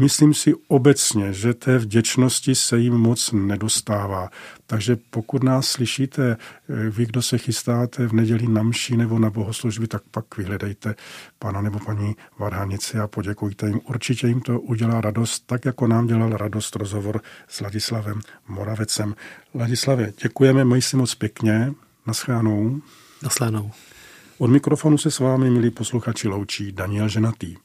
myslím 0.00 0.34
si 0.34 0.54
obecně, 0.68 1.32
že 1.32 1.54
té 1.54 1.78
vděčnosti 1.78 2.54
se 2.54 2.78
jim 2.78 2.94
moc 2.94 3.32
nedostává. 3.32 4.30
Takže 4.66 4.96
pokud 5.10 5.42
nás 5.42 5.66
slyšíte, 5.66 6.36
eh, 6.36 6.90
vy, 6.90 7.06
kdo 7.06 7.22
se 7.22 7.38
chystáte 7.38 8.06
v 8.06 8.12
neděli 8.12 8.46
na 8.46 8.62
mši 8.62 8.96
nebo 8.96 9.18
na 9.18 9.30
bohoslužby, 9.30 9.86
tak 9.86 10.02
pak 10.10 10.36
vyhledejte 10.36 10.94
pana 11.38 11.60
nebo 11.60 11.78
paní 11.78 12.16
Varhanici 12.38 12.98
a 12.98 13.06
poděkujte 13.06 13.66
jim. 13.66 13.80
Určitě 13.84 14.26
jim 14.26 14.40
to 14.40 14.60
udělá 14.60 15.00
radost, 15.00 15.46
tak 15.46 15.64
jako 15.64 15.86
nám 15.86 16.06
dělal 16.06 16.36
radost 16.36 16.76
rozhovor 16.76 17.20
s 17.48 17.60
Ladislavem 17.60 18.20
Moravecem. 18.48 19.14
Ladislavě, 19.54 20.12
děkujeme, 20.22 20.64
mají 20.64 20.82
si 20.82 20.96
moc 20.96 21.14
pěkně. 21.14 21.72
Naschánou. 22.06 22.80
Naschánou. 23.22 23.70
Od 24.38 24.50
mikrofonu 24.50 24.98
se 24.98 25.10
s 25.10 25.18
vámi, 25.18 25.50
milí 25.50 25.70
posluchači, 25.70 26.28
loučí 26.28 26.72
Daniel 26.72 27.08
Ženatý. 27.08 27.56